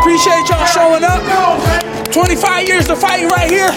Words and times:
appreciate 0.00 0.48
y'all 0.48 0.64
showing 0.66 1.04
up. 1.04 1.20
25 2.10 2.66
years 2.66 2.86
to 2.88 2.96
fight 2.96 3.30
right 3.30 3.50
here. 3.50 3.68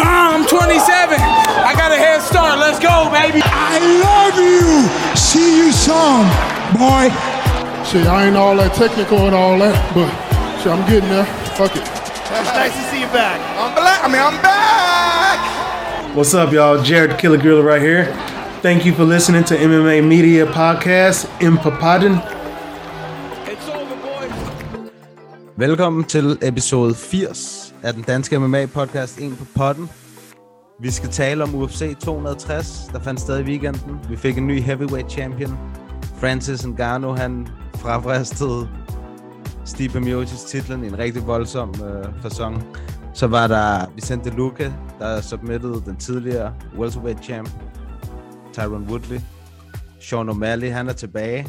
Uh, 0.00 0.32
I'm 0.32 0.46
27. 0.48 1.20
I 1.20 1.74
got 1.76 1.92
a 1.92 1.96
head 1.96 2.22
start. 2.22 2.58
Let's 2.58 2.80
go, 2.80 3.12
baby. 3.12 3.40
I 3.44 3.76
love 4.00 4.36
you. 4.40 4.88
See 5.14 5.58
you 5.58 5.70
some, 5.70 6.24
boy. 6.72 7.12
Shit, 7.84 8.06
I 8.06 8.26
ain't 8.26 8.36
all 8.36 8.56
that 8.56 8.72
technical 8.74 9.26
and 9.26 9.34
all 9.34 9.58
that, 9.58 9.76
but 9.94 10.08
shit, 10.58 10.72
I'm 10.72 10.88
getting 10.88 11.10
there. 11.10 11.26
Fuck 11.54 11.76
it. 11.76 11.82
It's 11.82 12.52
nice 12.56 12.72
to 12.72 12.82
see 12.90 13.00
you 13.00 13.06
back. 13.08 13.38
I'm 13.60 13.74
black. 13.74 14.02
I 14.02 14.08
mean, 14.08 14.22
I'm 14.22 14.40
back. 14.40 16.16
What's 16.16 16.32
up, 16.32 16.52
y'all? 16.52 16.82
Jared 16.82 17.18
Killer 17.18 17.36
Gorilla 17.36 17.62
right 17.62 17.82
here. 17.82 18.06
Thank 18.62 18.86
you 18.86 18.94
for 18.94 19.04
listening 19.04 19.44
to 19.44 19.56
MMA 19.56 20.06
Media 20.06 20.46
Podcast 20.46 21.28
in 21.42 21.56
Papadden. 21.58 22.41
Velkommen 25.62 26.04
til 26.04 26.38
episode 26.42 26.94
80 26.94 27.74
af 27.82 27.94
den 27.94 28.02
danske 28.02 28.36
MMA-podcast 28.36 29.22
En 29.22 29.36
på 29.36 29.44
potten. 29.56 29.88
Vi 30.80 30.90
skal 30.90 31.08
tale 31.08 31.42
om 31.42 31.54
UFC 31.54 31.96
260, 31.98 32.90
der 32.92 33.00
fandt 33.00 33.20
sted 33.20 33.40
i 33.40 33.42
weekenden. 33.42 33.98
Vi 34.08 34.16
fik 34.16 34.38
en 34.38 34.46
ny 34.46 34.60
heavyweight 34.60 35.12
champion. 35.12 35.58
Francis 36.16 36.66
Ngannou, 36.66 37.12
han 37.12 37.48
frafristede 37.74 38.68
Stipe 39.64 40.00
Miocic 40.00 40.38
titlen 40.38 40.84
i 40.84 40.86
en 40.86 40.98
rigtig 40.98 41.26
voldsom 41.26 41.74
øh, 41.84 42.22
fasong. 42.22 42.62
Så 43.14 43.26
var 43.26 43.46
der 43.46 43.86
Vicente 43.94 44.30
Luque, 44.30 44.74
der 44.98 45.20
submittede 45.20 45.82
den 45.86 45.96
tidligere 45.96 46.54
welterweight 46.78 47.24
champ, 47.24 47.50
Tyron 48.52 48.86
Woodley. 48.88 49.20
Sean 50.00 50.28
O'Malley, 50.28 50.66
han 50.66 50.88
er 50.88 50.92
tilbage 50.92 51.46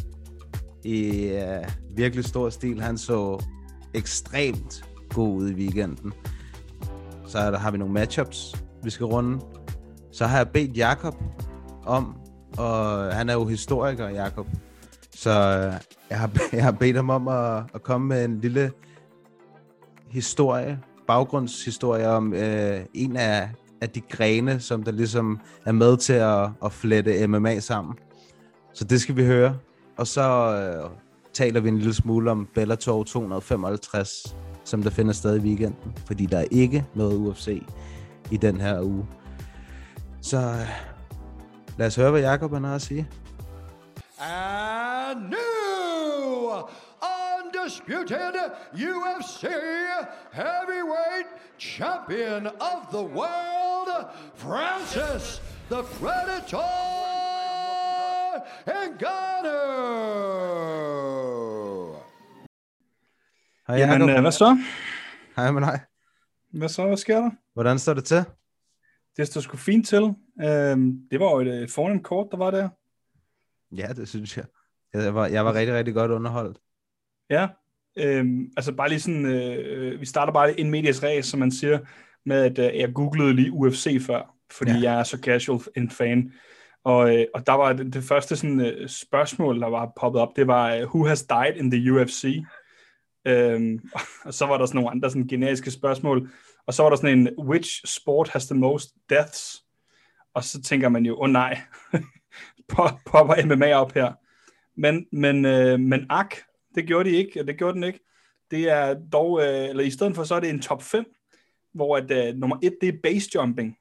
i 0.83 1.27
øh, 1.27 1.67
virkelig 1.95 2.25
stor 2.25 2.49
stil. 2.49 2.81
Han 2.81 2.97
så 2.97 3.43
ekstremt 3.93 4.85
god 5.09 5.35
ud 5.35 5.49
i 5.49 5.53
weekenden. 5.53 6.13
Så 7.27 7.51
der, 7.51 7.57
har 7.57 7.71
vi 7.71 7.77
nogle 7.77 7.93
matchups, 7.93 8.63
vi 8.83 8.89
skal 8.89 9.05
runde. 9.05 9.39
Så 10.11 10.25
har 10.25 10.37
jeg 10.37 10.49
bedt 10.49 10.77
Jakob 10.77 11.15
om, 11.85 12.15
og 12.57 13.03
han 13.15 13.29
er 13.29 13.33
jo 13.33 13.45
historiker, 13.45 14.09
Jakob. 14.09 14.47
Så 15.15 15.29
øh, 15.29 15.73
jeg 16.09 16.19
har, 16.19 16.31
jeg 16.53 16.63
har 16.63 16.71
bedt 16.71 16.95
ham 16.95 17.09
om 17.09 17.27
at, 17.27 17.63
at 17.73 17.83
komme 17.83 18.07
med 18.07 18.25
en 18.25 18.39
lille 18.41 18.71
historie, 20.09 20.79
baggrundshistorie 21.07 22.07
om 22.07 22.33
øh, 22.33 22.79
en 22.93 23.17
af, 23.17 23.49
af 23.81 23.89
de 23.89 24.01
grene, 24.01 24.59
som 24.59 24.83
der 24.83 24.91
ligesom 24.91 25.39
er 25.65 25.71
med 25.71 25.97
til 25.97 26.13
at, 26.13 26.49
at 26.65 26.71
flette 26.71 27.27
MMA 27.27 27.59
sammen. 27.59 27.95
Så 28.73 28.83
det 28.83 29.01
skal 29.01 29.15
vi 29.15 29.25
høre. 29.25 29.57
Og 29.97 30.07
så 30.07 30.21
øh, 30.21 30.89
taler 31.33 31.59
vi 31.59 31.69
en 31.69 31.77
lille 31.77 31.93
smule 31.93 32.31
om 32.31 32.47
Bellator 32.55 33.03
255, 33.03 34.35
som 34.63 34.83
der 34.83 34.89
finder 34.89 35.13
sted 35.13 35.35
i 35.35 35.39
weekenden. 35.39 35.93
Fordi 36.05 36.25
der 36.25 36.37
er 36.37 36.45
ikke 36.51 36.85
noget 36.95 37.17
UFC 37.17 37.63
i 38.31 38.37
den 38.37 38.61
her 38.61 38.81
uge. 38.81 39.05
Så 40.21 40.37
øh, 40.37 40.69
lad 41.77 41.87
os 41.87 41.95
høre, 41.95 42.11
hvad 42.11 42.21
Jacob 42.21 42.51
har 42.51 42.75
at 42.75 42.81
sige. 42.81 43.07
And 44.19 45.19
new 45.19 46.61
undisputed 47.63 48.35
UFC 48.73 49.43
heavyweight 50.31 51.27
champion 51.59 52.47
of 52.47 52.87
the 52.91 53.03
world, 53.03 54.05
Francis 54.35 55.41
the 55.69 55.83
Predator 55.83 56.92
Ngannou. 58.97 60.23
Hej 63.67 63.77
Jamen, 63.77 64.01
Jacob. 64.01 64.09
øh, 64.09 64.21
hvad 64.21 64.31
så? 64.31 64.57
Hej 65.35 65.51
med 65.51 65.61
dig. 65.61 65.79
Hvad 66.51 66.69
så? 66.69 66.85
Hvad 66.87 66.97
sker 66.97 67.21
der? 67.21 67.31
Hvordan 67.53 67.79
står 67.79 67.93
det 67.93 68.05
til? 68.05 68.23
Det 69.17 69.27
står 69.27 69.41
sgu 69.41 69.57
fint 69.57 69.87
til. 69.87 70.03
Øhm, 70.41 70.97
det 71.11 71.19
var 71.19 71.31
jo 71.31 71.39
et 71.39 71.47
øh, 71.47 71.69
fornemt 71.69 72.03
kort, 72.03 72.27
der 72.31 72.37
var 72.37 72.51
der. 72.51 72.69
Ja, 73.71 73.87
det 73.93 74.09
synes 74.09 74.37
jeg. 74.37 74.45
Jeg 74.93 75.15
var, 75.15 75.27
jeg 75.27 75.45
var 75.45 75.53
rigtig, 75.53 75.75
rigtig 75.75 75.93
godt 75.93 76.11
underholdt. 76.11 76.57
Ja. 77.29 77.47
Øhm, 77.97 78.51
altså 78.57 78.73
bare 78.75 78.89
lige 78.89 78.99
sådan, 78.99 79.25
øh, 79.25 80.01
vi 80.01 80.05
starter 80.05 80.33
bare 80.33 80.59
en 80.59 80.69
medias 80.71 81.03
race, 81.03 81.29
som 81.29 81.39
man 81.39 81.51
siger, 81.51 81.79
med 82.25 82.43
at 82.43 82.59
øh, 82.73 82.79
jeg 82.79 82.93
googlede 82.93 83.33
lige 83.33 83.51
UFC 83.51 84.05
før, 84.05 84.35
fordi 84.51 84.71
ja. 84.71 84.79
jeg 84.79 84.99
er 84.99 85.03
så 85.03 85.17
casual 85.17 85.59
en 85.75 85.89
fan. 85.89 86.33
Og, 86.83 87.15
øh, 87.15 87.25
og 87.33 87.47
der 87.47 87.53
var 87.53 87.73
det, 87.73 87.93
det 87.93 88.03
første 88.03 88.35
sådan, 88.35 88.59
øh, 88.59 88.89
spørgsmål, 88.89 89.61
der 89.61 89.67
var 89.67 89.91
poppet 89.99 90.21
op, 90.21 90.35
det 90.35 90.47
var, 90.47 90.75
øh, 90.75 90.83
who 90.83 91.05
has 91.05 91.23
died 91.23 91.55
in 91.55 91.71
the 91.71 91.93
UFC? 91.93 92.43
Øhm, 93.27 93.79
og 94.25 94.33
så 94.33 94.45
var 94.45 94.57
der 94.57 94.65
sådan 94.65 94.77
nogle 94.77 94.91
andre 94.91 95.09
sådan 95.09 95.27
generiske 95.27 95.71
spørgsmål, 95.71 96.29
og 96.67 96.73
så 96.73 96.83
var 96.83 96.89
der 96.89 96.97
sådan 96.97 97.19
en, 97.19 97.29
which 97.39 97.81
sport 97.85 98.29
has 98.29 98.45
the 98.45 98.55
most 98.55 98.89
deaths? 99.09 99.63
Og 100.33 100.43
så 100.43 100.61
tænker 100.61 100.89
man 100.89 101.05
jo, 101.05 101.13
åh 101.13 101.19
oh, 101.19 101.29
nej, 101.29 101.61
popper 102.69 103.45
MMA 103.45 103.73
op 103.73 103.91
her. 103.91 104.13
Men, 104.75 105.05
men, 105.11 105.45
øh, 105.45 105.79
men 105.79 106.05
ak, 106.09 106.35
det 106.75 106.85
gjorde 106.85 107.09
de 107.09 107.15
ikke, 107.15 107.39
og 107.39 107.47
det 107.47 107.57
gjorde 107.57 107.73
den 107.73 107.83
ikke. 107.83 107.99
Det 108.51 108.69
er 108.69 108.95
dog, 109.11 109.41
øh, 109.41 109.69
eller 109.69 109.83
i 109.83 109.91
stedet 109.91 110.15
for, 110.15 110.23
så 110.23 110.35
er 110.35 110.39
det 110.39 110.49
en 110.49 110.61
top 110.61 110.83
5, 110.83 111.05
hvor 111.73 111.97
at, 111.97 112.11
øh, 112.11 112.35
nummer 112.35 112.57
1, 112.63 112.77
det 112.81 112.89
er 112.89 112.97
base 113.03 113.29
jumping, 113.35 113.77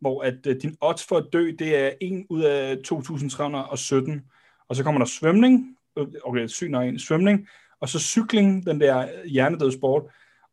hvor 0.00 0.22
at 0.22 0.46
øh, 0.46 0.56
din 0.62 0.76
odds 0.80 1.06
for 1.06 1.16
at 1.16 1.26
dø, 1.32 1.52
det 1.58 1.76
er 1.76 1.92
1 2.00 2.26
ud 2.30 2.42
af 2.42 2.74
2.317. 2.74 4.64
Og 4.68 4.76
så 4.76 4.84
kommer 4.84 4.98
der 4.98 5.06
svømning, 5.06 5.76
øh, 5.98 6.06
okay, 6.24 6.46
syg 6.46 6.68
nok 6.68 6.88
en, 6.88 6.98
svømning, 6.98 7.48
og 7.80 7.88
så 7.88 7.98
cykling, 8.00 8.66
den 8.66 8.80
der 8.80 9.26
hjernedød 9.26 9.72
sport, 9.72 10.02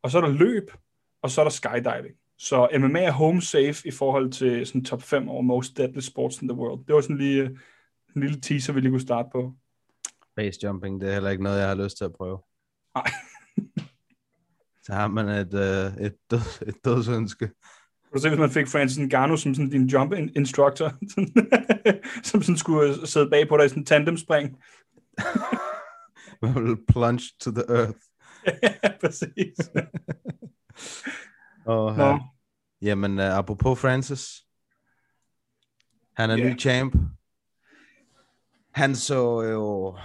og 0.02 0.10
så 0.10 0.18
er 0.18 0.22
der 0.22 0.32
løb, 0.32 0.70
og 1.22 1.30
så 1.30 1.40
er 1.40 1.44
der 1.44 1.50
skydiving. 1.50 2.14
Så 2.38 2.68
MMA 2.78 3.02
er 3.02 3.10
home 3.10 3.42
safe 3.42 3.88
i 3.88 3.90
forhold 3.90 4.32
til 4.32 4.66
sådan 4.66 4.84
top 4.84 5.02
5 5.02 5.28
over 5.28 5.42
most 5.42 5.76
deadly 5.76 6.00
sports 6.00 6.42
in 6.42 6.48
the 6.48 6.58
world. 6.58 6.84
Det 6.86 6.94
var 6.94 7.00
sådan 7.00 7.18
lige 7.18 7.42
øh, 7.42 7.50
en 8.16 8.22
lille 8.22 8.40
teaser, 8.40 8.72
vi 8.72 8.80
lige 8.80 8.90
kunne 8.90 9.00
starte 9.00 9.28
på. 9.32 9.52
Base 10.36 10.60
jumping, 10.62 11.00
det 11.00 11.08
er 11.08 11.12
heller 11.12 11.30
ikke 11.30 11.42
noget, 11.42 11.58
jeg 11.58 11.68
har 11.68 11.74
lyst 11.74 11.96
til 11.96 12.04
at 12.04 12.12
prøve. 12.12 12.38
Nej. 12.94 13.10
Så 14.84 14.92
har 14.92 15.08
man 15.08 15.28
et, 15.28 15.54
øh, 15.54 16.06
et, 16.06 16.14
død, 16.30 16.66
et 16.66 16.74
dødsønske. 16.84 17.50
Du 18.16 18.20
se, 18.20 18.28
hvis 18.28 18.38
man 18.38 18.50
fik 18.50 18.66
Francis 18.68 18.98
Ngannou 18.98 19.36
som 19.36 19.54
sådan 19.54 19.70
din 19.70 19.86
jump 19.86 20.12
in- 20.12 20.32
instructor, 20.36 20.92
som 22.28 22.42
sådan 22.42 22.56
skulle 22.58 22.88
øh, 23.00 23.06
sidde 23.06 23.30
bag 23.30 23.48
på 23.48 23.56
dig 23.56 23.66
i 23.66 23.68
sådan 23.68 23.80
en 23.82 23.86
tandemspring. 23.86 24.56
Plunge 26.92 27.22
to 27.40 27.50
the 27.50 27.62
earth. 27.68 27.98
ja, 28.62 28.72
præcis. 29.02 29.70
Og, 31.66 31.96
Nå. 31.96 32.12
uh, 32.12 32.20
jamen, 32.82 33.18
uh, 33.18 33.24
apropos 33.24 33.78
Francis. 33.80 34.26
Han 36.16 36.30
er 36.30 36.36
Ja. 36.36 36.44
ny 36.48 36.60
champ. 36.60 36.94
Han 38.74 38.94
så 38.96 39.42
jo... 39.42 39.98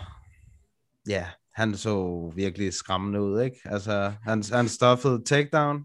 Ja, 1.07 1.27
han 1.53 1.75
så 1.77 2.31
virkelig 2.35 2.73
skræmmende 2.73 3.21
ud, 3.21 3.41
ikke? 3.41 3.57
Altså, 3.65 4.13
han, 4.23 4.43
han 4.53 4.67
stoffede 4.67 5.23
takedown, 5.25 5.83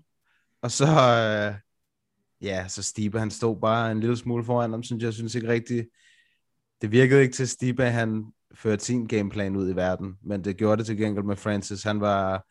og 0.62 0.70
så... 0.70 0.84
Uh, 0.84 1.65
ja, 2.42 2.68
så 2.68 2.82
Stipe, 2.82 3.18
han 3.18 3.30
stod 3.30 3.60
bare 3.60 3.92
en 3.92 4.00
lille 4.00 4.16
smule 4.16 4.44
foran 4.44 4.70
ham, 4.70 4.82
synes 4.82 5.04
jeg, 5.04 5.12
synes 5.12 5.34
ikke 5.34 5.48
rigtigt... 5.48 5.88
Det 6.82 6.92
virkede 6.92 7.22
ikke 7.22 7.32
til 7.32 7.48
Stipe, 7.48 7.84
han 7.84 8.24
førte 8.54 8.84
sin 8.84 9.06
gameplan 9.06 9.56
ud 9.56 9.70
i 9.70 9.76
verden, 9.76 10.16
men 10.22 10.44
det 10.44 10.56
gjorde 10.56 10.76
det 10.76 10.86
til 10.86 10.96
gengæld 10.96 11.24
med 11.24 11.36
Francis. 11.36 11.82
Han 11.82 12.00
var 12.00 12.44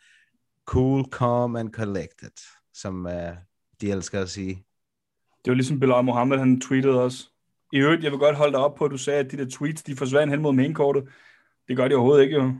cool, 0.65 1.05
calm 1.11 1.55
and 1.55 1.73
collected, 1.73 2.31
som 2.73 3.05
uh, 3.05 3.37
de 3.81 3.91
elsker 3.91 4.21
at 4.21 4.29
sige. 4.29 4.65
Det 5.45 5.51
var 5.51 5.55
ligesom 5.55 5.79
Bilal 5.79 6.03
Mohammed, 6.03 6.37
han 6.37 6.61
tweetede 6.61 7.01
også. 7.03 7.29
I 7.73 7.77
øvrigt, 7.77 8.03
jeg 8.03 8.11
vil 8.11 8.19
godt 8.19 8.35
holde 8.35 8.51
dig 8.51 8.59
op 8.59 8.75
på, 8.75 8.85
at 8.85 8.91
du 8.91 8.97
sagde, 8.97 9.19
at 9.19 9.31
de 9.31 9.37
der 9.37 9.49
tweets, 9.49 9.83
de 9.83 9.95
forsvandt 9.95 10.33
hen 10.33 10.41
mod 10.41 10.53
mainkortet. 10.53 11.03
Det 11.67 11.77
gør 11.77 11.87
de 11.87 11.95
overhovedet 11.95 12.23
ikke, 12.23 12.35
jo. 12.35 12.41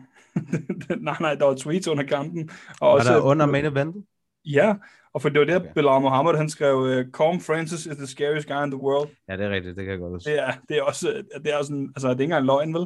nej, 1.00 1.18
nej, 1.20 1.36
der 1.36 1.46
var 1.46 1.56
tweets 1.56 1.88
under 1.88 2.04
kampen. 2.04 2.50
Og 2.82 2.92
Og 2.92 3.04
der 3.04 3.22
under 3.22 3.46
main 3.46 3.66
eventet? 3.66 4.04
Ja, 4.46 4.76
og 5.16 5.22
for 5.22 5.30
det 5.30 5.40
var 5.40 5.46
det, 5.46 5.56
Okay. 5.56 5.74
Bilal 5.76 6.02
Mohammed, 6.02 6.34
han 6.34 6.50
skrev, 6.50 6.76
uh, 6.76 7.12
Calm 7.12 7.40
Francis 7.40 7.86
is 7.86 7.98
the 7.98 8.08
scariest 8.08 8.48
guy 8.48 8.64
in 8.66 8.72
the 8.72 8.82
world. 8.82 9.10
Ja, 9.30 9.38
det 9.38 9.46
er 9.46 9.50
rigtigt, 9.50 9.76
det 9.78 9.86
kan 9.86 9.92
jeg 9.92 10.00
godt 10.00 10.14
huske. 10.14 10.30
Det 10.30 10.40
er, 10.40 10.52
det 10.70 10.78
er 10.78 10.82
også, 10.82 11.24
det 11.44 11.54
er 11.54 11.64
sådan, 11.64 11.92
altså 11.96 12.08
det 12.08 12.16
er 12.16 12.20
ikke 12.20 12.24
engang 12.24 12.46
løgn, 12.46 12.74
vel? 12.74 12.86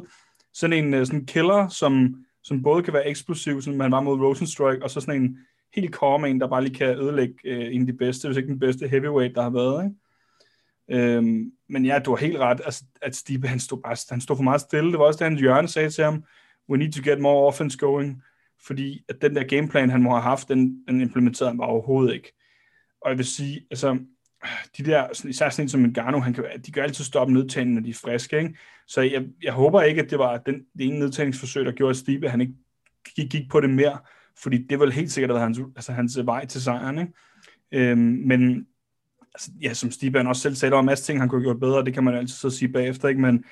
Sådan 0.54 0.84
en 0.84 0.94
øh, 0.94 1.06
sådan 1.06 1.26
killer, 1.26 1.68
som, 1.68 2.24
som 2.44 2.62
både 2.62 2.82
kan 2.82 2.92
være 2.94 3.08
eksplosiv, 3.08 3.62
som 3.62 3.80
han 3.80 3.92
var 3.92 4.00
mod 4.00 4.20
Rosenstrike, 4.20 4.82
og 4.82 4.90
så 4.90 5.00
sådan 5.00 5.22
en 5.22 5.38
helt 5.74 5.94
calm 5.94 6.24
en, 6.24 6.40
der 6.40 6.48
bare 6.48 6.64
lige 6.64 6.74
kan 6.74 6.98
ødelægge 6.98 7.34
øh, 7.44 7.74
en 7.74 7.80
af 7.80 7.86
de 7.86 7.92
bedste, 7.92 8.28
hvis 8.28 8.36
ikke 8.36 8.48
den 8.48 8.58
bedste 8.58 8.88
heavyweight, 8.88 9.34
der 9.34 9.42
har 9.42 9.50
været, 9.50 9.84
ikke? 9.84 9.96
Øhm, 11.16 11.52
men 11.68 11.84
ja, 11.84 11.98
du 11.98 12.10
har 12.10 12.16
helt 12.16 12.38
ret, 12.38 12.60
altså, 12.64 12.84
at 13.02 13.16
Stipe, 13.16 13.48
han 13.48 13.60
stod, 13.60 13.82
bare, 13.82 13.96
han 14.10 14.20
stod 14.20 14.36
for 14.36 14.42
meget 14.42 14.60
stille. 14.60 14.90
Det 14.90 14.98
var 14.98 15.04
også 15.04 15.18
det, 15.18 15.30
hans 15.30 15.42
Jørgen 15.42 15.68
sagde 15.68 15.90
til 15.90 16.04
ham, 16.04 16.24
we 16.70 16.78
need 16.78 16.92
to 16.92 17.10
get 17.10 17.20
more 17.20 17.46
offense 17.46 17.78
going, 17.78 18.22
fordi 18.66 19.04
at 19.08 19.22
den 19.22 19.36
der 19.36 19.44
gameplan, 19.44 19.90
han 19.90 20.02
må 20.02 20.10
have 20.10 20.22
haft, 20.22 20.48
den, 20.48 20.84
den 20.88 21.00
implementerede 21.00 21.50
han 21.50 21.58
bare 21.58 21.68
overhovedet 21.68 22.14
ikke. 22.14 22.32
Og 23.00 23.10
jeg 23.10 23.18
vil 23.18 23.26
sige, 23.26 23.66
altså, 23.70 23.98
de 24.78 24.84
der, 24.84 25.26
især 25.28 25.50
sådan 25.50 25.64
en 25.64 25.68
som 25.68 25.80
Ngannou, 25.80 26.20
han 26.20 26.34
kan, 26.34 26.44
de 26.66 26.72
kan 26.72 26.82
altid 26.82 27.04
stoppe 27.04 27.34
nedtagningen, 27.34 27.74
når 27.74 27.82
de 27.82 27.90
er 27.90 27.94
friske, 27.94 28.38
ikke? 28.38 28.58
Så 28.86 29.00
jeg, 29.00 29.26
jeg 29.42 29.52
håber 29.52 29.82
ikke, 29.82 30.02
at 30.02 30.10
det 30.10 30.18
var 30.18 30.38
den, 30.38 30.54
det 30.78 30.86
ene 30.86 30.98
nedtagningsforsøg, 30.98 31.66
der 31.66 31.72
gjorde, 31.72 31.90
at 31.90 31.96
Stipe, 31.96 32.28
han 32.28 32.40
ikke 32.40 32.54
gik, 33.16 33.30
gik 33.30 33.50
på 33.50 33.60
det 33.60 33.70
mere, 33.70 33.98
fordi 34.38 34.66
det 34.70 34.80
vil 34.80 34.92
helt 34.92 35.12
sikkert 35.12 35.30
have 35.30 35.34
været 35.34 35.56
hans, 35.56 35.60
altså 35.76 35.92
hans 35.92 36.18
vej 36.24 36.46
til 36.46 36.62
sejren, 36.62 36.98
ikke? 36.98 37.12
Øhm, 37.72 38.22
men 38.26 38.66
altså, 39.34 39.50
ja, 39.62 39.74
som 39.74 39.90
Stipe 39.90 40.18
han 40.18 40.26
også 40.26 40.42
selv 40.42 40.54
sagde, 40.54 40.70
der 40.70 40.76
var 40.76 40.82
masser 40.82 41.04
ting, 41.04 41.20
han 41.20 41.28
kunne 41.28 41.40
have 41.40 41.46
gjort 41.46 41.60
bedre, 41.60 41.84
det 41.84 41.94
kan 41.94 42.04
man 42.04 42.14
altid 42.14 42.34
så 42.34 42.50
sige 42.50 42.72
bagefter, 42.72 43.08
ikke? 43.08 43.20
Men, 43.20 43.44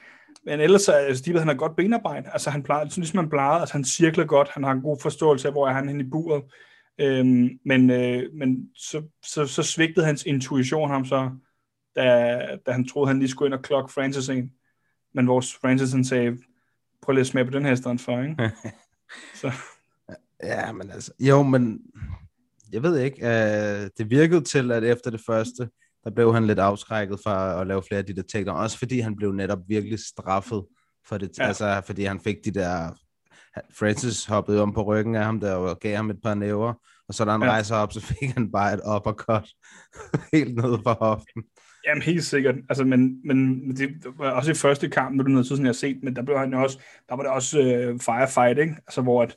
men 0.49 0.61
ellers 0.61 0.89
er 0.89 1.15
Stipe, 1.15 1.39
han 1.39 1.49
har 1.49 1.55
godt 1.55 1.77
benarbejde, 1.77 2.31
altså 2.33 2.51
han 2.51 2.63
plejer, 2.63 2.89
sådan 2.89 3.01
ligesom 3.01 3.19
han 3.19 3.29
plejer, 3.29 3.61
altså 3.61 3.75
han 3.75 3.85
cirkler 3.85 4.25
godt, 4.25 4.49
han 4.49 4.65
har 4.65 4.73
en 4.73 4.83
god 4.83 4.99
forståelse 5.03 5.49
af, 5.49 5.55
hvor 5.55 5.69
er 5.69 5.73
han 5.73 5.89
henne 5.89 6.05
i 6.05 6.07
buret, 6.07 6.43
øhm, 6.99 7.59
men, 7.65 7.91
øh, 7.91 8.33
men 8.35 8.71
så, 8.75 9.03
så, 9.23 9.47
så 9.47 9.63
svigtede 9.63 10.07
hans 10.07 10.25
intuition 10.25 10.91
ham 10.91 11.05
så, 11.05 11.31
da, 11.97 12.39
da 12.67 12.73
han 12.73 12.89
troede, 12.89 13.09
han 13.09 13.19
lige 13.19 13.29
skulle 13.29 13.47
ind 13.47 13.55
og 13.55 13.63
klokke 13.63 13.93
Francis 13.93 14.29
ind. 14.29 14.51
Men 15.15 15.29
vores 15.29 15.55
Francis 15.55 15.93
han 15.93 16.05
sagde, 16.05 16.39
prøv 17.03 17.13
lige 17.13 17.21
at 17.21 17.27
smage 17.27 17.45
på 17.45 17.51
den 17.51 17.65
her 17.65 17.75
stedet 17.75 18.01
for, 18.01 18.23
ikke? 18.23 18.51
så. 19.41 19.53
Ja, 20.43 20.73
men 20.73 20.91
altså, 20.91 21.13
jo, 21.21 21.43
men 21.43 21.81
jeg 22.73 22.83
ved 22.83 22.99
ikke, 22.99 23.23
uh, 23.23 23.89
det 23.99 24.11
virkede 24.11 24.45
til, 24.45 24.73
at 24.73 24.85
efter 24.85 25.11
det 25.11 25.21
første, 25.27 25.71
der 26.09 26.15
blev 26.15 26.35
han 26.35 26.47
lidt 26.47 26.59
afskrækket 26.59 27.21
for 27.23 27.31
at 27.31 27.67
lave 27.67 27.83
flere 27.89 27.99
af 27.99 28.07
de 28.07 28.17
der 28.17 28.23
takedowns, 28.23 28.63
også 28.63 28.79
fordi 28.79 29.01
han 29.01 29.17
blev 29.17 29.33
netop 29.33 29.59
virkelig 29.69 29.99
straffet 29.99 30.65
for 31.09 31.19
det, 31.19 31.39
ja. 31.39 31.47
altså 31.47 31.83
fordi 31.87 32.05
han 32.05 32.21
fik 32.21 32.37
de 32.45 32.51
der, 32.51 32.91
Francis 33.79 34.25
hoppede 34.25 34.63
om 34.63 34.73
på 34.73 34.83
ryggen 34.83 35.15
af 35.15 35.25
ham 35.25 35.41
der 35.41 35.55
og 35.55 35.81
gav 35.81 35.97
ham 35.97 36.11
et 36.11 36.23
par 36.23 36.35
næver, 36.35 36.75
og 37.09 37.15
så 37.15 37.25
da 37.25 37.31
han 37.31 37.43
ja. 37.43 37.49
rejser 37.49 37.77
op, 37.77 37.93
så 37.93 38.01
fik 38.01 38.31
han 38.31 38.53
bare 38.53 38.75
et 38.75 38.81
uppercut 38.97 39.49
helt 40.35 40.55
ned 40.55 40.79
for 40.83 40.97
hoften. 41.01 41.43
Jamen 41.87 42.03
helt 42.03 42.25
sikkert, 42.25 42.55
altså, 42.69 42.85
men, 42.85 43.21
men 43.27 43.71
det 43.77 43.89
var 44.19 44.31
også 44.31 44.51
i 44.51 44.55
første 44.55 44.89
kamp, 44.89 45.15
nu 45.15 45.21
er 45.21 45.25
det 45.25 45.33
noget 45.33 45.47
tid, 45.47 45.57
sådan 45.57 45.67
jeg 45.67 45.69
har 45.69 45.73
set, 45.73 45.99
men 46.03 46.17
der, 46.17 46.23
blev 46.23 46.39
han 46.39 46.55
også, 46.55 46.79
der 47.09 47.17
var 47.17 47.23
det 47.23 47.33
også 47.33 47.59
uh, 47.59 48.01
firefighting, 48.01 48.77
altså 48.87 49.03
hvor 49.03 49.23
at, 49.23 49.37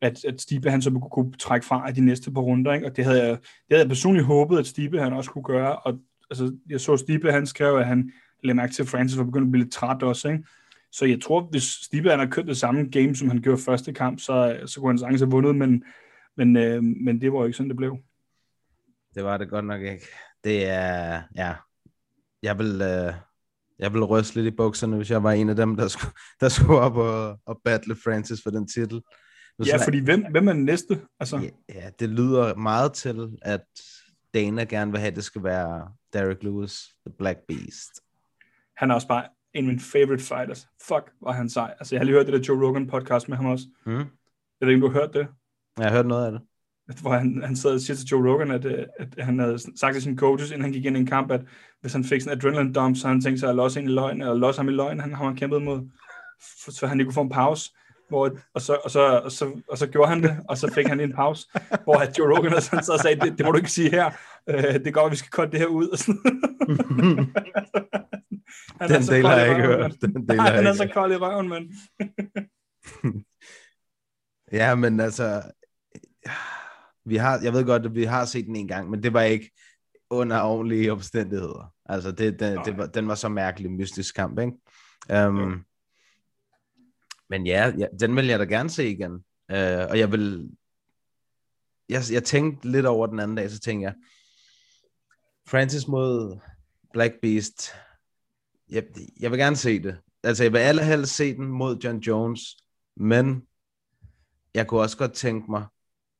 at, 0.00 0.24
at 0.24 0.40
Stipe 0.40 0.70
han 0.70 0.82
så 0.82 1.08
kunne, 1.12 1.32
trække 1.32 1.66
fra 1.66 1.88
i 1.88 1.92
de 1.92 2.00
næste 2.00 2.32
par 2.32 2.40
runder, 2.40 2.72
ikke? 2.72 2.86
og 2.86 2.96
det 2.96 3.04
havde, 3.04 3.22
jeg, 3.22 3.30
det 3.30 3.40
havde 3.70 3.82
jeg 3.82 3.88
personligt 3.88 4.26
håbet, 4.26 4.58
at 4.58 4.66
Stipe 4.66 5.00
han 5.00 5.12
også 5.12 5.30
kunne 5.30 5.44
gøre, 5.44 5.76
og 5.78 5.98
altså, 6.30 6.56
jeg 6.68 6.80
så 6.80 6.96
Stipe, 6.96 7.32
han 7.32 7.46
skrev, 7.46 7.76
at 7.76 7.86
han 7.86 8.12
lagde 8.44 8.56
mærke 8.56 8.72
til, 8.72 8.82
at 8.82 8.88
Francis 8.88 9.18
var 9.18 9.24
begyndt 9.24 9.46
at 9.46 9.52
blive 9.52 9.64
lidt 9.64 9.72
træt 9.72 10.02
også, 10.02 10.28
ikke? 10.28 10.44
så 10.92 11.04
jeg 11.04 11.22
tror, 11.22 11.40
hvis 11.50 11.62
Stipe 11.62 12.10
han 12.10 12.18
har 12.18 12.26
kørt 12.26 12.46
det 12.46 12.56
samme 12.56 12.90
game, 12.90 13.14
som 13.14 13.28
han 13.28 13.42
gjorde 13.42 13.62
første 13.62 13.92
kamp, 13.92 14.20
så, 14.20 14.60
så 14.66 14.80
kunne 14.80 14.90
han 14.90 14.98
sagtens 14.98 15.20
have 15.20 15.30
vundet, 15.30 15.56
men, 15.56 15.84
men, 16.36 16.56
øh, 16.56 16.82
men 16.82 17.20
det 17.20 17.32
var 17.32 17.38
jo 17.38 17.44
ikke 17.44 17.56
sådan, 17.56 17.70
det 17.70 17.76
blev. 17.76 17.98
Det 19.14 19.24
var 19.24 19.36
det 19.36 19.50
godt 19.50 19.64
nok 19.64 19.82
ikke. 19.82 20.06
Det 20.44 20.68
er, 20.68 21.22
ja, 21.36 21.54
jeg 22.42 22.58
vil, 22.58 22.82
øh, 22.82 23.14
jeg 23.78 23.92
vil 23.92 24.04
ryste 24.04 24.34
lidt 24.34 24.52
i 24.52 24.56
bukserne, 24.56 24.96
hvis 24.96 25.10
jeg 25.10 25.22
var 25.22 25.32
en 25.32 25.48
af 25.48 25.56
dem, 25.56 25.76
der 25.76 25.88
skulle, 25.88 26.12
der 26.40 26.48
skulle 26.48 26.80
op 26.80 26.96
og, 26.96 27.38
og 27.46 27.60
battle 27.64 27.96
Francis 28.04 28.42
for 28.42 28.50
den 28.50 28.68
titel. 28.68 29.00
Ja, 29.66 29.84
fordi 29.84 29.98
hvem, 29.98 30.24
hvem 30.30 30.48
er 30.48 30.52
den 30.52 30.64
næste? 30.64 31.00
Altså... 31.20 31.36
Ja, 31.36 31.48
ja, 31.74 31.90
det 32.00 32.08
lyder 32.08 32.54
meget 32.54 32.92
til, 32.92 33.38
at 33.42 33.64
Dana 34.34 34.64
gerne 34.64 34.90
vil 34.90 35.00
have, 35.00 35.10
at 35.10 35.16
det 35.16 35.24
skal 35.24 35.42
være 35.42 35.88
Derek 36.12 36.42
Lewis, 36.42 36.80
The 37.06 37.14
Black 37.18 37.38
Beast. 37.48 37.90
Han 38.76 38.90
er 38.90 38.94
også 38.94 39.08
bare 39.08 39.24
en 39.54 39.64
af 39.64 39.68
mine 39.68 39.80
favorite 39.80 40.24
fighters. 40.24 40.68
Fuck, 40.88 41.12
var 41.22 41.32
han 41.32 41.48
sej. 41.48 41.74
Altså, 41.78 41.94
jeg 41.94 42.00
har 42.00 42.04
lige 42.04 42.14
hørt 42.14 42.26
det 42.26 42.34
der 42.34 42.44
Joe 42.48 42.66
Rogan 42.66 42.86
podcast 42.86 43.28
med 43.28 43.36
ham 43.36 43.46
også. 43.46 43.64
Mm. 43.86 43.92
Jeg 43.92 44.06
ved 44.60 44.68
ikke, 44.68 44.86
om 44.86 44.90
du 44.90 44.94
har 44.94 45.00
hørt 45.00 45.14
det? 45.14 45.28
Jeg 45.78 45.86
har 45.86 45.96
hørt 45.96 46.06
noget 46.06 46.26
af 46.26 46.32
det. 46.32 46.40
Hvor 47.00 47.10
han, 47.10 47.42
han 47.44 47.56
sad 47.56 47.74
og 47.74 47.80
siger 47.80 47.96
til 47.96 48.06
Joe 48.06 48.32
Rogan, 48.32 48.50
at, 48.50 48.64
øh, 48.64 48.86
at 48.98 49.24
han 49.24 49.38
havde 49.38 49.58
sagt 49.78 49.94
til 49.94 50.02
sine 50.02 50.18
coaches, 50.18 50.50
inden 50.50 50.62
han 50.62 50.72
gik 50.72 50.84
ind 50.84 50.96
i 50.96 51.00
en 51.00 51.06
kamp, 51.06 51.30
at 51.30 51.40
hvis 51.80 51.92
han 51.92 52.04
fik 52.04 52.20
sådan 52.20 52.38
en 52.38 52.38
adrenaline 52.38 52.72
dump, 52.72 52.96
så 52.96 53.08
han 53.08 53.20
tænkte 53.20 53.40
sig 53.40 53.48
at 53.48 53.56
losse 53.56 53.80
en 53.80 53.88
i 53.88 53.92
løgn, 53.92 54.20
eller 54.20 54.34
losse 54.34 54.58
ham 54.58 54.68
i 54.68 54.72
løgn, 54.72 55.00
han 55.00 55.14
har 55.14 55.24
han 55.24 55.36
kæmpet 55.36 55.62
mod, 55.62 55.90
så 56.68 56.86
han 56.86 57.00
ikke 57.00 57.08
kunne 57.08 57.14
få 57.14 57.20
en 57.20 57.28
pause. 57.28 57.70
Hvor, 58.08 58.30
og, 58.54 58.60
så, 58.60 58.78
og, 58.84 58.90
så, 58.90 59.00
og, 59.00 59.32
så, 59.32 59.60
og 59.68 59.78
så 59.78 59.86
gjorde 59.86 60.08
han 60.08 60.22
det, 60.22 60.36
og 60.48 60.58
så 60.58 60.72
fik 60.72 60.86
han 60.86 61.00
en 61.00 61.12
pause, 61.12 61.48
hvor 61.84 61.94
at 61.94 62.18
Joe 62.18 62.36
Rogan 62.36 62.60
så, 62.62 62.80
så 62.82 62.98
sagde, 63.02 63.20
det, 63.20 63.38
det 63.38 63.46
må 63.46 63.52
du 63.52 63.58
ikke 63.58 63.70
sige 63.70 63.90
her, 63.90 64.10
uh, 64.50 64.84
det 64.84 64.94
går, 64.94 65.08
vi 65.08 65.16
skal 65.16 65.30
cutte 65.30 65.52
det 65.52 65.60
her 65.60 65.66
ud. 65.66 66.14
han 68.80 68.90
Den 68.90 69.02
del 69.02 69.26
har 69.26 69.36
jeg 69.36 69.48
ikke 69.48 69.62
hørt. 69.62 69.96
Den 70.00 70.28
del 70.28 70.40
han 70.40 70.66
er 70.66 70.72
så 70.72 70.90
kold 70.94 71.12
i 71.12 71.16
røven, 71.16 71.48
mand. 71.48 71.70
ja, 74.60 74.74
men 74.74 75.00
altså, 75.00 75.42
vi 77.04 77.16
har, 77.16 77.40
jeg 77.42 77.52
ved 77.52 77.64
godt, 77.64 77.86
at 77.86 77.94
vi 77.94 78.04
har 78.04 78.24
set 78.24 78.46
den 78.46 78.56
en 78.56 78.68
gang, 78.68 78.90
men 78.90 79.02
det 79.02 79.12
var 79.12 79.22
ikke 79.22 79.50
under 80.10 80.40
ordentlige 80.40 80.92
omstændigheder. 80.92 81.72
Altså, 81.84 82.12
det, 82.12 82.40
det, 82.40 82.60
det 82.64 82.78
var, 82.78 82.86
den 82.86 83.08
var 83.08 83.14
så 83.14 83.28
mærkelig, 83.28 83.70
mystisk 83.70 84.14
kamp, 84.14 84.38
ikke? 84.38 84.52
Um, 85.26 85.64
men 87.30 87.46
ja, 87.46 87.72
ja, 87.78 87.86
den 88.00 88.16
vil 88.16 88.26
jeg 88.26 88.38
da 88.38 88.44
gerne 88.44 88.70
se 88.70 88.90
igen. 88.90 89.12
Øh, 89.50 89.86
og 89.90 89.98
jeg 89.98 90.12
vil... 90.12 90.50
Jeg, 91.88 92.02
jeg 92.12 92.24
tænkte 92.24 92.70
lidt 92.70 92.86
over 92.86 93.06
den 93.06 93.20
anden 93.20 93.36
dag, 93.36 93.50
så 93.50 93.60
tænkte 93.60 93.84
jeg, 93.84 93.94
Francis 95.48 95.88
mod 95.88 96.38
Black 96.92 97.14
Beast, 97.22 97.70
jeg, 98.68 98.84
jeg 99.20 99.30
vil 99.30 99.38
gerne 99.38 99.56
se 99.56 99.82
det. 99.82 99.98
Altså, 100.22 100.42
jeg 100.42 100.52
vil 100.52 100.58
allerhelst 100.58 101.16
se 101.16 101.36
den 101.36 101.46
mod 101.46 101.78
John 101.78 101.98
Jones, 101.98 102.40
men 102.96 103.42
jeg 104.54 104.66
kunne 104.66 104.80
også 104.80 104.98
godt 104.98 105.12
tænke 105.12 105.50
mig, 105.50 105.66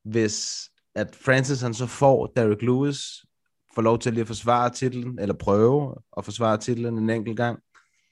hvis 0.04 0.68
at 0.94 1.16
Francis 1.16 1.60
han 1.60 1.74
så 1.74 1.86
får 1.86 2.26
Derek 2.26 2.62
Lewis, 2.62 3.26
får 3.74 3.82
lov 3.82 3.98
til 3.98 4.12
lige 4.12 4.20
at 4.20 4.26
forsvare 4.26 4.70
titlen, 4.70 5.18
eller 5.18 5.34
prøve 5.34 5.94
at 6.16 6.24
forsvare 6.24 6.58
titlen 6.58 6.98
en 6.98 7.10
enkelt 7.10 7.36
gang. 7.36 7.58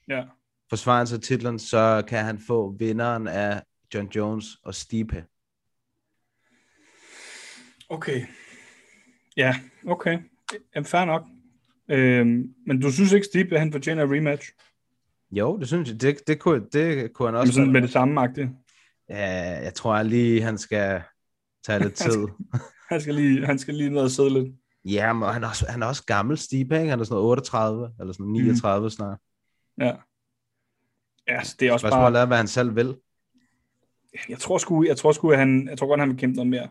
Ja. 0.08 0.24
Forsvarer 0.70 0.98
han 0.98 1.06
så 1.06 1.18
titlen, 1.18 1.58
så 1.58 2.04
kan 2.08 2.24
han 2.24 2.38
få 2.38 2.76
vinderen 2.78 3.28
af 3.28 3.62
John 3.94 4.08
Jones 4.08 4.46
og 4.62 4.74
Stipe. 4.74 5.24
Okay. 7.88 8.26
Ja, 9.36 9.56
okay. 9.86 10.18
Jamen, 10.74 10.84
fair 10.86 11.04
nok. 11.04 11.26
Øhm, 11.88 12.54
men 12.66 12.80
du 12.80 12.92
synes 12.92 13.12
ikke, 13.12 13.26
Stipe 13.26 13.58
han 13.58 13.72
fortjener 13.72 14.04
en 14.04 14.12
rematch? 14.12 14.50
Jo, 15.30 15.58
det 15.58 15.68
synes 15.68 15.90
jeg. 15.90 16.00
Det, 16.00 16.16
det, 16.26 16.38
kunne, 16.38 16.66
det 16.72 17.12
kunne 17.12 17.28
han 17.28 17.36
også. 17.36 17.46
Men 17.50 17.52
sådan 17.52 17.72
med 17.72 17.82
det 17.82 17.90
samme 17.90 18.14
magte? 18.14 18.50
Ja, 19.08 19.62
jeg 19.62 19.74
tror 19.74 20.02
lige, 20.02 20.42
han 20.42 20.58
skal 20.58 21.02
tage 21.66 21.82
lidt 21.82 21.94
tid. 22.04 22.26
han, 22.90 23.00
skal 23.00 23.14
lige, 23.14 23.46
han 23.46 23.58
skal 23.58 23.74
lige 23.74 23.90
ned 23.90 24.00
og 24.00 24.10
sidde 24.10 24.30
lidt. 24.30 24.54
Ja, 24.84 25.12
men 25.12 25.28
han 25.28 25.44
er 25.44 25.48
også, 25.48 25.66
han 25.68 25.82
er 25.82 25.86
også 25.86 26.04
gammel 26.04 26.38
Stipe, 26.38 26.76
ikke? 26.76 26.90
Han 26.90 27.00
er 27.00 27.04
sådan 27.04 27.14
noget 27.14 27.30
38, 27.30 27.90
eller 28.00 28.12
sådan 28.12 28.26
39 28.26 28.84
mm. 28.84 28.90
snart. 28.90 29.18
Ja. 29.80 29.92
Ja, 31.28 31.44
så 31.44 31.56
det 31.60 31.68
er 31.68 31.72
også 31.72 31.84
Spørgsmålet 31.84 32.12
bare... 32.12 32.22
er, 32.22 32.26
hvad 32.26 32.36
han 32.36 32.48
selv 32.48 32.76
vil. 32.76 32.96
Jeg 34.28 34.38
tror 34.38 34.58
sgu, 34.58 34.84
jeg 34.84 34.96
tror 34.96 35.12
sgu, 35.12 35.30
at 35.30 35.38
han, 35.38 35.68
jeg 35.68 35.78
tror 35.78 35.86
godt, 35.86 36.00
han 36.00 36.08
vil 36.08 36.18
kæmpe 36.18 36.36
noget 36.36 36.50
mere. 36.50 36.68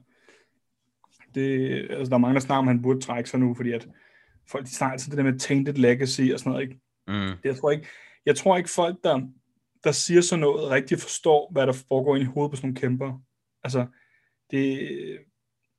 Det, 1.35 1.72
altså, 1.89 2.10
der 2.10 2.15
er 2.15 2.17
mange, 2.17 2.33
der 2.33 2.39
snakker 2.39 2.60
om, 2.60 2.67
han 2.67 2.81
burde 2.81 3.01
trække 3.01 3.29
sig 3.29 3.39
nu, 3.39 3.53
fordi 3.53 3.72
at 3.72 3.88
folk, 4.51 4.65
de 4.65 4.75
snakker 4.75 4.91
altid 4.91 5.12
det 5.12 5.17
der 5.17 5.31
med 5.31 5.39
tainted 5.39 5.74
legacy 5.74 6.22
og 6.33 6.39
sådan 6.39 6.51
noget, 6.51 6.63
ikke? 6.63 6.79
Mm. 7.07 7.13
Det, 7.13 7.45
jeg 7.45 7.57
tror 7.57 7.72
ikke, 7.72 7.88
jeg 8.25 8.36
tror 8.36 8.57
ikke 8.57 8.69
folk, 8.69 9.03
der, 9.03 9.22
der 9.83 9.91
siger 9.91 10.22
sådan 10.22 10.41
noget, 10.41 10.69
rigtig 10.69 11.00
forstår, 11.00 11.51
hvad 11.51 11.67
der 11.67 11.74
foregår 11.74 12.15
ind 12.15 12.24
i 12.24 12.31
hovedet 12.33 12.51
på 12.51 12.55
sådan 12.55 12.67
nogle 12.67 12.81
kæmper. 12.81 13.22
Altså, 13.63 13.86
det, 14.51 14.89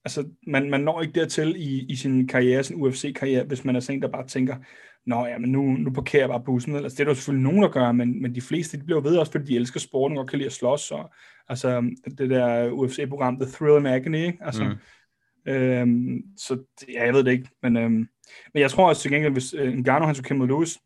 altså 0.04 0.28
man, 0.46 0.70
man 0.70 0.80
når 0.80 1.02
ikke 1.02 1.20
dertil 1.20 1.54
i, 1.56 1.86
i 1.86 1.96
sin 1.96 2.28
karriere, 2.28 2.62
sin 2.62 2.76
UFC-karriere, 2.76 3.44
hvis 3.44 3.64
man 3.64 3.76
er 3.76 3.80
sådan 3.80 3.96
en, 3.96 4.02
der 4.02 4.08
bare 4.08 4.26
tænker, 4.26 4.56
nå 5.06 5.26
ja, 5.26 5.38
men 5.38 5.52
nu, 5.52 5.62
nu 5.62 5.90
parkerer 5.90 6.22
jeg 6.22 6.28
bare 6.28 6.42
bussen. 6.44 6.76
Altså, 6.76 6.96
det 6.96 7.00
er 7.00 7.04
der 7.04 7.14
selvfølgelig 7.14 7.44
nogen, 7.44 7.62
der 7.62 7.68
gør, 7.68 7.92
men, 7.92 8.22
men 8.22 8.34
de 8.34 8.40
fleste, 8.40 8.78
de 8.78 8.84
bliver 8.84 9.00
ved 9.00 9.16
også, 9.16 9.32
fordi 9.32 9.44
de 9.44 9.56
elsker 9.56 9.80
sporten 9.80 10.18
og 10.18 10.28
kan 10.28 10.38
lide 10.38 10.46
at 10.46 10.52
slås. 10.52 10.90
Og, 10.90 11.12
altså, 11.48 11.94
det 12.18 12.30
der 12.30 12.70
UFC-program, 12.70 13.40
The 13.40 13.50
Thrill 13.50 13.76
and 13.76 13.88
Agony, 13.88 14.26
ikke? 14.26 14.38
Altså, 14.40 14.64
mm. 14.64 15.52
øhm, 15.52 16.22
så 16.36 16.58
ja, 16.88 17.04
jeg 17.04 17.14
ved 17.14 17.24
det 17.24 17.32
ikke, 17.32 17.48
men, 17.62 17.76
øhm, 17.76 18.08
men 18.54 18.60
jeg 18.60 18.70
tror 18.70 18.88
også 18.88 19.02
til 19.02 19.10
gengæld, 19.10 19.32
hvis 19.32 19.54
øh, 19.54 19.74
Ngannou 19.74 20.06
han 20.06 20.14
skulle 20.14 20.28
kæmpe 20.28 20.38
mod 20.38 20.48
Lewis, 20.48 20.78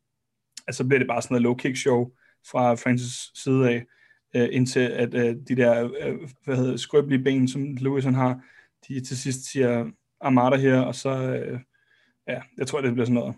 altså 0.67 0.85
bliver 0.87 0.99
det 0.99 1.09
bare 1.09 1.23
sådan 1.23 1.43
noget 1.43 1.47
low-kick 1.47 1.75
show 1.75 2.11
fra 2.51 2.75
Francis 2.75 3.31
side 3.35 3.71
af, 3.71 3.85
øh, 4.37 4.49
indtil 4.53 4.81
at 4.81 5.15
øh, 5.15 5.37
de 5.49 5.57
der 5.57 5.91
øh, 6.01 6.19
hvad 6.45 6.57
hedder, 6.57 6.77
skrøbelige 6.77 7.25
ben, 7.25 7.49
som 7.49 7.77
Lewis 7.77 8.05
han 8.05 8.15
har, 8.15 8.41
de 8.89 9.01
til 9.01 9.19
sidst 9.19 9.53
siger 9.53 9.91
Armada 10.21 10.57
her, 10.57 10.81
og 10.81 10.95
så, 10.95 11.11
øh, 11.11 11.61
ja, 12.29 12.43
jeg 12.59 12.67
tror, 12.67 12.81
det 12.81 12.93
bliver 12.93 13.07
sådan 13.07 13.15
noget. 13.15 13.35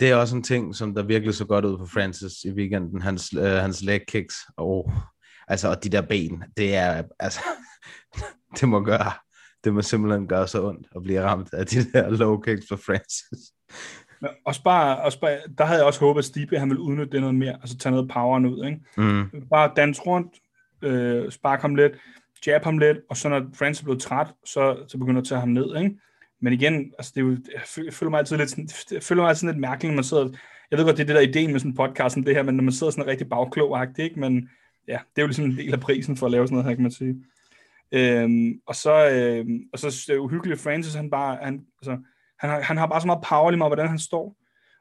Det 0.00 0.10
er 0.10 0.16
også 0.16 0.36
en 0.36 0.42
ting, 0.42 0.74
som 0.74 0.94
der 0.94 1.02
virkelig 1.02 1.34
så 1.34 1.44
godt 1.44 1.64
ud 1.64 1.78
på 1.78 1.86
Francis 1.86 2.44
i 2.44 2.50
weekenden, 2.50 3.02
hans, 3.02 3.34
øh, 3.38 3.44
hans 3.44 3.82
leg 3.82 4.00
kicks, 4.08 4.34
og, 4.56 4.92
altså, 5.48 5.68
og 5.68 5.84
de 5.84 5.88
der 5.88 6.02
ben, 6.02 6.44
det 6.56 6.74
er, 6.74 7.02
altså, 7.18 7.40
det 8.60 8.68
må 8.68 8.80
gøre, 8.80 9.12
det 9.64 9.74
må 9.74 9.82
simpelthen 9.82 10.28
gøre 10.28 10.48
så 10.48 10.68
ondt 10.68 10.86
at 10.96 11.02
blive 11.02 11.22
ramt 11.22 11.54
af 11.54 11.66
de 11.66 11.92
der 11.92 12.10
low 12.10 12.40
kicks 12.40 12.64
for 12.68 12.76
Francis. 12.76 13.52
Men 14.20 14.30
også 14.46 14.62
bare, 14.62 15.02
også 15.02 15.20
bare, 15.20 15.38
der 15.58 15.64
havde 15.64 15.78
jeg 15.78 15.86
også 15.86 16.00
håbet, 16.00 16.18
at 16.18 16.24
Stipe 16.24 16.58
han 16.58 16.68
ville 16.68 16.82
udnytte 16.82 17.12
det 17.12 17.20
noget 17.20 17.34
mere, 17.34 17.52
altså 17.52 17.78
tage 17.78 17.90
noget 17.90 18.10
power 18.10 18.38
ud, 18.38 18.64
ikke? 18.66 18.80
Mm. 18.96 19.48
Bare 19.50 19.72
danse 19.76 20.02
rundt, 20.02 20.32
øh, 20.82 21.30
spark 21.30 21.60
ham 21.60 21.74
lidt, 21.74 21.92
jab 22.46 22.64
ham 22.64 22.78
lidt, 22.78 22.98
og 23.10 23.16
så 23.16 23.28
når 23.28 23.46
Francis 23.54 23.84
blev 23.84 24.00
træt, 24.00 24.26
så, 24.44 24.84
så 24.88 24.98
begynder 24.98 25.20
at 25.20 25.26
tage 25.26 25.40
ham 25.40 25.48
ned, 25.48 25.76
ikke? 25.76 26.00
Men 26.40 26.52
igen, 26.52 26.92
altså 26.98 27.12
det 27.14 27.20
er 27.20 27.24
jo, 27.24 27.36
jeg 27.84 27.92
føler 27.94 28.10
mig 28.10 28.18
altid 28.18 28.36
lidt, 28.36 28.50
sådan, 28.50 28.68
jeg 28.90 29.02
føler 29.02 29.22
mig 29.22 29.28
altid 29.28 29.40
sådan 29.40 29.54
lidt 29.54 29.60
mærkeligt, 29.60 29.92
når 29.92 29.96
man 29.96 30.04
sidder, 30.04 30.28
jeg 30.70 30.78
ved 30.78 30.84
godt, 30.84 30.96
det 30.96 31.02
er 31.02 31.06
det 31.06 31.14
der 31.14 31.20
ideen 31.20 31.52
med 31.52 31.60
sådan 31.60 31.70
en 31.70 31.76
podcast 31.76 32.14
som 32.14 32.24
det 32.24 32.34
her, 32.34 32.42
men 32.42 32.54
når 32.54 32.62
man 32.62 32.72
sidder 32.72 32.90
sådan 32.90 33.06
rigtig 33.06 33.28
bagklogagtig, 33.28 34.04
ikke? 34.04 34.20
Men 34.20 34.50
ja, 34.88 34.98
det 35.16 35.18
er 35.18 35.22
jo 35.22 35.26
ligesom 35.26 35.44
en 35.44 35.56
del 35.56 35.72
af 35.72 35.80
prisen 35.80 36.16
for 36.16 36.26
at 36.26 36.32
lave 36.32 36.46
sådan 36.46 36.54
noget 36.54 36.68
her, 36.68 36.74
kan 36.74 36.82
man 36.82 36.92
sige. 36.92 37.16
Øhm, 37.92 38.60
og 38.66 38.74
så, 38.74 39.08
øhm, 39.10 39.60
og 39.72 39.78
så 39.78 39.86
er 39.86 40.12
det 40.12 40.18
uhyggeligt, 40.18 40.60
Francis, 40.60 40.94
han, 40.94 41.10
bare, 41.10 41.38
han, 41.42 41.66
altså, 41.82 41.98
han, 42.38 42.50
har, 42.50 42.60
han 42.60 42.76
har 42.76 42.86
bare 42.86 43.00
så 43.00 43.06
meget 43.06 43.24
power 43.28 43.50
lige 43.50 43.58
meget, 43.58 43.70
hvordan 43.70 43.88
han 43.88 43.98
står. 43.98 44.36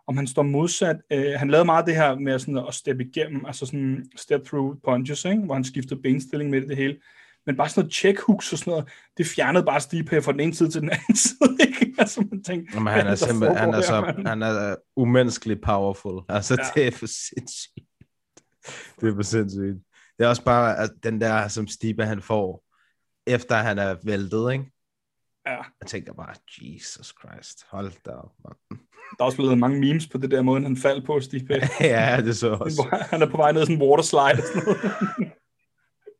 Om 0.07 0.17
han 0.17 0.27
står 0.27 0.43
modsat. 0.43 0.97
Øh, 1.11 1.33
han 1.37 1.49
lavede 1.49 1.65
meget 1.65 1.85
det 1.85 1.95
her 1.95 2.15
med 2.15 2.39
sådan 2.39 2.57
at 2.57 2.73
steppe 2.73 3.03
igennem, 3.03 3.45
altså 3.45 3.65
sådan 3.65 4.05
step 4.15 4.45
through 4.45 4.75
punches, 4.85 5.25
ikke? 5.25 5.41
hvor 5.41 5.53
han 5.53 5.63
skiftede 5.63 6.01
benstilling 6.01 6.49
med 6.49 6.61
det, 6.61 6.69
det 6.69 6.77
hele. 6.77 6.97
Men 7.45 7.57
bare 7.57 7.69
sådan 7.69 7.81
noget 7.81 7.93
check 7.93 8.19
hooks 8.19 8.53
og 8.53 8.59
sådan 8.59 8.71
noget, 8.71 8.89
det 9.17 9.25
fjernede 9.25 9.65
bare 9.65 9.81
Stipe 9.81 10.21
fra 10.21 10.31
den 10.31 10.39
ene 10.39 10.55
side 10.55 10.69
til 10.69 10.81
den 10.81 10.89
anden 10.89 11.15
side. 11.25 11.57
Ikke? 11.59 11.95
Altså, 11.97 12.27
man 12.31 12.43
tænkte, 12.43 12.75
Jamen, 12.75 12.93
han 12.93 13.07
er 13.07 13.15
simpelthen, 13.15 13.57
han 13.57 13.73
er, 13.73 13.81
så, 13.81 14.01
her, 14.01 14.27
han 14.27 14.41
er 14.41 14.75
umenneskelig 14.95 15.61
powerful. 15.61 16.21
Altså, 16.29 16.57
ja. 16.59 16.81
det 16.81 16.87
er 16.87 16.91
for 16.91 17.05
sindssygt. 17.05 17.87
Det 19.01 19.09
er 19.09 19.15
for 19.15 19.21
sindssygt. 19.21 19.77
Det 20.17 20.25
er 20.25 20.27
også 20.27 20.43
bare 20.43 20.77
at 20.77 20.89
den 21.03 21.21
der, 21.21 21.47
som 21.47 21.67
Stipe 21.67 22.05
han 22.05 22.21
får, 22.21 22.63
efter 23.27 23.55
han 23.55 23.79
er 23.79 23.95
væltet, 24.03 24.53
ikke? 24.53 24.71
Ja. 25.47 25.57
Jeg 25.81 25.87
tænker 25.87 26.13
bare, 26.13 26.35
Jesus 26.61 27.13
Christ, 27.19 27.65
hold 27.69 27.91
da 28.05 28.11
op, 28.11 28.31
man. 28.43 28.79
Der 29.17 29.23
er 29.23 29.25
også 29.25 29.37
blevet 29.37 29.57
mange 29.57 29.79
memes 29.79 30.07
på 30.07 30.17
det 30.17 30.31
der 30.31 30.41
måde, 30.41 30.61
han 30.61 30.77
faldt 30.77 31.05
på, 31.05 31.19
Stipe. 31.19 31.53
ja, 31.79 32.21
det 32.25 32.37
så 32.37 32.49
også. 32.49 33.05
Han 33.09 33.21
er 33.21 33.29
på 33.29 33.37
vej 33.37 33.51
ned 33.51 33.61
sådan 33.61 33.75
en 33.75 33.81
waterslide 33.81 34.43
og 34.43 34.47
sådan 34.53 34.63
noget. 34.65 35.31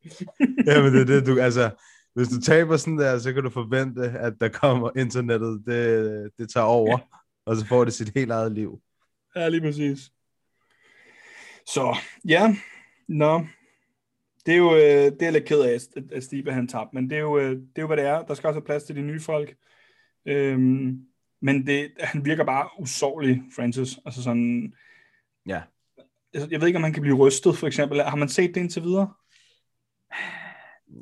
Jamen, 0.66 0.92
det 0.92 1.00
er 1.00 1.04
det, 1.04 1.26
du, 1.26 1.40
altså, 1.40 1.70
hvis 2.14 2.28
du 2.28 2.40
taber 2.40 2.76
sådan 2.76 2.98
der, 2.98 3.18
så 3.18 3.32
kan 3.32 3.42
du 3.42 3.50
forvente, 3.50 4.02
at 4.02 4.34
der 4.40 4.48
kommer 4.48 4.90
internettet, 4.96 5.62
det, 5.66 6.30
det 6.38 6.50
tager 6.50 6.66
over, 6.66 6.98
og 7.46 7.56
så 7.56 7.66
får 7.66 7.84
det 7.84 7.92
sit 7.92 8.12
helt 8.14 8.30
eget 8.30 8.52
liv. 8.52 8.80
Ja, 9.36 9.48
lige 9.48 9.60
præcis. 9.60 10.10
Så, 11.66 11.96
ja, 12.28 12.56
nå, 13.08 13.46
det 14.46 14.54
er 14.54 14.58
jo, 14.58 14.74
øh, 14.74 15.12
det 15.20 15.22
er 15.22 15.30
lidt 15.30 15.44
ked 15.44 15.60
af, 15.60 15.78
at 16.12 16.24
Stibe 16.24 16.52
han 16.52 16.68
tabte, 16.68 16.94
men 16.94 17.10
det 17.10 17.16
er, 17.16 17.20
jo, 17.20 17.38
øh, 17.38 17.50
det 17.50 17.76
er 17.76 17.82
jo, 17.82 17.86
hvad 17.86 17.96
det 17.96 18.04
er. 18.04 18.22
Der 18.22 18.34
skal 18.34 18.48
også 18.48 18.60
have 18.60 18.66
plads 18.66 18.84
til 18.84 18.96
de 18.96 19.02
nye 19.02 19.20
folk. 19.20 19.56
Øhm, 20.26 21.00
men 21.42 21.66
det, 21.66 21.90
han 22.00 22.24
virker 22.24 22.44
bare 22.44 22.68
usårlig, 22.78 23.42
Francis. 23.56 23.98
Altså 24.04 24.22
sådan... 24.22 24.74
Ja. 25.46 25.62
Jeg, 26.34 26.50
jeg 26.50 26.60
ved 26.60 26.66
ikke, 26.66 26.76
om 26.76 26.82
han 26.82 26.92
kan 26.92 27.02
blive 27.02 27.16
rystet, 27.16 27.56
for 27.56 27.66
eksempel. 27.66 28.02
Har 28.02 28.16
man 28.16 28.28
set 28.28 28.54
det 28.54 28.60
indtil 28.60 28.82
videre? 28.82 29.12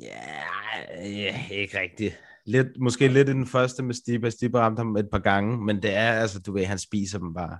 Ja, 0.01 1.03
ja 1.03 1.49
ikke 1.51 1.79
rigtigt. 1.79 2.19
Lidt, 2.45 2.67
måske 2.79 3.07
lidt 3.07 3.29
i 3.29 3.31
den 3.31 3.47
første 3.47 3.83
med 3.83 3.93
Stiba. 3.93 4.29
Stiba 4.29 4.59
ramte 4.59 4.79
ham 4.79 4.95
et 4.95 5.09
par 5.11 5.19
gange, 5.19 5.57
men 5.57 5.83
det 5.83 5.95
er 5.95 6.11
altså, 6.11 6.39
du 6.39 6.53
ved, 6.53 6.65
han 6.65 6.79
spiser 6.79 7.19
dem 7.19 7.33
bare. 7.33 7.59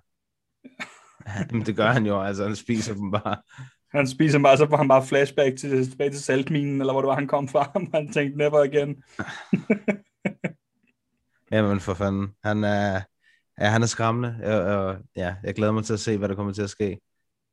Jamen, 1.51 1.65
det 1.65 1.75
gør 1.75 1.91
han 1.91 2.05
jo, 2.05 2.21
altså, 2.21 2.43
han 2.43 2.55
spiser 2.55 2.93
dem 2.93 3.11
bare. 3.11 3.37
Han 3.91 4.07
spiser 4.07 4.37
dem 4.37 4.43
bare, 4.43 4.57
så 4.57 4.67
får 4.69 4.77
han 4.77 4.87
bare 4.87 5.05
flashback 5.05 5.57
til, 5.57 5.89
tilbage 5.89 6.09
til 6.09 6.23
saltminen, 6.23 6.81
eller 6.81 6.93
hvor 6.93 7.01
det 7.01 7.07
var, 7.07 7.15
han 7.15 7.27
kom 7.27 7.47
fra. 7.47 7.71
Han 7.93 8.11
tænkte, 8.11 8.37
never 8.37 8.63
again. 8.63 9.03
Jamen, 11.51 11.79
for 11.79 11.93
fanden. 11.93 12.27
Han 12.43 12.63
er, 12.63 13.01
ja, 13.61 13.65
han 13.65 13.81
er 13.81 13.85
skræmmende, 13.85 14.39
og, 14.43 14.61
og, 14.61 14.97
ja, 15.15 15.35
jeg 15.43 15.55
glæder 15.55 15.71
mig 15.71 15.85
til 15.85 15.93
at 15.93 15.99
se, 15.99 16.17
hvad 16.17 16.29
der 16.29 16.35
kommer 16.35 16.53
til 16.53 16.61
at 16.61 16.69
ske. 16.69 16.99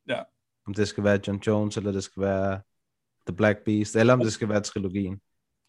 Ja. 0.09 0.19
Om 0.67 0.73
det 0.73 0.87
skal 0.87 1.03
være 1.03 1.19
John 1.27 1.41
Jones, 1.47 1.77
eller 1.77 1.91
det 1.91 2.03
skal 2.03 2.21
være 2.21 2.61
The 3.27 3.35
Black 3.35 3.59
Beast, 3.65 3.95
eller 3.95 4.13
om 4.13 4.19
det 4.19 4.33
skal 4.33 4.49
være 4.49 4.61
trilogien. 4.61 5.19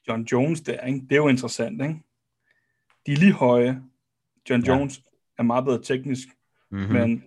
John 0.08 0.22
Jones 0.22 0.60
der, 0.60 0.80
ikke? 0.80 1.00
det 1.00 1.12
er 1.12 1.16
jo 1.16 1.28
interessant, 1.28 1.82
ikke? 1.82 1.94
De 3.06 3.12
er 3.12 3.16
lige 3.16 3.32
høje. 3.32 3.82
John 4.50 4.64
Ja. 4.64 4.72
Jones 4.72 5.02
er 5.38 5.42
meget 5.42 5.64
bedre 5.64 5.82
teknisk, 5.82 6.28
Mm-hmm. 6.70 6.92
men, 6.92 7.22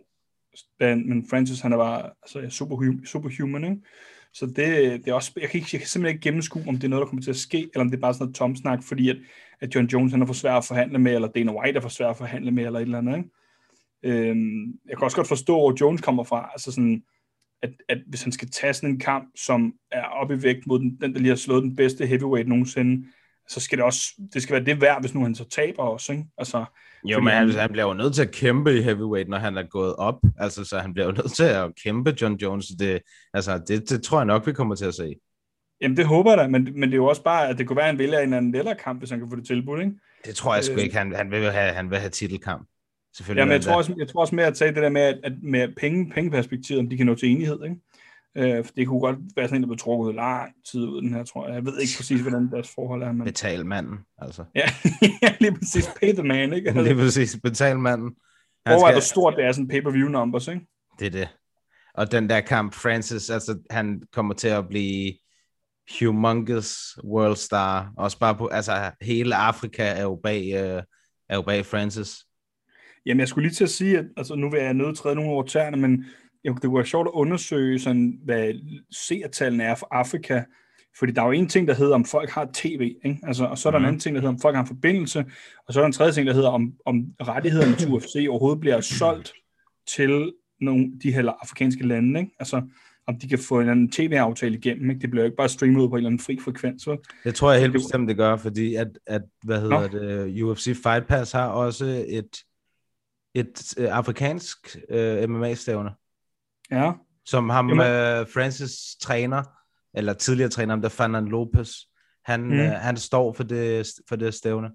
men, 0.80 1.10
men 1.10 1.28
Francis, 1.30 1.60
han 1.60 1.74
er 1.74 1.78
bare 1.78 2.10
altså, 2.24 2.58
superhuman, 2.58 3.06
superhuman 3.06 3.64
ikke? 3.64 3.78
Så 4.34 4.46
det, 4.46 4.56
det 5.06 5.08
er 5.08 5.14
også, 5.14 5.32
jeg 5.42 5.50
kan, 5.50 5.58
ikke, 5.58 5.70
jeg 5.74 5.82
kan 5.82 5.88
simpelthen 5.88 6.16
ikke 6.16 6.24
gennemskue, 6.24 6.64
om 6.68 6.76
det 6.76 6.84
er 6.84 6.88
noget, 6.88 7.02
der 7.02 7.08
kommer 7.08 7.24
til 7.24 7.30
at 7.30 7.36
ske, 7.38 7.58
eller 7.58 7.82
om 7.82 7.90
det 7.90 7.98
er 7.98 8.02
bare 8.02 8.14
sådan 8.14 8.24
noget 8.24 8.36
tomsnak, 8.36 8.84
fordi 8.84 9.10
at, 9.10 9.18
at 9.60 9.76
John 9.76 9.88
Jones 9.88 10.12
han 10.12 10.22
er 10.22 10.26
for 10.26 10.34
svær 10.34 10.54
at 10.54 10.66
forhandle 10.66 11.00
med, 11.00 11.16
eller 11.16 11.28
Dana 11.28 11.52
White 11.60 11.78
er 11.78 11.82
for 11.82 11.90
svær 11.90 12.10
at 12.10 12.18
forhandle 12.18 12.52
med, 12.52 12.66
eller 12.66 12.80
et 12.80 12.84
eller 12.84 12.98
andet. 12.98 13.18
Ikke? 13.18 13.30
Øhm, 14.30 14.80
jeg 14.90 14.98
kan 14.98 15.04
også 15.04 15.18
godt 15.18 15.28
forstå, 15.28 15.54
hvor 15.54 15.76
Jones 15.82 16.02
kommer 16.02 16.24
fra. 16.24 16.50
Altså 16.54 16.72
sådan, 16.72 17.04
at, 17.64 17.70
at 17.90 17.98
hvis 18.08 18.24
han 18.24 18.32
skal 18.32 18.50
tage 18.50 18.74
sådan 18.74 18.90
en 18.90 19.00
kamp, 19.00 19.28
som 19.36 19.74
er 19.92 20.04
oppe 20.04 20.34
i 20.36 20.44
vægt 20.44 20.68
mod 20.68 20.80
den, 20.80 20.98
den 21.02 21.14
der 21.14 21.20
lige 21.20 21.30
har 21.30 21.36
slået 21.36 21.64
den 21.64 21.76
bedste 21.76 22.06
heavyweight 22.06 22.50
nogensinde, 22.50 23.08
så 23.50 23.60
skal 23.60 23.78
det 23.78 23.86
også, 23.86 24.02
det 24.34 24.42
skal 24.42 24.54
være 24.54 24.66
det 24.66 24.82
værd, 24.82 25.02
hvis 25.02 25.14
nu 25.14 25.24
han 25.24 25.36
så 25.36 25.50
taber 25.50 25.84
også, 25.84 26.12
ikke? 26.12 26.26
Altså, 26.38 26.66
Jo, 27.06 27.20
men 27.20 27.34
han, 27.34 27.52
han 27.52 27.72
bliver 27.72 27.88
jo 27.88 27.94
nødt 27.94 28.16
til 28.16 28.22
at 28.22 28.32
kæmpe 28.32 28.78
i 28.78 28.82
heavyweight, 28.82 29.30
når 29.30 29.38
han 29.38 29.58
er 29.58 29.64
gået 29.64 29.96
op. 29.96 30.20
Altså, 30.38 30.66
så 30.66 30.80
han 30.80 30.94
bliver 30.94 31.06
jo 31.06 31.12
nødt 31.12 31.32
til 31.32 31.44
at 31.44 31.72
kæmpe 31.84 32.16
John 32.22 32.36
Jones. 32.36 32.68
Det, 32.80 33.02
altså, 33.34 33.62
det, 33.68 33.90
det 33.90 34.04
tror 34.04 34.20
jeg 34.20 34.26
nok, 34.26 34.48
vi 34.48 34.54
kommer 34.54 34.76
til 34.76 34.86
at 34.86 34.96
se. 34.96 35.16
Jamen 35.82 35.98
det 35.98 36.06
håber 36.06 36.32
jeg 36.32 36.38
da, 36.38 36.48
men, 36.48 36.64
men 36.64 36.82
det 36.84 36.94
er 36.94 36.98
jo 36.98 37.06
også 37.06 37.24
bare, 37.24 37.48
at 37.50 37.58
det 37.58 37.68
kunne 37.68 37.78
være, 37.78 37.86
at 37.86 37.92
han 37.92 38.00
vælger 38.00 38.18
en 38.18 38.24
eller 38.24 38.38
anden 38.38 38.52
lettere 38.52 38.76
kamp, 38.76 39.00
hvis 39.00 39.10
han 39.10 39.20
kan 39.20 39.30
få 39.30 39.36
det 39.36 39.48
tilbudt, 39.48 39.80
ikke? 39.80 39.92
Det 40.26 40.36
tror 40.36 40.56
jeg 40.56 40.64
sgu 40.64 40.76
Øh. 40.76 40.84
ikke. 40.84 40.98
Han, 40.98 41.14
han, 41.16 41.32
vil 41.32 41.52
have, 41.52 41.74
han 41.74 41.90
vil 41.90 41.98
have 41.98 42.10
titelkamp. 42.10 42.68
Selvfølgelig. 43.18 43.42
Jamen, 43.42 43.52
jeg 43.54 43.62
tror, 43.62 43.76
også, 43.76 43.94
jeg 43.98 44.08
tror 44.08 44.22
også 44.22 44.36
mere 44.36 44.46
at 44.48 44.56
tage 44.56 44.74
det 44.74 44.84
der 44.84 44.90
med, 44.90 45.02
at, 45.02 45.20
at 45.24 45.34
med 45.44 45.68
penge, 45.78 46.12
pengeperspektivet, 46.12 46.80
om 46.80 46.90
de 46.90 46.98
kan 46.98 47.06
nå 47.06 47.16
til 47.16 47.30
enighed, 47.30 47.60
ikke? 47.64 47.78
Øh, 48.36 48.66
for 48.66 48.74
det 48.74 48.88
kunne 48.88 49.00
godt 49.00 49.18
være 49.36 49.48
sådan 49.48 49.56
en, 49.58 49.62
der 49.64 49.68
blev 49.68 49.78
trukket 49.78 50.16
lang 50.16 50.52
tid 50.72 50.88
ud, 50.88 51.02
den 51.02 51.14
her, 51.14 51.24
tror 51.24 51.48
jeg. 51.48 51.56
Jeg 51.56 51.66
ved 51.66 51.80
ikke 51.80 51.94
præcis, 51.98 52.22
hvordan 52.22 52.52
deres 52.52 52.70
forhold 52.76 53.04
er, 53.04 53.12
men... 53.12 53.26
Betal 53.26 53.66
manden, 53.66 53.98
altså. 54.18 54.44
Ja, 54.56 54.66
lige 55.42 55.58
præcis. 55.58 55.90
Pay 56.02 56.14
the 56.14 56.24
man, 56.24 56.54
ikke? 56.54 56.84
Lige 56.84 56.96
præcis. 56.96 57.38
Betal 57.44 57.80
manden. 57.80 58.16
Han 58.66 58.76
Overvej, 58.76 58.92
skal- 58.92 58.96
hvor 58.96 59.02
stort 59.02 59.34
det 59.38 59.46
er, 59.46 59.52
sådan 59.52 59.68
pay-per-view 59.68 60.08
numbers, 60.10 60.48
ikke? 60.48 60.62
Det 61.00 61.06
er 61.06 61.12
det. 61.12 61.28
Og 61.94 62.12
den 62.12 62.30
der 62.30 62.42
kamp, 62.42 62.74
Francis, 62.74 63.30
altså 63.30 63.60
han 63.70 64.02
kommer 64.14 64.34
til 64.34 64.48
at 64.48 64.68
blive 64.70 65.14
humongous 66.00 66.98
world 67.04 67.36
star. 67.36 67.92
Også 67.98 68.20
bare 68.20 68.36
på, 68.36 68.48
altså 68.48 68.92
hele 69.02 69.36
Afrika 69.36 69.84
er 69.84 70.02
jo 70.02 70.20
bag, 70.24 70.54
øh, 70.54 70.84
er 71.30 71.36
jo 71.36 71.42
bag 71.42 71.66
Francis. 71.66 72.16
Jamen, 73.08 73.20
jeg 73.20 73.28
skulle 73.28 73.48
lige 73.48 73.56
til 73.56 73.64
at 73.64 73.70
sige, 73.70 73.98
at 73.98 74.06
altså, 74.18 74.36
nu 74.36 74.50
vil 74.50 74.60
jeg 74.60 74.74
nødt 74.74 74.98
træde 74.98 75.16
nogle 75.16 75.32
over 75.32 75.44
tæerne, 75.44 75.78
men 75.78 76.06
jo, 76.48 76.54
det 76.54 76.62
kunne 76.64 76.76
være 76.76 76.86
sjovt 76.86 77.08
at 77.08 77.12
undersøge, 77.12 77.80
sådan, 77.80 78.20
hvad 78.26 78.54
seertallene 79.08 79.64
er 79.64 79.76
for 79.76 79.88
Afrika. 79.92 80.44
Fordi 81.00 81.12
der 81.12 81.22
er 81.22 81.26
jo 81.26 81.32
en 81.32 81.48
ting, 81.48 81.68
der 81.68 81.74
hedder, 81.74 81.96
om 81.96 82.06
folk 82.06 82.30
har 82.30 82.50
tv, 82.54 82.96
ikke? 83.06 83.20
Altså, 83.24 83.46
og 83.46 83.58
så 83.58 83.70
er 83.70 83.72
der 83.72 83.80
mm. 83.80 83.84
en 83.84 83.88
anden 83.88 84.00
ting, 84.00 84.16
der 84.16 84.22
hedder, 84.22 84.34
om 84.34 84.40
folk 84.40 84.56
har 84.56 84.62
en 84.62 84.68
forbindelse, 84.68 85.26
og 85.68 85.74
så 85.74 85.80
er 85.80 85.82
der 85.82 85.86
en 85.88 85.92
tredje 85.92 86.12
ting, 86.12 86.28
der 86.28 86.34
hedder, 86.34 86.50
om, 86.50 86.74
om 86.86 87.06
rettighederne 87.22 87.76
til 87.76 87.90
UFC 87.90 88.26
overhovedet 88.30 88.60
bliver 88.60 88.82
solgt 88.82 89.34
til 89.96 90.32
nogle 90.62 90.92
de 91.04 91.12
her 91.14 91.32
afrikanske 91.42 91.88
lande, 91.88 92.20
ikke? 92.20 92.32
Altså, 92.40 92.62
om 93.08 93.20
de 93.20 93.30
kan 93.30 93.40
få 93.40 93.60
en 93.60 93.70
anden 93.70 93.92
tv-aftale 93.92 94.58
igennem, 94.58 94.90
ikke? 94.90 95.02
Det 95.02 95.10
bliver 95.10 95.24
jo 95.24 95.26
ikke 95.26 95.38
bare 95.38 95.50
streamet 95.50 95.82
ud 95.82 95.90
på 95.90 95.96
en 95.96 95.98
eller 95.98 96.10
anden 96.10 96.20
fri 96.20 96.38
frekvens, 96.44 96.88
vel? 96.88 96.98
Det 97.24 97.36
tror 97.36 97.52
jeg 97.52 97.62
helt 97.62 97.74
bestemt, 97.74 98.10
det 98.10 98.18
gør, 98.18 98.36
fordi 98.36 98.76
at, 98.76 99.00
at 99.08 99.22
hvad 99.44 99.62
hedder 99.62 99.92
Nå. 99.92 100.00
det, 100.28 100.42
UFC 100.42 100.64
Fight 100.84 101.08
Pass 101.08 101.32
har 101.32 101.48
også 101.48 102.06
et, 102.08 102.38
et 103.36 103.74
øh, 103.78 103.88
afrikansk 103.98 104.78
øh, 104.90 105.30
MMA-stævne, 105.30 105.90
Ja, 106.72 106.92
som 107.26 107.50
ham 107.50 107.70
Jamen- 107.70 107.86
øh, 108.22 108.28
Francis 108.34 108.96
træner, 109.02 109.44
eller 109.94 110.14
tidligere 110.14 110.50
træner 110.50 110.72
ham, 110.74 110.82
der 110.82 110.90
Fernand 110.90 111.28
Lopez, 111.28 111.70
han, 112.26 112.42
Mm. 112.44 112.54
øh, 112.60 112.70
han 112.72 112.98
står 112.98 113.34
for 113.34 113.44
det, 113.44 113.88
for 114.10 114.16
det 114.16 114.34
stævne. 114.34 114.70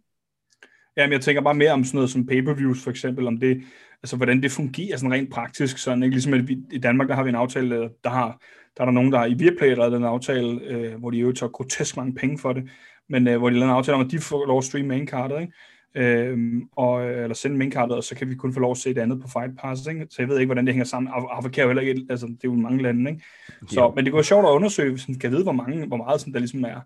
Jamen, 0.97 1.13
jeg 1.13 1.21
tænker 1.21 1.43
bare 1.43 1.55
mere 1.55 1.73
om 1.73 1.85
sådan 1.85 1.97
noget 1.97 2.11
som 2.11 2.27
pay-per-views, 2.27 2.83
for 2.85 2.91
eksempel, 2.91 3.27
om 3.27 3.41
det, 3.41 3.63
altså 4.03 4.17
hvordan 4.17 4.43
det 4.43 4.53
fungerer 4.53 4.97
sådan 4.97 5.13
rent 5.13 5.33
praktisk, 5.33 5.79
sådan, 5.79 6.03
ikke? 6.03 6.15
Ligesom 6.15 6.35
at 6.35 6.49
vi, 6.49 6.59
i 6.73 6.79
Danmark, 6.79 7.09
der 7.09 7.15
har 7.15 7.23
vi 7.23 7.29
en 7.29 7.35
aftale, 7.35 7.91
der 8.05 8.11
har, 8.11 8.39
der 8.77 8.81
er 8.81 8.85
der 8.85 8.93
nogen, 8.93 9.13
der 9.13 9.19
har 9.19 9.27
i 9.27 9.35
Viaplay 9.35 9.69
der 9.71 9.77
lavet 9.77 9.97
en 9.97 10.05
aftale, 10.05 10.61
øh, 10.65 10.95
hvor 10.99 11.11
de 11.11 11.17
jo 11.19 11.33
tager 11.33 11.51
grotesk 11.51 11.97
mange 11.97 12.15
penge 12.15 12.39
for 12.39 12.53
det, 12.53 12.71
men 13.09 13.29
øh, 13.29 13.39
hvor 13.39 13.49
de 13.51 13.55
lavede 13.55 13.71
en 13.71 13.77
aftale 13.77 13.95
om, 13.95 14.01
at 14.05 14.11
de 14.11 14.19
får 14.19 14.47
lov 14.47 14.59
at 14.59 14.65
streame 14.65 14.89
maincardet, 14.89 15.41
ikke? 15.41 15.53
Øhm, 15.95 16.69
og, 16.77 17.03
øh, 17.09 17.23
eller 17.23 17.35
sende 17.35 17.57
maincardet, 17.57 17.97
og 17.97 18.05
så 18.05 18.15
kan 18.17 18.29
vi 18.31 18.35
kun 18.35 18.55
få 18.55 18.61
lov 18.61 18.71
at 18.71 18.77
se 18.77 18.95
det 18.95 19.01
andet 19.01 19.21
på 19.21 19.29
Fight 19.29 19.59
Pass, 19.59 19.87
ikke? 19.87 20.07
Så 20.11 20.17
jeg 20.23 20.29
ved 20.29 20.39
ikke, 20.39 20.47
hvordan 20.49 20.67
det 20.67 20.75
hænger 20.75 20.85
sammen. 20.85 21.13
Af- 21.13 21.37
Afrika 21.37 21.61
er 21.61 21.65
jo 21.65 21.69
heller 21.69 21.83
ikke, 21.83 22.07
altså 22.11 22.27
det 22.27 22.35
er 22.45 22.49
jo 22.49 22.55
mange 22.55 22.83
lande, 22.83 23.11
ikke? 23.11 23.25
Så, 23.69 23.81
Jo. 23.81 23.91
men 23.95 24.05
det 24.05 24.13
kunne 24.13 24.17
være 24.17 24.25
sjovt 24.25 24.47
at 24.47 24.51
undersøge, 24.51 24.91
hvis 24.91 25.09
man 25.09 25.19
kan 25.19 25.31
vide, 25.31 25.43
hvor, 25.43 25.53
mange, 25.53 25.87
hvor 25.87 25.97
meget 25.97 26.21
sådan, 26.21 26.33
der 26.33 26.39
ligesom 26.39 26.65
er, 26.65 26.81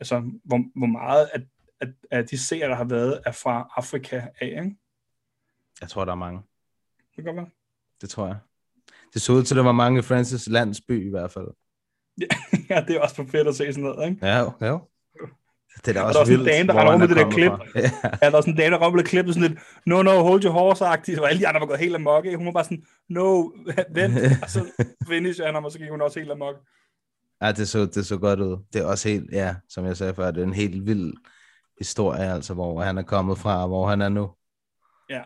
altså 0.00 0.30
hvor, 0.44 0.60
hvor 0.78 0.86
meget 0.86 1.28
at, 1.32 1.42
at, 1.80 1.88
at 2.10 2.30
de 2.30 2.38
serier, 2.38 2.68
der 2.68 2.74
har 2.76 2.84
været, 2.84 3.20
er 3.26 3.32
fra 3.32 3.72
Afrika 3.76 4.16
af, 4.40 4.46
ikke? 4.64 4.76
Jeg 5.80 5.88
tror, 5.88 6.04
der 6.04 6.12
er 6.12 6.16
mange. 6.16 6.40
Det 6.96 7.14
kan 7.14 7.24
godt 7.24 7.36
være. 7.36 7.46
Det 8.00 8.10
tror 8.10 8.26
jeg. 8.26 8.36
Det 9.14 9.22
så 9.22 9.32
ud 9.32 9.42
til, 9.42 9.54
at 9.54 9.56
der 9.56 9.62
var 9.64 9.72
mange 9.72 9.98
i 9.98 10.02
Francis 10.02 10.48
landsby 10.48 11.06
i 11.06 11.10
hvert 11.10 11.30
fald. 11.30 11.46
ja, 12.70 12.84
det 12.88 12.96
er 12.96 13.00
også 13.00 13.14
for 13.14 13.24
fedt 13.24 13.48
at 13.48 13.54
se 13.54 13.72
sådan 13.72 13.82
noget, 13.90 14.10
ikke? 14.10 14.26
Ja, 14.26 14.38
jo, 14.38 14.52
jo. 14.66 14.80
Det 15.76 15.88
er 15.88 15.92
da 15.92 16.00
Og 16.00 16.06
også 16.06 16.12
der 16.12 16.18
er 16.18 16.20
også 16.20 16.32
en 16.32 16.38
vildt, 16.38 16.52
dame, 16.52 16.68
der 16.68 16.98
med 16.98 17.02
er 17.02 17.06
det 17.06 17.16
der 17.16 17.30
klip. 17.30 17.52
Ja. 17.74 17.90
Ja, 18.22 18.30
der 18.30 18.36
er 18.36 18.40
sådan 18.40 18.52
en 18.52 18.56
dame, 18.56 18.74
der 18.74 18.82
rammer 18.82 19.02
klippet 19.02 19.34
sådan 19.34 19.48
lidt, 19.48 19.60
no, 19.86 20.02
no, 20.02 20.22
hold 20.22 20.44
your 20.44 20.52
horse-agtigt, 20.52 21.20
og 21.20 21.28
alle 21.28 21.40
de 21.40 21.48
andre 21.48 21.60
var 21.60 21.66
gået 21.66 21.78
helt 21.78 21.94
amok? 21.94 22.24
Hun 22.36 22.46
var 22.46 22.52
bare 22.52 22.64
sådan, 22.64 22.84
no, 23.08 23.50
vent, 23.96 24.42
og 24.42 24.50
så 24.50 24.64
finisher 25.08 25.44
han 25.44 25.54
ham, 25.54 25.64
og 25.64 25.72
så 25.72 25.78
gik 25.78 25.90
hun 25.90 26.00
også 26.00 26.18
helt 26.18 26.32
amok. 26.32 26.54
Ja, 27.42 27.52
det 27.52 27.68
så, 27.68 27.86
det 27.86 28.06
så 28.06 28.18
godt 28.18 28.40
ud. 28.40 28.64
Det 28.72 28.82
er 28.82 28.86
også 28.86 29.08
helt, 29.08 29.32
ja, 29.32 29.54
som 29.68 29.84
jeg 29.84 29.96
sagde 29.96 30.14
før, 30.14 30.30
det 30.30 30.42
er 30.42 30.46
en 30.46 30.52
helt 30.52 30.86
vild 30.86 31.12
historie, 31.78 32.32
altså, 32.32 32.54
hvor 32.54 32.82
han 32.82 32.98
er 32.98 33.02
kommet 33.02 33.38
fra, 33.38 33.62
og 33.62 33.68
hvor 33.68 33.86
han 33.86 34.02
er 34.02 34.08
nu. 34.08 34.30
Ja, 35.10 35.22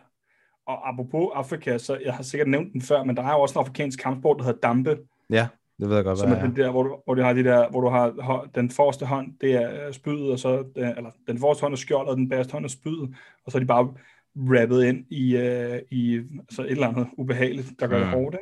og 0.67 0.89
apropos 0.89 1.31
Afrika, 1.35 1.77
så 1.77 1.97
jeg 2.05 2.13
har 2.13 2.23
sikkert 2.23 2.47
nævnt 2.47 2.73
den 2.73 2.81
før, 2.81 3.03
men 3.03 3.17
der 3.17 3.23
er 3.23 3.31
jo 3.31 3.41
også 3.41 3.59
en 3.59 3.63
afrikansk 3.63 3.99
kampsport, 3.99 4.37
der 4.39 4.43
hedder 4.43 4.59
dampe. 4.59 4.97
Ja, 5.29 5.47
Det 5.79 5.89
ved 5.89 5.95
jeg 5.95 6.05
godt, 6.05 6.19
Som 6.19 6.27
hvad 6.27 6.37
er 6.37 6.41
er. 6.41 6.47
den 6.47 6.55
der, 6.55 6.71
hvor 6.71 6.83
du, 6.83 7.01
hvor 7.05 7.13
du 7.15 7.21
har 7.21 7.33
de 7.33 7.43
der, 7.43 7.69
hvor 7.69 7.81
du 7.81 7.89
har 7.89 8.49
den 8.55 8.69
forreste 8.71 9.05
hånd, 9.05 9.33
det 9.41 9.53
er 9.53 9.87
øh, 9.87 9.93
spydet, 9.93 10.31
og 10.31 10.39
så, 10.39 10.57
den, 10.75 10.83
eller 10.97 11.11
den 11.27 11.39
forreste 11.39 11.61
hånd 11.61 11.73
er 11.73 11.77
skjoldet, 11.77 12.11
og 12.11 12.17
den 12.17 12.29
bagerste 12.29 12.51
hånd 12.51 12.65
er 12.65 12.69
spydet, 12.69 13.15
og 13.45 13.51
så 13.51 13.57
er 13.57 13.59
de 13.59 13.65
bare 13.65 13.93
rappet 14.35 14.83
ind 14.83 15.05
i, 15.09 15.35
øh, 15.37 15.81
i 15.91 16.17
altså 16.39 16.61
et 16.61 16.71
eller 16.71 16.87
andet 16.87 17.07
ubehageligt, 17.17 17.67
der 17.79 17.87
gør 17.87 17.97
mm. 17.97 18.03
det 18.03 18.13
Mm. 18.17 18.19
hårdt. 18.23 18.35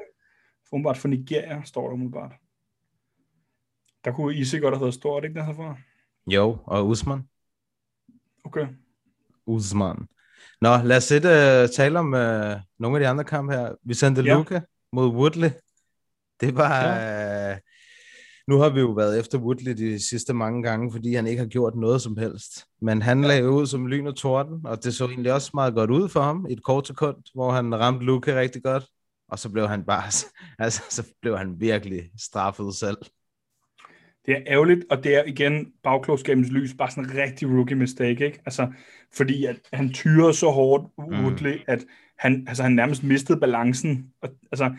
Umiddelbart 0.71 0.97
for 0.97 1.07
Nigeria, 1.07 1.61
står 1.63 1.87
der 1.87 1.93
umiddelbart. 1.93 2.31
Der 4.05 4.11
kunne 4.11 4.35
Isi 4.35 4.57
godt 4.59 4.73
have 4.75 4.81
været 4.81 4.93
stort, 4.93 5.23
ikke 5.23 5.35
der 5.39 5.45
herfra? 5.45 5.77
Jo, 6.27 6.57
og 6.65 6.87
Usman. 6.87 7.19
Okay. 8.43 8.67
Usman. 9.45 10.07
Nå, 10.61 10.77
lad 10.83 10.97
os 10.97 11.03
sætte, 11.03 11.27
uh, 11.27 11.69
tale 11.69 11.99
om 11.99 12.05
uh, 12.13 12.19
nogle 12.79 12.97
af 12.97 12.99
de 12.99 13.07
andre 13.07 13.23
kampe 13.23 13.53
her. 13.53 13.75
Vi 13.83 13.93
sendte 13.93 14.21
Ja. 14.21 14.31
ja. 14.31 14.37
Luca 14.37 14.61
mod 14.91 15.07
Woodley. 15.07 15.49
Det 16.41 16.55
var... 16.55 16.85
Ja. 16.85 17.51
Uh, 17.51 17.57
nu 18.47 18.57
har 18.57 18.69
vi 18.69 18.79
jo 18.79 18.91
været 18.91 19.19
efter 19.19 19.37
Woodley 19.37 19.71
de 19.71 20.07
sidste 20.09 20.33
mange 20.33 20.63
gange, 20.63 20.91
fordi 20.91 21.13
han 21.13 21.27
ikke 21.27 21.39
har 21.39 21.47
gjort 21.47 21.75
noget 21.75 22.01
som 22.01 22.17
helst. 22.17 22.65
Men 22.81 23.01
han 23.01 23.21
ja. 23.21 23.27
lagde 23.27 23.49
ud 23.49 23.65
som 23.65 23.87
lyn 23.87 24.07
og 24.07 24.15
torden, 24.15 24.65
og 24.65 24.83
det 24.83 24.93
så 24.93 25.05
egentlig 25.05 25.33
også 25.33 25.51
meget 25.53 25.73
godt 25.73 25.91
ud 25.91 26.09
for 26.09 26.21
ham 26.21 26.45
i 26.49 26.53
et 26.53 26.63
kort 26.63 26.87
sekund, 26.87 27.15
hvor 27.33 27.51
han 27.51 27.79
ramte 27.79 28.05
Luca 28.05 28.39
rigtig 28.39 28.63
godt. 28.63 28.85
Og 29.29 29.39
så 29.39 29.49
blev 29.49 29.67
han 29.67 29.83
bare... 29.83 30.03
Altså, 30.63 30.81
så 30.89 31.03
blev 31.21 31.37
han 31.37 31.59
virkelig 31.59 32.09
straffet 32.19 32.75
selv. 32.75 32.97
Det 34.25 34.33
er 34.33 34.41
ærgerligt, 34.47 34.85
og 34.89 35.03
det 35.03 35.15
er 35.15 35.23
igen 35.23 35.71
bagklogskabens 35.83 36.49
lys, 36.49 36.73
bare 36.77 36.91
sådan 36.91 37.03
en 37.03 37.17
rigtig 37.17 37.49
rookie 37.49 37.75
mistake, 37.75 38.25
ikke? 38.25 38.41
Altså, 38.45 38.73
fordi 39.13 39.45
at 39.45 39.55
han 39.73 39.93
tyrer 39.93 40.31
så 40.31 40.49
hårdt, 40.49 40.83
Woodley, 40.97 41.55
mm. 41.55 41.63
at 41.67 41.85
han, 42.19 42.45
altså, 42.47 42.63
han 42.63 42.71
nærmest 42.71 43.03
mistede 43.03 43.39
balancen. 43.39 44.13
Og, 44.21 44.29
altså, 44.51 44.71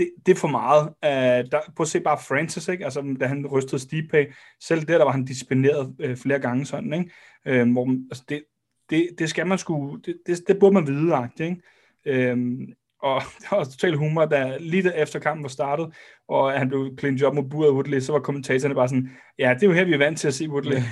det, 0.00 0.10
det 0.26 0.32
er 0.32 0.36
for 0.36 0.48
meget. 0.48 0.82
Uh, 0.82 1.50
der, 1.50 1.60
prøv 1.76 1.84
at 1.84 1.88
se 1.88 2.00
bare 2.00 2.18
Francis, 2.28 2.68
ikke? 2.68 2.84
Altså, 2.84 3.16
da 3.20 3.26
han 3.26 3.46
rystede 3.46 3.82
Stipe, 3.82 4.26
selv 4.60 4.80
der, 4.80 4.98
der 4.98 5.04
var 5.04 5.12
han 5.12 5.24
disciplineret 5.24 5.94
uh, 6.04 6.16
flere 6.16 6.38
gange 6.38 6.66
sådan, 6.66 6.92
ikke? 6.92 7.62
Uh, 7.62 7.72
hvor, 7.72 7.86
altså, 8.10 8.24
det, 8.28 8.42
det, 8.90 9.08
det 9.18 9.30
skal 9.30 9.46
man 9.46 9.58
sgu, 9.58 9.96
det, 9.96 10.16
det, 10.26 10.40
det 10.48 10.58
burde 10.60 10.74
man 10.74 10.86
vide, 10.86 11.28
ikke? 11.40 12.32
Um, 12.32 12.66
og 13.02 13.22
det 13.40 13.46
var 13.50 13.58
også 13.58 13.70
totalt 13.70 13.98
humor, 13.98 14.24
da 14.24 14.56
lige 14.60 14.96
efter 14.96 15.18
kampen 15.18 15.42
var 15.42 15.48
startet, 15.48 15.94
og 16.28 16.52
han 16.52 16.68
blev 16.68 16.96
clean 16.98 17.22
op 17.24 17.34
mod 17.34 17.50
buret 17.50 17.72
Woodley, 17.72 18.00
så 18.00 18.12
var 18.12 18.20
kommentatorerne 18.20 18.74
bare 18.74 18.88
sådan, 18.88 19.10
ja, 19.38 19.54
det 19.54 19.62
er 19.62 19.66
jo 19.66 19.72
her, 19.72 19.84
vi 19.84 19.92
er 19.92 19.98
vant 19.98 20.18
til 20.18 20.28
at 20.28 20.34
se 20.34 20.50
Woodley. 20.50 20.76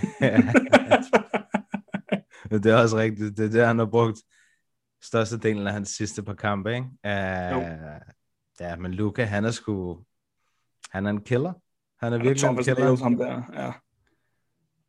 Det 2.50 2.67
er 2.67 2.77
også 2.77 2.97
rigtigt. 2.97 3.37
Det 3.37 3.47
er 3.47 3.50
der, 3.50 3.67
han 3.67 3.79
har 3.79 3.87
brugt 3.87 4.19
størstedelen 5.03 5.67
af 5.67 5.73
hans 5.73 5.88
sidste 5.88 6.23
par 6.23 6.35
kampe, 6.35 6.75
ikke? 6.75 6.87
Uh, 7.57 7.62
ja, 8.61 8.77
men 8.77 8.95
Luca, 8.95 9.25
han 9.25 9.45
er 9.45 9.50
sgu... 9.50 9.99
Han 10.91 11.07
er 11.07 11.11
en 11.11 11.21
killer. 11.21 11.53
Han 12.00 12.12
er 12.12 12.19
Han 12.19 12.21
er 12.21 12.25
virkelig 12.25 12.49
en 12.49 12.65
killer. 12.65 13.03
ham 13.03 13.17
der, 13.17 13.43
ja. 13.55 13.73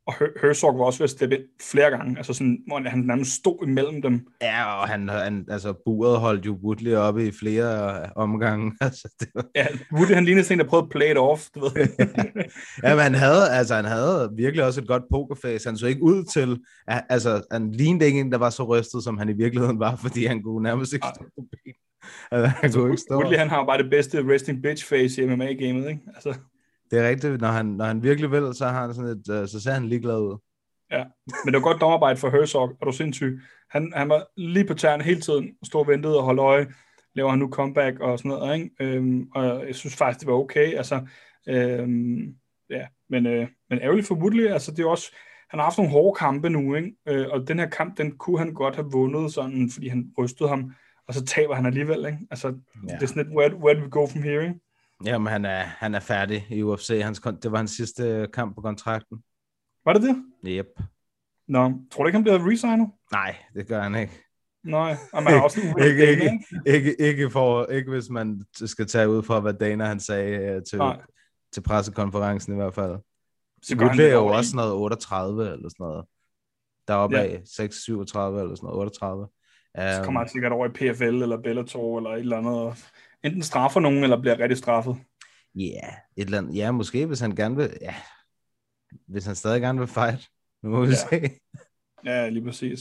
Og 0.08 0.16
Her- 0.20 0.42
Herzog 0.42 0.80
var 0.80 0.86
også 0.86 1.00
ved 1.00 1.04
at 1.04 1.10
steppe 1.10 1.36
ind 1.36 1.44
flere 1.62 1.90
gange, 1.90 2.18
altså 2.18 2.34
sådan, 2.34 2.58
hvor 2.68 2.90
han 2.90 3.00
nærmest 3.00 3.32
stod 3.32 3.68
imellem 3.68 4.02
dem. 4.02 4.28
Ja, 4.42 4.82
og 4.82 4.88
han, 4.88 5.10
han 5.10 5.46
altså, 5.50 5.74
buret 5.86 6.20
holdt 6.20 6.46
jo 6.46 6.60
Woodley 6.64 6.96
oppe 6.96 7.28
i 7.28 7.32
flere 7.32 8.02
øh, 8.02 8.08
omgange. 8.16 8.74
Altså, 8.82 9.16
det 9.20 9.28
var... 9.36 9.46
Ja, 9.56 9.68
Woody 9.94 10.12
han 10.14 10.26
lignede 10.26 10.44
sådan 10.46 10.60
en, 10.60 10.64
der 10.64 10.70
prøvede 10.70 10.86
at 10.86 10.90
play 10.90 11.12
it 11.12 11.18
off, 11.18 11.48
du 11.56 11.60
ved. 11.60 11.72
ja, 12.84 12.96
men 12.96 13.04
han 13.04 13.14
havde, 13.14 13.50
altså, 13.52 13.76
han 13.76 13.86
havde 13.86 14.30
virkelig 14.36 14.66
også 14.66 14.82
et 14.82 14.88
godt 14.88 15.04
pokerface. 15.12 15.70
Han 15.70 15.78
så 15.78 15.88
ikke 15.88 16.04
ud 16.04 16.24
til... 16.24 16.60
Altså, 16.88 17.42
han 17.52 17.72
lignede 17.72 18.06
ikke 18.06 18.20
en, 18.20 18.32
der 18.32 18.38
var 18.38 18.50
så 18.50 18.64
rystet, 18.64 19.04
som 19.04 19.18
han 19.18 19.30
i 19.30 19.34
virkeligheden 19.34 19.80
var, 19.80 19.96
fordi 19.96 20.26
han 20.26 20.44
kunne 20.44 20.64
nærmest 20.64 20.94
ikke 20.94 21.08
stå 21.16 21.24
på 21.24 21.44
ben. 21.52 21.74
Altså, 22.32 22.48
han 22.48 22.72
kunne 22.72 22.92
ikke 22.92 23.02
stå. 23.02 23.16
Woodley 23.16 23.38
han 23.38 23.50
har 23.50 23.66
bare 23.66 23.78
det 23.84 23.90
bedste 23.90 24.34
resting 24.34 24.62
bitch 24.64 24.86
face 24.86 25.24
i 25.24 25.26
MMA-gamet, 25.26 25.90
ikke? 25.90 26.02
Altså, 26.16 26.36
Det 26.92 27.00
er 27.00 27.10
rigtigt. 27.10 27.42
Når 27.42 27.48
han, 27.48 27.66
når 27.66 27.86
han 27.86 28.04
virkelig 28.04 28.32
vil, 28.32 28.54
så, 28.54 28.66
har 28.66 28.82
han 28.86 28.94
sådan 28.94 29.10
et, 29.10 29.42
øh, 29.42 29.48
så 29.48 29.62
ser 29.62 29.72
han 29.72 29.86
ligeglad 29.86 30.20
ud. 30.20 30.38
ja. 30.92 31.04
Men 31.46 31.54
det 31.54 31.62
var 31.62 31.68
godt 31.68 31.82
domarbejde 31.82 32.18
for 32.20 32.30
Herzog, 32.30 32.78
er 32.82 32.86
du 32.86 32.92
sindssyg. 32.92 33.40
Han, 33.70 33.94
han 33.96 34.10
var 34.10 34.28
lige 34.38 34.66
på 34.66 34.74
tæerne 34.74 35.04
hele 35.04 35.22
tiden, 35.22 35.50
stod 35.64 35.82
og 35.82 35.88
ventede 35.88 36.18
og 36.18 36.24
holdt 36.24 36.40
øje. 36.40 36.68
Laver 37.16 37.30
han 37.30 37.40
nu 37.40 37.50
comeback 37.50 38.00
og 38.00 38.20
sådan 38.20 38.30
noget, 38.30 38.56
ikke? 38.58 38.70
Øhm, 38.80 39.28
og 39.36 39.68
jeg 39.68 39.76
synes 39.76 39.96
faktisk, 39.96 40.20
det 40.20 40.28
var 40.28 40.34
okay. 40.40 40.74
Altså, 40.74 41.08
øhm, 41.50 42.36
ja, 42.70 42.88
men, 43.10 43.26
øh, 43.26 43.48
men 43.70 43.80
ærgerligt 43.80 44.08
for 44.08 44.16
Woodley, 44.16 44.48
altså 44.48 44.72
det 44.72 44.80
er 44.80 44.88
også, 44.90 45.12
han 45.50 45.60
har 45.60 45.64
haft 45.64 45.78
nogle 45.78 45.92
hårde 45.92 46.18
kampe 46.20 46.50
nu, 46.50 46.76
ikke? 46.76 46.92
Øh, 47.08 47.28
og 47.32 47.48
den 47.48 47.60
her 47.60 47.70
kamp, 47.70 47.98
den 47.98 48.18
kunne 48.18 48.40
han 48.40 48.54
godt 48.54 48.76
have 48.76 48.92
vundet, 48.92 49.34
sådan, 49.34 49.70
fordi 49.74 49.88
han 49.88 50.12
rystede 50.18 50.50
ham, 50.50 50.72
og 51.10 51.16
så 51.16 51.26
taber 51.26 51.56
han 51.56 51.66
alligevel, 51.66 52.06
ikke? 52.06 52.18
Altså, 52.32 52.48
ja. 52.48 52.94
det 52.94 53.04
er 53.04 53.08
sådan 53.08 53.26
lidt, 53.26 53.36
where, 53.38 53.56
where 53.56 53.80
do 53.80 53.84
we 53.84 53.90
go 53.90 54.08
from 54.08 54.24
here, 54.24 54.44
ikke? 54.44 54.60
Jamen, 55.06 55.28
han 55.28 55.46
er, 55.46 55.62
han 55.62 55.96
er 55.96 56.00
færdig 56.00 56.48
i 56.50 56.64
UFC. 56.64 57.02
Hans, 57.04 57.22
det 57.44 57.52
var 57.52 57.58
hans 57.58 57.72
sidste 57.72 58.28
kamp 58.34 58.56
på 58.56 58.62
kontrakten. 58.62 59.24
Var 59.86 59.94
det 59.94 60.02
det? 60.02 60.24
Yep. 60.46 60.66
Nå, 61.48 61.74
tror 61.92 62.04
du 62.04 62.08
ikke, 62.08 62.18
han 62.18 62.24
bliver 62.24 62.52
resignet? 62.52 62.88
Nej, 63.12 63.36
det 63.56 63.68
gør 63.68 63.82
han 63.82 63.96
ikke. 63.96 64.14
Nej, 64.64 64.96
og 65.14 65.24
man 65.24 65.34
har 65.34 65.42
også 65.42 65.62
ikke, 65.86 66.06
Dana, 66.06 66.32
ikke, 66.66 66.76
ikke, 66.76 67.02
ikke, 67.02 67.30
for, 67.30 67.66
ikke 67.66 67.92
hvis 67.92 68.10
man 68.10 68.44
skal 68.66 68.88
tage 68.88 69.10
ud 69.10 69.24
fra, 69.24 69.40
hvad 69.40 69.54
Dana 69.54 69.86
han 69.86 70.00
sagde 70.00 70.56
uh, 70.56 70.64
til, 70.70 70.78
Nej. 70.78 71.02
til 71.54 71.62
pressekonferencen 71.62 72.54
i 72.54 72.56
hvert 72.56 72.74
fald. 72.74 72.98
Så 73.62 73.78
gør 73.78 73.90
det 73.90 74.10
er 74.10 74.14
jo 74.14 74.26
også 74.26 74.50
sådan 74.50 74.66
noget 74.66 74.74
38 74.74 75.54
eller 75.54 75.70
sådan 75.70 75.76
noget. 75.80 76.06
Deroppe 76.88 77.18
ja. 77.18 77.24
af 77.24 77.42
6, 77.46 77.76
37 77.76 78.42
eller 78.42 78.56
sådan 78.56 78.68
noget, 78.68 78.80
38. 78.80 79.28
Så 79.78 80.02
kommer 80.04 80.20
han 80.22 80.30
sikkert 80.30 80.52
over 80.52 80.66
i 80.66 80.70
PFL 80.70 81.04
eller 81.04 81.38
Bellator 81.42 81.98
eller 81.98 82.10
et 82.10 82.20
eller 82.20 82.38
andet. 82.38 82.54
og 82.54 82.76
Enten 83.24 83.44
straffer 83.44 83.80
nogen, 83.80 84.04
eller 84.04 84.22
bliver 84.22 84.40
rigtig 84.40 84.58
straffet. 84.58 84.98
Ja, 85.56 85.62
yeah, 85.62 85.94
et 86.18 86.26
eller 86.26 86.38
andet. 86.38 86.56
Ja, 86.56 86.72
måske 86.72 87.06
hvis 87.06 87.20
han 87.20 87.36
gerne 87.36 87.56
vil, 87.56 87.78
ja, 87.82 87.96
hvis 89.08 89.26
han 89.26 89.36
stadig 89.36 89.62
gerne 89.62 89.80
vil 89.80 89.88
fight. 89.88 90.30
Nu 90.64 90.70
må 90.70 90.82
vi 90.86 90.88
Ja. 90.92 90.96
se. 90.96 91.30
Ja, 92.06 92.30
lige 92.30 92.46
præcis. 92.46 92.80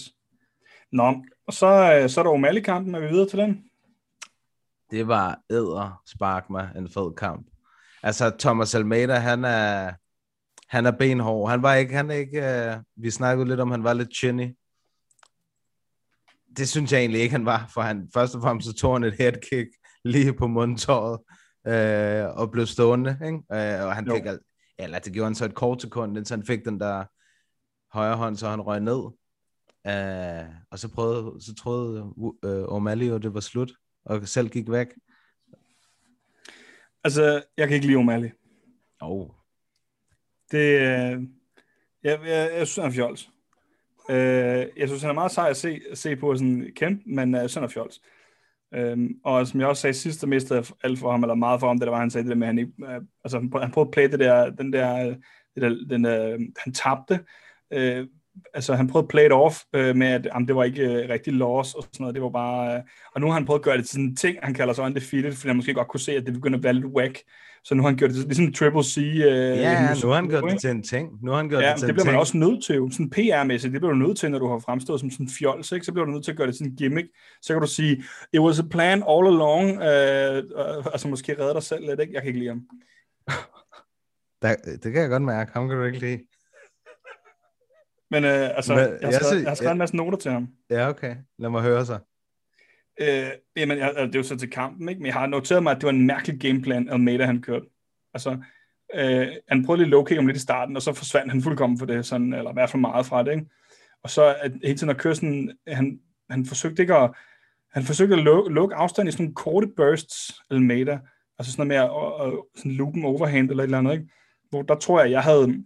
Nå, 0.93 1.25
og 1.47 1.53
så, 1.53 1.67
øh, 2.03 2.09
så 2.09 2.21
er 2.21 2.25
der 2.25 2.33
O'Malley-kampen. 2.33 2.95
Er 2.95 3.01
vi 3.01 3.07
videre 3.07 3.29
til 3.29 3.39
den? 3.39 3.65
Det 4.91 5.09
var 5.09 5.41
æder 5.51 6.03
spark 6.07 6.51
mig 6.51 6.71
en 6.77 6.89
fed 6.89 7.15
kamp. 7.17 7.47
Altså 8.03 8.37
Thomas 8.39 8.75
Almeida, 8.75 9.15
han 9.15 9.45
er 9.45 9.93
han 10.69 10.87
er 10.87 10.91
benhård. 10.91 11.51
Han 11.51 11.63
var 11.63 11.75
ikke 11.75 11.95
han 11.95 12.11
er 12.11 12.15
ikke 12.15 12.39
uh, 12.39 13.03
vi 13.03 13.11
snakkede 13.11 13.49
lidt 13.49 13.61
om 13.61 13.71
han 13.71 13.85
var 13.85 13.93
lidt 13.93 14.17
chinny. 14.17 14.57
Det 16.59 16.69
synes 16.69 16.93
jeg 16.93 17.01
egentlig 17.01 17.21
ikke 17.21 17.33
han 17.33 17.45
var, 17.47 17.71
for 17.75 17.81
han 17.81 18.11
først 18.15 18.35
og 18.35 18.43
fremmest 18.43 18.67
så 18.69 18.75
tog 18.75 18.95
han 18.95 19.05
et 19.05 19.15
headkick 19.15 19.69
lige 20.05 20.33
på 20.33 20.47
mundtåret 20.47 21.21
øh, 21.67 22.37
og 22.39 22.51
blev 22.51 22.67
stående, 22.67 23.19
ikke? 23.27 23.37
Øh, 23.53 23.87
og 23.87 23.95
han 23.95 24.07
Jo. 24.07 24.15
fik 24.15 24.27
al- 24.27 24.39
eller 24.79 24.99
det 24.99 25.13
gjorde 25.13 25.27
han 25.27 25.35
så 25.35 25.45
et 25.45 25.55
kort 25.55 25.83
sekund, 25.83 26.17
indtil 26.17 26.37
han 26.37 26.47
fik 26.47 26.65
den 26.65 26.81
der 26.81 27.05
højre 27.97 28.17
hånd, 28.17 28.37
så 28.37 28.49
han 28.49 28.61
røg 28.61 28.81
ned. 28.81 29.03
Øh, 29.87 30.55
og 30.71 30.79
så 30.79 30.89
prøvede, 30.95 31.41
så 31.45 31.55
troede 31.55 31.99
øh, 32.45 32.65
O'Malley 32.65 33.05
jo, 33.05 33.19
det 33.19 33.35
var 33.35 33.41
slut, 33.41 33.73
og 34.05 34.29
selv 34.29 34.49
gik 34.49 34.71
væk. 34.71 34.87
Altså, 37.05 37.43
jeg 37.57 37.69
kan 37.69 37.75
ikke 37.75 37.87
lide 37.87 37.99
O'Malley. 37.99 38.31
Oh. 39.01 39.29
Det, 40.51 40.81
øh, 40.81 41.23
jeg, 42.03 42.21
jeg, 42.25 42.51
jeg 42.59 42.67
synes, 42.67 42.77
han 42.77 42.85
er 42.87 42.91
fjols. 42.91 43.31
Øh, 44.11 44.67
jeg 44.77 44.89
synes, 44.89 45.03
han 45.03 45.11
er 45.11 45.15
meget 45.15 45.31
sej 45.31 45.51
at 45.51 45.57
se, 45.57 45.81
at 45.91 45.99
se 45.99 46.17
på 46.17 46.35
sådan 46.35 46.73
kæmpe, 46.77 47.03
men 47.07 47.35
uh, 47.35 47.41
sønder 47.47 47.69
fjols. 47.69 48.01
Øhm, 48.75 49.21
og 49.25 49.47
som 49.47 49.61
jeg 49.61 49.69
også 49.69 49.83
sagde 49.83 49.95
sidst, 49.95 50.21
der 50.21 50.27
mistede 50.27 50.59
jeg 50.59 50.67
alt 50.83 50.99
for 50.99 51.11
ham, 51.11 51.23
eller 51.23 51.35
meget 51.35 51.61
for 51.61 51.67
ham, 51.67 51.79
det 51.79 51.87
der 51.87 51.93
var, 51.93 52.01
han 52.01 52.11
sagde 52.11 52.25
det 52.25 52.31
der 52.31 52.37
med, 52.37 52.47
at 52.47 52.55
han 52.55 52.59
ikke, 52.59 52.73
øh, 52.83 53.01
altså 53.25 53.39
han 53.39 53.51
prøvede 53.51 53.89
at 53.89 53.93
play 53.93 54.11
det 54.11 54.21
der, 54.21 54.51
den 54.51 54.73
der, 54.73 55.07
øh, 55.07 55.17
det 55.55 55.63
der 55.63 55.69
den 55.91 56.05
der, 56.05 56.39
han 56.57 56.73
tabte, 56.73 57.21
øh, 57.73 58.07
altså 58.55 58.75
han 58.75 58.89
prøvede 58.89 59.05
at 59.05 59.09
play 59.09 59.25
it 59.27 59.33
off 59.33 59.59
øh, 59.75 59.97
med, 59.97 60.07
at 60.07 60.29
jamen, 60.35 60.49
det 60.49 60.57
var 60.57 60.65
ikke 60.65 60.83
øh, 60.83 61.09
rigtig 61.09 61.33
loss 61.33 61.75
og 61.75 61.83
sådan 61.83 61.97
noget, 62.01 62.15
det 62.15 62.23
var 62.23 62.31
bare, 62.31 62.75
øh, 62.77 62.81
og 63.15 63.21
nu 63.21 63.27
har 63.27 63.35
han 63.35 63.47
prøvet 63.47 63.61
at 63.61 63.65
gøre 63.65 63.77
det 63.77 63.85
til 63.85 63.93
sådan 63.93 64.05
en 64.05 64.17
ting, 64.17 64.37
han 64.43 64.55
kalder 64.55 64.75
sig 64.75 64.85
undefeated, 64.85 65.33
fordi 65.33 65.49
han 65.49 65.57
måske 65.57 65.75
godt 65.75 65.89
kunne 65.89 66.01
se, 66.01 66.13
at 66.13 66.27
det 66.27 66.35
begynder 66.35 66.59
at 66.59 66.65
være 66.65 66.73
lidt 66.73 66.87
whack, 66.87 67.19
så 67.65 67.75
nu 67.75 67.83
har 67.83 67.89
han 67.89 67.97
gjort 67.99 68.11
det 68.11 68.19
ligesom 68.19 68.53
Triple 68.53 68.83
C. 68.85 68.99
Øh, 68.99 69.23
Ja, 69.23 69.95
nu 70.03 70.09
har 70.09 70.15
han 70.15 70.29
gjort 70.29 70.51
det 70.51 70.61
til 70.61 70.71
en 70.71 70.83
ting. 70.83 71.09
Nu 71.23 71.31
har 71.31 71.39
han 71.39 71.49
gjort 71.49 71.63
Ja, 71.63 71.71
det 71.71 71.79
til 71.79 71.87
det 71.87 71.95
bliver 71.95 72.05
man 72.05 72.13
ting. 72.13 72.21
også 72.21 72.37
nødt 72.37 72.65
til. 72.65 72.75
Sådan 72.93 73.11
PR-mæssigt, 73.17 73.73
det 73.73 73.81
bliver 73.81 73.93
du 73.93 73.99
nødt 73.99 74.19
til, 74.19 74.31
når 74.31 74.39
du 74.39 74.49
har 74.49 74.59
fremstået 74.59 75.01
som 75.01 75.11
sådan 75.11 75.27
en 75.27 75.31
fjols, 75.39 75.73
ikke? 75.73 75.87
Så 75.87 75.93
bliver 75.93 76.05
du 76.05 76.11
nødt 76.13 76.25
til 76.25 76.31
at 76.31 76.37
gøre 76.37 76.47
det 76.47 76.55
sådan 76.55 76.71
en 76.71 76.77
gimmick. 76.77 77.09
Så 77.43 77.53
kan 77.53 77.61
du 77.61 77.67
sige, 77.67 78.03
it 78.33 78.41
was 78.41 78.59
a 78.59 78.63
plan 78.71 79.03
all 79.09 79.27
along, 79.27 79.69
øh, 79.71 80.37
øh, 80.37 80.87
altså 80.93 81.09
måske 81.09 81.37
redde 81.41 81.55
dig 81.55 81.63
selv 81.63 81.87
lidt, 81.87 82.01
ikke? 82.01 82.13
Jeg 82.15 82.23
kan 82.23 82.29
ikke 82.29 82.39
lide 82.39 82.49
ham. 82.51 82.63
Der, 84.43 84.55
det 84.83 84.93
kan 84.93 85.03
jeg 85.03 85.09
godt 85.11 85.23
mærke. 85.23 85.53
Ham 85.53 85.69
kan 85.69 85.79
du 85.79 85.85
ikke 85.85 85.99
lide. 85.99 86.19
Men 88.11 88.25
øh, 88.25 88.57
altså, 88.57 88.75
Men 88.75 88.83
jeg, 88.83 88.99
har 89.03 89.13
skrevet, 89.13 89.43
jeg 89.43 89.51
har 89.51 89.55
skrevet 89.55 89.73
en 89.73 89.79
masse 89.79 89.97
noter 89.97 90.19
til 90.19 90.31
ham. 90.31 90.49
Ja, 90.71 90.89
okay. 90.89 91.17
Lad 91.39 91.51
mig 91.51 91.63
høre 91.63 91.87
så. 91.87 91.99
Øh, 93.01 93.31
jamen, 93.57 93.79
jeg, 93.79 93.87
altså, 93.87 94.07
det 94.07 94.15
er 94.15 94.19
jo 94.19 94.23
så 94.23 94.37
til 94.37 94.51
kampen, 94.51 94.89
ikke? 94.89 94.99
Men 94.99 95.07
jeg 95.07 95.15
har 95.15 95.27
noteret 95.27 95.63
mig, 95.63 95.71
at 95.71 95.77
det 95.77 95.85
var 95.85 95.93
en 95.93 96.07
mærkelig 96.07 96.41
gameplan, 96.41 96.89
Almeida 96.89 97.25
han 97.25 97.43
kørte. 97.43 97.67
Altså, 98.15 98.39
øh, 98.95 99.29
han 99.49 99.65
prøvede 99.65 99.83
lige 99.83 99.91
low 99.91 100.07
om 100.19 100.27
lidt 100.27 100.37
i 100.37 100.41
starten, 100.41 100.77
og 100.77 100.83
så 100.83 100.93
forsvandt 100.93 101.33
han 101.33 101.43
fuldkommen 101.43 101.79
for 101.79 101.87
det, 101.87 102.07
sådan, 102.07 102.33
eller 102.33 102.51
i 102.51 102.55
hvert 102.55 102.71
fald 102.71 102.81
meget 102.81 103.07
fra 103.07 103.23
det, 103.23 103.33
ikke? 103.33 103.47
Og 104.03 104.11
så 104.11 104.37
at 104.41 104.53
hele 104.65 104.79
tiden 104.79 104.91
at 104.91 104.97
køre 104.97 105.15
sådan, 105.15 105.59
han, 105.69 106.01
han 106.31 106.47
forsøgte 106.47 106.83
ikke 106.83 106.95
at, 106.95 107.11
han 107.73 107.83
forsøgte 107.83 108.15
at 108.15 108.23
lukke, 108.23 108.53
lukke 108.53 108.75
afstand 108.75 109.09
i 109.09 109.13
sådan 109.13 109.25
nogle 109.25 109.35
korte 109.35 109.69
bursts, 109.77 110.41
Almeida, 110.51 110.99
Altså 111.39 111.53
sådan 111.53 111.67
noget 111.67 111.69
med 111.69 111.77
at, 111.77 112.27
at, 112.27 112.33
at 112.33 112.39
sådan 112.57 112.73
loop 112.73 112.95
overhand 113.05 113.51
eller 113.51 113.63
et 113.63 113.67
eller 113.67 113.79
andet, 113.79 113.93
ikke? 113.93 114.09
Hvor 114.51 114.63
der 114.63 114.75
tror 114.75 115.01
jeg, 115.01 115.11
jeg 115.11 115.23
havde, 115.23 115.65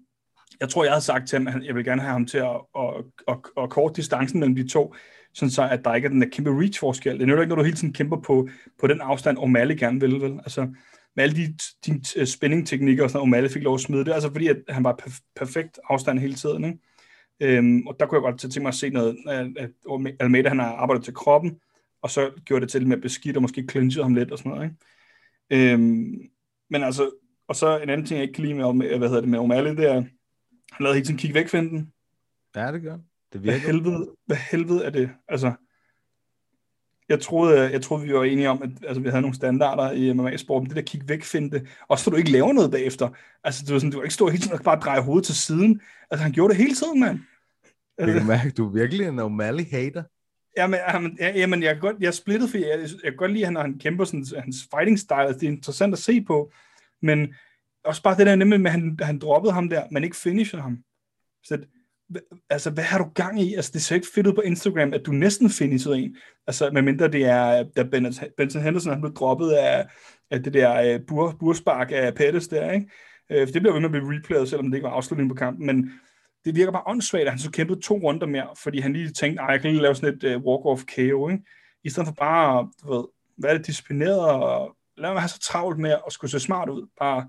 jeg 0.61 0.69
tror, 0.69 0.85
jeg 0.85 0.93
havde 0.93 1.05
sagt 1.05 1.29
til 1.29 1.39
ham, 1.39 1.47
at 1.47 1.67
jeg 1.67 1.75
vil 1.75 1.85
gerne 1.85 2.03
have 2.03 2.13
ham 2.13 2.27
til 2.27 2.39
at, 2.39 2.61
at, 2.79 2.95
at, 2.99 3.05
at, 3.29 3.63
at 3.63 3.71
kort 3.71 3.97
distancen 3.97 4.41
mellem 4.41 4.57
de 4.57 4.69
to, 4.69 4.95
sådan 5.35 5.51
så, 5.51 5.69
at 5.69 5.85
der 5.85 5.95
ikke 5.95 6.07
er 6.07 6.11
den 6.11 6.23
der 6.23 6.29
kæmpe 6.29 6.61
reach-forskel. 6.61 7.19
Det 7.19 7.29
er 7.29 7.35
jo 7.35 7.41
ikke, 7.41 7.49
når 7.49 7.57
du 7.57 7.63
hele 7.63 7.77
tiden 7.77 7.95
kæmper 7.95 8.17
på, 8.21 8.49
på 8.81 8.87
den 8.87 9.01
afstand, 9.01 9.39
O'Malley 9.39 9.75
gerne 9.75 10.01
vil, 10.01 10.21
vel? 10.21 10.33
Altså, 10.33 10.69
med 11.17 11.25
alle 11.25 11.37
de, 11.37 11.55
de 11.87 12.01
øh, 12.17 12.27
spændingteknikker 12.27 13.05
og 13.05 13.11
sådan 13.11 13.29
noget, 13.29 13.45
O'Malley 13.45 13.53
fik 13.53 13.63
lov 13.63 13.75
at 13.75 13.81
smide 13.81 14.05
det, 14.05 14.13
altså 14.13 14.31
fordi 14.33 14.47
at 14.47 14.57
han 14.69 14.85
var 14.85 14.97
perf- 15.03 15.33
perfekt 15.37 15.79
afstand 15.89 16.19
hele 16.19 16.35
tiden, 16.35 16.65
ikke? 16.65 16.79
Øhm, 17.41 17.87
og 17.87 17.97
der 18.01 18.07
kunne 18.07 18.17
jeg 18.17 18.33
godt 18.33 18.41
tænke 18.41 18.61
mig 18.61 18.69
at 18.69 18.75
se 18.75 18.91
noget, 18.91 19.17
at 19.57 19.71
Almeida 20.21 20.49
han 20.49 20.59
har 20.59 20.73
arbejdet 20.73 21.05
til 21.05 21.15
kroppen, 21.15 21.57
og 22.03 22.11
så 22.11 22.31
gjorde 22.45 22.61
det 22.61 22.71
til 22.71 22.87
med 22.87 22.97
beskidt, 22.97 23.37
og 23.37 23.43
måske 23.43 23.67
clinchede 23.71 24.05
ham 24.05 24.15
lidt 24.15 24.31
og 24.31 24.39
sådan 24.39 24.53
noget, 24.53 24.65
ikke? 25.51 25.73
Øhm, 25.73 26.15
men 26.71 26.83
altså, 26.83 27.11
og 27.49 27.57
så 27.57 27.79
en 27.79 27.89
anden 27.89 28.07
ting, 28.07 28.19
jeg 28.19 28.23
ikke 28.23 28.35
kan 28.35 28.45
lide 28.45 28.55
med, 28.55 28.99
hvad 28.99 29.09
hedder 29.09 29.21
det, 29.21 29.31
med 29.31 29.39
O'Malley, 29.39 29.77
det 29.77 29.91
er, 29.91 30.05
han 30.73 30.85
lavede 30.85 30.97
hele 30.97 31.07
tiden 31.07 31.19
kigge 31.19 31.35
væk 31.35 31.49
finden. 31.49 31.93
Ja, 32.57 32.73
det 32.73 32.83
gør 32.83 32.99
Det 33.33 33.43
virker. 33.43 33.59
Hvad 33.59 33.73
helvede, 33.73 34.11
hvad 34.27 34.37
helvede 34.37 34.85
er 34.85 34.91
det? 34.91 35.11
Altså, 35.29 35.53
jeg 37.09 37.21
troede, 37.21 37.71
jeg 37.73 37.83
troede, 37.83 38.05
vi 38.05 38.15
var 38.15 38.25
enige 38.25 38.51
om, 38.51 38.63
at 38.63 38.71
altså, 38.87 39.01
vi 39.01 39.09
havde 39.09 39.23
nogle 39.23 39.37
standarder 39.37 39.93
i 39.93 40.13
MMA-sport, 40.13 40.63
men 40.63 40.69
det 40.69 40.77
der 40.77 40.83
kigge 40.83 41.09
væk 41.09 41.25
finte, 41.25 41.67
også 41.89 42.05
for 42.05 42.11
du 42.11 42.17
ikke 42.17 42.33
laver 42.33 42.53
noget 42.53 42.71
bagefter. 42.71 43.09
Altså, 43.45 43.65
du, 43.69 43.73
var 43.73 43.79
sådan, 43.79 43.91
du 43.91 43.97
var 43.97 44.05
ikke 44.05 44.15
stå 44.15 44.29
hele 44.29 44.43
tiden 44.43 44.59
og 44.59 44.65
bare 44.65 44.81
dreje 44.81 45.01
hovedet 45.01 45.27
til 45.27 45.35
siden. 45.35 45.81
Altså, 46.11 46.23
han 46.23 46.33
gjorde 46.33 46.55
det 46.55 46.63
hele 46.63 46.75
tiden, 46.75 47.01
mand. 47.01 47.19
Jeg 47.99 48.15
kan 48.15 48.27
mærke, 48.27 48.51
du 48.51 48.67
er 48.67 48.73
virkelig 48.73 49.07
en 49.07 49.19
O'Malley-hater. 49.19 50.03
Jamen, 50.57 50.81
jamen, 50.93 51.19
jamen, 51.21 51.63
jeg 51.63 51.75
kan 51.75 51.81
godt, 51.81 51.97
jeg 52.01 52.07
er 52.07 52.11
splittet, 52.11 52.51
for 52.51 52.59
jeg, 52.59 52.81
jeg 52.81 53.13
kan 53.13 53.17
godt 53.17 53.33
lide, 53.33 53.47
at 53.47 53.63
han 53.63 53.79
kæmper 53.79 54.05
sådan, 54.05 54.27
hans 54.39 54.69
fighting 54.75 54.99
style, 54.99 55.29
det 55.29 55.43
er 55.43 55.49
interessant 55.49 55.93
at 55.93 55.99
se 55.99 56.21
på, 56.21 56.53
men 57.03 57.35
også 57.85 58.03
bare 58.03 58.17
det 58.17 58.27
der 58.27 58.35
nemlig 58.35 58.61
med, 58.61 58.71
at 58.71 58.73
han, 58.73 58.99
han 59.03 59.19
droppede 59.19 59.53
ham 59.53 59.69
der, 59.69 59.83
men 59.91 60.05
ikke 60.05 60.17
finisher 60.17 60.61
ham. 60.61 60.79
Så 61.45 61.59
altså, 62.51 62.71
hvad 62.71 62.85
har 62.85 62.99
du 62.99 63.05
gang 63.15 63.41
i? 63.41 63.55
Altså, 63.55 63.71
det 63.75 63.83
ser 63.83 63.95
ikke 63.95 64.07
fedt 64.15 64.27
ud 64.27 64.33
på 64.33 64.41
Instagram, 64.41 64.95
at 64.95 65.07
du 65.07 65.13
næsten 65.13 65.51
finishede 65.51 65.99
en. 65.99 66.17
Altså, 66.47 66.71
medmindre 66.71 67.09
det 67.09 67.25
er, 67.25 67.65
da 67.77 67.83
Benson 68.37 68.63
Henderson 68.63 68.93
han 68.93 69.01
blev 69.01 69.15
droppet 69.15 69.51
af, 69.51 69.87
af 70.31 70.43
det 70.43 70.55
der 70.55 70.95
uh, 70.95 71.07
bur, 71.07 71.37
burspark 71.41 71.91
af 71.93 72.15
Pettis 72.15 72.49
der, 72.49 72.71
ikke? 72.71 72.91
Uh, 73.31 73.37
det 73.37 73.63
bliver 73.63 73.73
ved 73.73 73.81
med 73.81 73.89
at 73.89 73.93
blive 73.93 74.17
replayet, 74.17 74.49
selvom 74.49 74.67
det 74.67 74.75
ikke 74.75 74.87
var 74.87 74.95
afslutningen 74.95 75.29
på 75.29 75.39
kampen, 75.39 75.67
men 75.67 75.91
det 76.45 76.57
virker 76.57 76.73
bare 76.73 76.83
åndssvagt, 76.87 77.25
at 77.25 77.31
han 77.31 77.39
så 77.39 77.51
kæmpede 77.51 77.81
to 77.81 77.95
runder 77.95 78.27
mere, 78.27 78.49
fordi 78.63 78.81
han 78.81 78.93
lige 78.93 79.13
tænkte, 79.13 79.41
ej, 79.41 79.47
jeg 79.47 79.61
kan 79.61 79.71
lige 79.71 79.83
lave 79.83 79.95
sådan 79.95 80.15
et 80.15 80.25
øh, 80.25 80.37
uh, 80.37 80.43
walk-off 80.43 80.85
KO, 80.97 81.29
ikke? 81.29 81.45
I 81.85 81.91
stedet 81.91 82.07
for 82.07 82.15
bare, 82.15 82.71
du 82.83 82.95
ved, 82.95 83.05
være 83.39 83.59
det 83.59 83.67
disciplineret 83.67 84.21
og 84.21 84.77
lad 84.97 85.13
mig 85.13 85.21
have 85.21 85.29
så 85.29 85.41
travlt 85.41 85.79
med 85.79 85.91
at 85.91 86.13
skulle 86.13 86.31
se 86.31 86.41
smart 86.41 86.69
ud. 86.69 86.87
Bare 86.99 87.29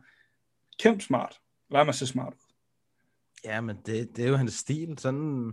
kæmp 0.83 1.01
smart. 1.01 1.39
Lad 1.71 1.85
mig 1.85 1.95
se 1.95 2.07
smart 2.07 2.33
ud. 2.33 2.53
Ja, 3.45 3.61
men 3.61 3.75
det, 3.85 4.09
det 4.15 4.25
er 4.25 4.29
jo 4.29 4.35
hans 4.35 4.53
stil. 4.53 4.95
Sådan, 4.97 5.51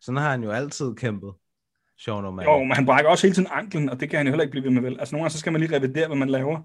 sådan 0.00 0.18
har 0.18 0.30
han 0.30 0.42
jo 0.42 0.50
altid 0.50 0.94
kæmpet. 0.94 1.32
Sean 1.98 2.24
O'Malley. 2.24 2.44
Jo, 2.44 2.58
men 2.58 2.72
han 2.72 2.86
brækker 2.86 3.10
også 3.10 3.26
hele 3.26 3.34
tiden 3.34 3.48
anklen, 3.52 3.88
og 3.88 4.00
det 4.00 4.10
kan 4.10 4.16
han 4.16 4.26
jo 4.26 4.30
heller 4.30 4.42
ikke 4.42 4.50
blive 4.50 4.64
ved 4.64 4.70
med 4.70 4.82
vel. 4.82 5.00
Altså 5.00 5.14
nogle 5.14 5.22
gange, 5.22 5.32
så 5.32 5.38
skal 5.38 5.52
man 5.52 5.60
lige 5.60 5.76
revidere, 5.76 6.06
hvad 6.06 6.16
man 6.16 6.28
laver. 6.28 6.60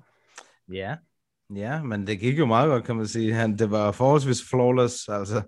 Ja, 0.71 0.95
ja, 1.55 1.83
men 1.83 2.07
det 2.07 2.19
gik 2.19 2.39
jo 2.39 2.45
meget 2.45 2.69
godt, 2.69 2.83
kan 2.83 2.95
man 2.95 3.07
sige. 3.07 3.33
Han, 3.33 3.57
det 3.57 3.71
var 3.71 3.91
forholdsvis 3.91 4.49
flawless, 4.49 5.09
altså. 5.09 5.41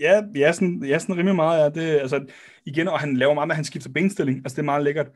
Ja, 0.00 0.22
ja, 0.36 0.52
sådan, 0.52 0.84
ja, 0.84 0.98
sådan 0.98 1.16
rimelig 1.16 1.36
meget. 1.36 1.60
Ja. 1.60 1.68
Det, 1.68 2.00
altså, 2.00 2.26
igen, 2.66 2.88
og 2.88 3.00
han 3.00 3.16
laver 3.16 3.34
meget 3.34 3.48
med, 3.48 3.52
at 3.52 3.56
han 3.56 3.64
skifter 3.64 3.90
benstilling. 3.90 4.38
Altså, 4.38 4.56
det 4.56 4.62
er 4.62 4.72
meget 4.72 4.84
lækkert. 4.84 5.06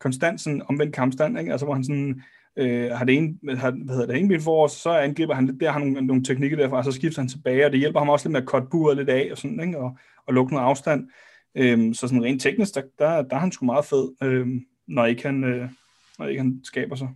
Konstant 0.00 0.40
sådan 0.40 0.62
omvendt 0.68 0.94
kampstand, 0.94 1.38
ikke? 1.38 1.52
Altså, 1.52 1.66
hvor 1.66 1.74
han 1.74 1.84
sådan 1.84 2.22
øh, 2.56 2.90
har 2.90 3.04
det 3.04 3.16
ene, 3.16 3.56
har, 3.56 3.70
hvad 3.70 3.94
hedder 3.94 4.06
det, 4.06 4.18
ene 4.18 4.28
ben 4.28 4.40
for 4.40 4.64
os, 4.64 4.72
så 4.72 4.90
angriber 4.90 5.34
han 5.34 5.46
lidt 5.46 5.60
der, 5.60 5.70
har 5.70 5.78
nogle, 5.78 6.00
nogle 6.00 6.24
teknikker 6.24 6.56
derfra, 6.56 6.76
og 6.76 6.84
så 6.84 6.92
skifter 6.92 7.22
han 7.22 7.28
tilbage, 7.28 7.66
og 7.66 7.72
det 7.72 7.80
hjælper 7.80 8.00
ham 8.00 8.08
også 8.08 8.28
lidt 8.28 8.32
med 8.32 8.42
at 8.42 8.48
cutte 8.48 8.68
buret 8.70 8.96
lidt 8.96 9.08
af, 9.08 9.28
og 9.30 9.38
sådan, 9.38 9.60
ikke? 9.60 9.78
Og, 9.78 9.96
og 10.26 10.34
lukke 10.34 10.54
noget 10.54 10.66
afstand. 10.66 11.08
Øhm, 11.54 11.94
så 11.94 12.08
sådan 12.08 12.24
rent 12.24 12.42
teknisk, 12.42 12.74
der, 12.74 12.82
der, 12.98 13.22
der 13.22 13.36
er 13.36 13.40
han 13.40 13.52
sgu 13.52 13.66
meget 13.66 13.84
fed, 13.84 14.12
øhm, 14.22 14.60
når, 14.88 15.06
ikke 15.06 15.22
han, 15.22 15.44
øh, 15.44 15.70
når 16.18 16.26
ikke 16.26 16.40
han 16.40 16.60
skaber 16.64 16.96
sig. 16.96 17.08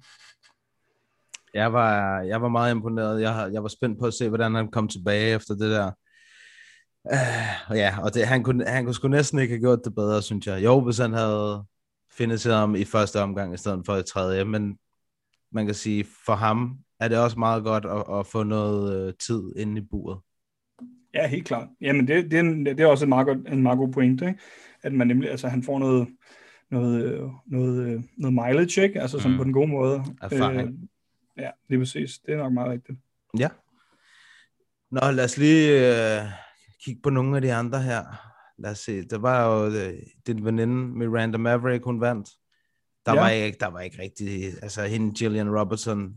Jeg 1.55 1.73
var, 1.73 2.21
jeg 2.21 2.43
var 2.43 2.49
meget 2.49 2.71
imponeret. 2.75 3.21
Jeg, 3.21 3.51
jeg 3.53 3.63
var 3.63 3.69
spændt 3.69 3.99
på 3.99 4.07
at 4.07 4.15
se, 4.15 4.29
hvordan 4.29 4.55
han 4.55 4.71
kom 4.71 4.89
tilbage 4.89 5.35
efter 5.35 5.55
det 5.55 5.71
der. 5.71 5.91
Øh, 7.13 7.77
ja, 7.79 7.95
og 8.03 8.15
det, 8.15 8.27
han, 8.27 8.43
kunne, 8.43 8.65
han 8.67 8.85
kunne 8.85 8.95
sgu 8.95 9.09
næsten 9.09 9.39
ikke 9.39 9.55
have 9.55 9.61
gjort 9.61 9.85
det 9.85 9.95
bedre, 9.95 10.23
synes 10.23 10.47
jeg. 10.47 10.65
Jo, 10.65 10.81
hvis 10.81 10.99
han 10.99 11.13
havde 11.13 11.65
findet 12.11 12.45
ham 12.45 12.75
i 12.75 12.85
første 12.85 13.21
omgang 13.21 13.55
i 13.55 13.57
stedet 13.57 13.83
for 13.87 13.97
i 13.97 14.03
tredje, 14.03 14.45
men 14.45 14.79
man 15.57 15.67
kan 15.67 15.75
sige, 15.75 16.05
for 16.27 16.35
ham 16.35 16.79
er 17.01 17.09
det 17.09 17.19
også 17.19 17.39
meget 17.39 17.65
godt 17.65 17.85
at, 17.85 18.19
at 18.19 18.27
få 18.27 18.43
noget 18.43 19.09
øh, 19.09 19.15
tid 19.15 19.53
inde 19.57 19.81
i 19.81 19.85
buret. 19.91 20.19
Ja, 21.15 21.27
helt 21.27 21.47
klart. 21.47 21.69
Jamen, 21.81 22.09
det, 22.09 22.31
det, 22.31 22.37
er, 22.37 22.41
en, 22.41 22.67
det 22.67 22.81
er 22.81 22.87
også 22.87 23.05
en 23.05 23.09
meget, 23.09 23.27
godt, 23.27 23.49
en 23.49 23.63
meget 23.63 23.79
god 23.79 23.93
point, 23.93 24.23
ikke? 24.23 24.39
at 24.83 24.93
man 24.93 25.07
nemlig, 25.07 25.31
altså 25.31 25.49
han 25.49 25.63
får 25.63 25.79
noget, 25.79 26.09
noget, 26.71 27.05
øh, 27.05 27.31
noget, 27.47 27.87
øh, 27.87 28.03
noget 28.17 28.35
mileage, 28.35 28.83
ikke? 28.83 29.01
altså 29.01 29.19
sådan 29.19 29.33
mm. 29.33 29.39
på 29.39 29.45
den 29.45 29.53
gode 29.53 29.69
måde. 29.69 30.05
Erfaring. 30.23 30.69
Øh, 30.69 30.75
ja, 31.39 31.51
lige 31.69 31.79
præcis. 31.79 32.19
Det 32.19 32.35
er 32.35 32.39
nok 32.39 32.53
meget 32.53 32.71
rigtigt. 32.71 32.99
Ja. 33.39 33.49
Nå, 34.91 35.01
lad 35.11 35.25
os 35.25 35.39
lige 35.39 35.69
øh, 35.71 36.23
kigge 36.85 37.01
på 37.03 37.11
nogle 37.11 37.37
af 37.37 37.43
de 37.43 37.53
andre 37.53 37.83
her. 37.83 38.03
Lad 38.59 38.71
os 38.71 38.79
se. 38.79 39.03
Der 39.03 39.19
var 39.19 39.47
jo 39.47 39.67
øh, 39.67 39.95
din 40.27 40.45
veninde 40.45 40.75
Miranda 40.75 41.39
Maverick, 41.39 41.85
hun 41.85 42.01
vandt. 42.01 42.29
Der, 43.07 43.15
ja. 43.15 43.21
var 43.21 43.29
ikke, 43.29 43.59
der 43.61 43.67
var 43.67 43.81
ikke 43.81 44.03
rigtig, 44.03 44.45
altså 44.63 44.83
hende 44.83 45.15
Gillian 45.15 45.59
Robertson, 45.59 46.17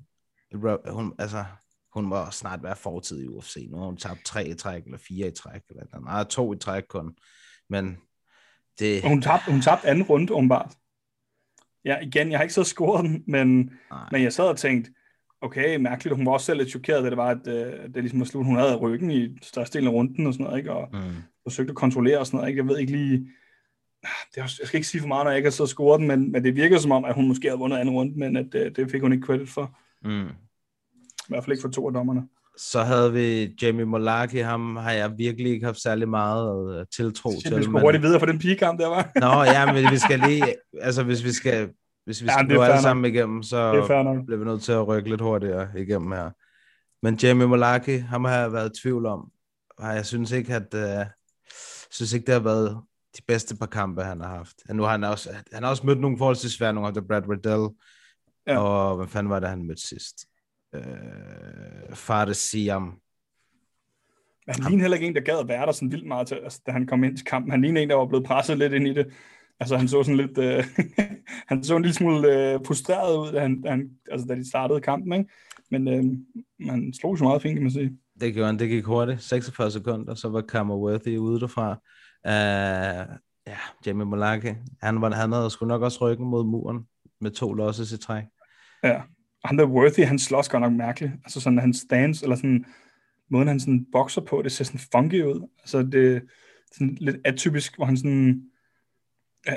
hun, 0.90 1.14
altså, 1.20 1.46
hun 1.94 2.06
må 2.06 2.32
snart 2.32 2.64
være 2.64 2.76
fortid 2.76 3.24
i 3.24 3.28
UFC. 3.28 3.68
Nu 3.72 3.78
har 3.78 3.86
hun 3.86 3.98
tabt 3.98 4.26
tre 4.26 4.48
i 4.48 4.54
træk, 4.54 4.86
eller 4.86 4.98
fire 4.98 5.28
i 5.28 5.32
træk, 5.32 5.62
eller 5.70 6.00
nej, 6.00 6.24
to 6.24 6.54
i 6.54 6.58
træk 6.58 6.84
kun. 6.90 7.16
Men 7.70 7.98
det... 8.80 9.02
Hun 9.04 9.22
tabte, 9.22 9.52
hun 9.52 9.62
tabte 9.62 9.88
anden 9.88 10.04
runde, 10.04 10.34
umiddelbart. 10.34 10.76
Ja, 11.86 12.00
igen, 12.00 12.32
jeg 12.32 12.40
har 12.40 12.44
ikke 12.44 12.54
så 12.54 12.64
scoret 12.64 13.06
den, 13.06 13.24
men, 13.28 13.72
men 14.12 14.24
jeg 14.24 14.34
sad 14.34 14.46
og 14.46 14.58
tænkte, 14.58 14.92
okay, 15.42 15.76
mærkeligt, 15.76 16.16
hun 16.16 16.26
var 16.26 16.32
også 16.32 16.46
selv 16.46 16.58
lidt 16.58 16.70
chokeret, 16.70 17.04
da 17.04 17.10
det 17.10 17.18
var, 17.18 17.30
at 17.30 17.48
uh, 17.48 17.94
det 17.94 17.96
ligesom 17.96 18.20
var 18.20 18.26
slut. 18.26 18.46
Hun 18.46 18.58
havde 18.58 18.76
ryggen 18.76 19.12
i 19.12 19.38
størstedelen 19.42 19.88
af 19.88 19.94
runden 19.94 20.28
og 20.28 20.34
sådan 20.34 20.44
noget, 20.44 20.58
ikke? 20.58 20.72
og 20.72 20.90
mm. 20.94 21.00
forsøgte 21.44 21.72
at 21.72 21.76
kontrollere 21.76 22.20
og 22.20 22.26
sådan 22.26 22.38
noget. 22.38 22.50
Ikke? 22.50 22.60
Jeg 22.60 22.68
ved 22.68 22.78
ikke 22.78 22.92
lige, 22.92 23.28
det 24.04 24.38
er, 24.38 24.42
jeg 24.42 24.50
skal 24.50 24.78
ikke 24.78 24.88
sige 24.88 25.02
for 25.02 25.08
meget, 25.08 25.26
når 25.26 25.32
jeg 25.32 25.38
ikke 25.38 25.48
har 25.48 25.52
så 25.52 25.66
scoret 25.66 26.00
den, 26.00 26.08
men, 26.08 26.32
men 26.32 26.44
det 26.44 26.56
virker 26.56 26.78
som 26.78 26.92
om, 26.92 27.06
at 27.06 27.16
hun 27.16 27.28
måske 27.28 27.48
havde 27.48 27.60
vundet 27.60 27.78
anden 27.78 27.96
runde, 27.96 28.20
men 28.20 28.38
at, 28.38 28.56
uh, 28.56 28.62
det 28.76 28.92
fik 28.92 29.02
hun 29.02 29.14
ikke 29.14 29.26
credit 29.26 29.50
for. 29.50 29.78
Mm. 30.04 30.28
I 30.28 31.28
hvert 31.28 31.44
fald 31.44 31.52
ikke 31.52 31.62
for 31.62 31.70
to 31.70 31.88
af 31.88 31.94
dommerne. 31.94 32.22
Så 32.58 32.84
havde 32.84 33.14
vi 33.14 33.56
Jamie 33.62 33.86
Molaki, 33.86 34.38
ham 34.38 34.76
har 34.76 34.92
jeg 34.92 35.18
virkelig 35.18 35.52
ikke 35.52 35.66
haft 35.66 35.82
særlig 35.82 36.10
meget 36.10 36.78
uh, 36.80 36.86
tiltro 36.96 37.32
til. 37.46 37.58
Vi 37.58 37.64
skulle 37.64 37.82
hurtigt 37.82 38.04
videre 38.04 38.20
for 38.20 38.26
den 38.26 38.40
pigekamp 38.40 38.80
der, 38.80 38.88
var. 38.88 39.12
Nå, 39.16 39.44
ja, 39.44 39.74
men 39.74 39.92
vi 39.92 39.98
skal 39.98 40.20
lige, 40.20 40.56
altså 40.82 41.04
hvis 41.04 41.24
vi 41.24 41.32
skal, 41.32 41.70
hvis 42.06 42.24
vi 42.24 42.28
skal 42.28 42.48
ja, 42.50 42.56
gå 42.56 42.62
alle 42.62 42.82
sammen 42.82 43.14
igennem, 43.14 43.44
så 43.44 43.72
bliver 44.26 44.38
vi 44.38 44.46
nødt 44.46 44.62
til 44.62 44.72
at 44.72 44.88
rykke 44.88 45.10
lidt 45.10 45.22
hurtigere 45.22 45.68
igennem 45.78 46.12
her. 46.12 46.30
Men 47.04 47.16
Jamie 47.16 47.48
Molaki, 47.48 47.98
ham 47.98 48.26
har 48.26 48.36
jeg 48.36 48.54
været 48.54 48.78
i 48.78 48.82
tvivl 48.82 49.06
om. 49.06 49.32
Jeg 49.82 50.06
synes 50.06 50.32
ikke, 50.32 50.54
at 50.56 50.74
uh, 50.74 51.06
synes 51.92 52.14
ikke, 52.14 52.26
det 52.26 52.34
har 52.34 52.42
været 52.42 52.82
de 53.18 53.22
bedste 53.28 53.56
par 53.56 53.66
kampe, 53.66 54.04
han 54.04 54.22
har 54.22 54.28
haft. 54.28 54.56
Nu 54.74 54.84
har 54.84 54.92
han 54.92 55.04
også, 55.04 55.30
han 55.54 55.64
har 55.64 55.70
også 55.70 55.86
mødt 55.86 56.00
nogle 56.00 56.18
forholdsvis 56.18 56.52
svære, 56.52 56.74
nogle 56.74 56.88
af 56.88 57.08
Brad 57.08 57.30
Riddell, 57.30 57.76
ja. 58.48 58.60
og 58.60 58.96
hvad 58.96 59.08
fanden 59.08 59.30
var 59.30 59.40
det, 59.40 59.50
han 59.50 59.68
mødte 59.68 59.88
sidst? 59.88 60.16
Øh, 60.76 61.96
Fares 61.96 62.38
Siam. 62.38 62.84
Men 64.48 64.54
han 64.56 64.64
lignede 64.64 64.82
heller 64.82 64.98
ikke 64.98 65.08
en, 65.08 65.16
der 65.16 65.22
gad 65.22 65.40
at 65.40 65.48
være 65.48 65.66
der 65.66 65.72
sådan 65.72 65.92
vildt 65.92 66.08
meget, 66.08 66.28
til, 66.28 66.36
altså, 66.36 66.62
da 66.66 66.72
han 66.72 66.88
kom 66.88 67.04
ind 67.04 67.18
til 67.18 67.26
kampen. 67.26 67.52
Han 67.52 67.62
lignede 67.62 67.84
en, 67.84 67.90
der 67.90 67.96
var 67.96 68.06
blevet 68.06 68.26
presset 68.26 68.58
lidt 68.58 68.74
ind 68.74 68.88
i 68.88 68.94
det. 68.94 69.14
Altså 69.60 69.78
han 69.78 69.88
så 69.88 70.04
sådan 70.04 70.18
lidt, 70.18 70.38
øh, 70.38 70.64
han 71.50 71.64
så 71.64 71.76
en 71.76 71.82
lille 71.82 71.96
smule 71.96 72.54
øh, 72.54 72.60
frustreret 72.68 73.18
ud, 73.18 73.32
da, 73.32 73.40
han, 73.40 73.62
da, 73.62 73.70
han, 73.70 73.90
altså, 74.12 74.28
da 74.28 74.36
de 74.36 74.50
startede 74.50 74.82
kampen, 74.82 75.14
ikke? 75.14 75.30
Men 75.72 75.88
øh, 75.88 76.04
han 76.70 76.94
slog 76.94 77.18
så 77.18 77.24
meget 77.24 77.42
fint, 77.42 77.56
kan 77.56 77.64
man 77.64 77.72
sige. 77.72 77.98
Det 78.22 78.34
gjorde 78.34 78.48
han, 78.48 78.60
det 78.60 78.70
gik 78.70 78.86
hurtigt. 78.86 79.22
46 79.22 79.72
sekunder, 79.72 80.16
så 80.16 80.30
var 80.30 80.42
Kammer 80.42 80.76
Worthy 80.76 81.18
ude 81.18 81.40
derfra. 81.40 81.82
Uh, 82.26 83.16
ja, 83.48 83.58
Jamie 83.86 84.06
Malaki, 84.06 84.54
han, 84.82 85.02
var, 85.02 85.12
han 85.12 85.32
havde 85.32 85.50
sgu 85.50 85.66
nok 85.66 85.82
også 85.82 86.00
ryggen 86.02 86.26
mod 86.26 86.46
muren 86.46 86.88
med 87.22 87.32
to 87.32 87.54
losses 87.54 87.92
i 87.92 87.98
træk. 87.98 88.24
Ja, 88.84 89.02
han 89.46 89.58
der 89.58 89.66
Worthy, 89.66 90.06
han 90.06 90.20
slås 90.20 90.50
godt 90.50 90.62
nok 90.62 90.74
mærkeligt. 90.74 91.14
Altså 91.14 91.42
sådan 91.42 91.60
hans 91.60 91.78
stance, 91.78 92.26
eller 92.26 92.36
sådan 92.36 92.66
måden 93.30 93.48
han 93.48 93.60
sådan 93.60 93.86
bokser 93.92 94.22
på, 94.22 94.42
det 94.42 94.52
ser 94.52 94.64
sådan 94.64 94.80
funky 94.92 95.24
ud. 95.24 95.48
Altså 95.60 95.84
det 95.84 96.16
er 96.16 96.20
sådan 96.74 96.98
lidt 97.02 97.18
atypisk, 97.26 97.76
hvor 97.76 97.86
han 97.86 97.98
sådan, 97.98 98.44
ja, 99.48 99.56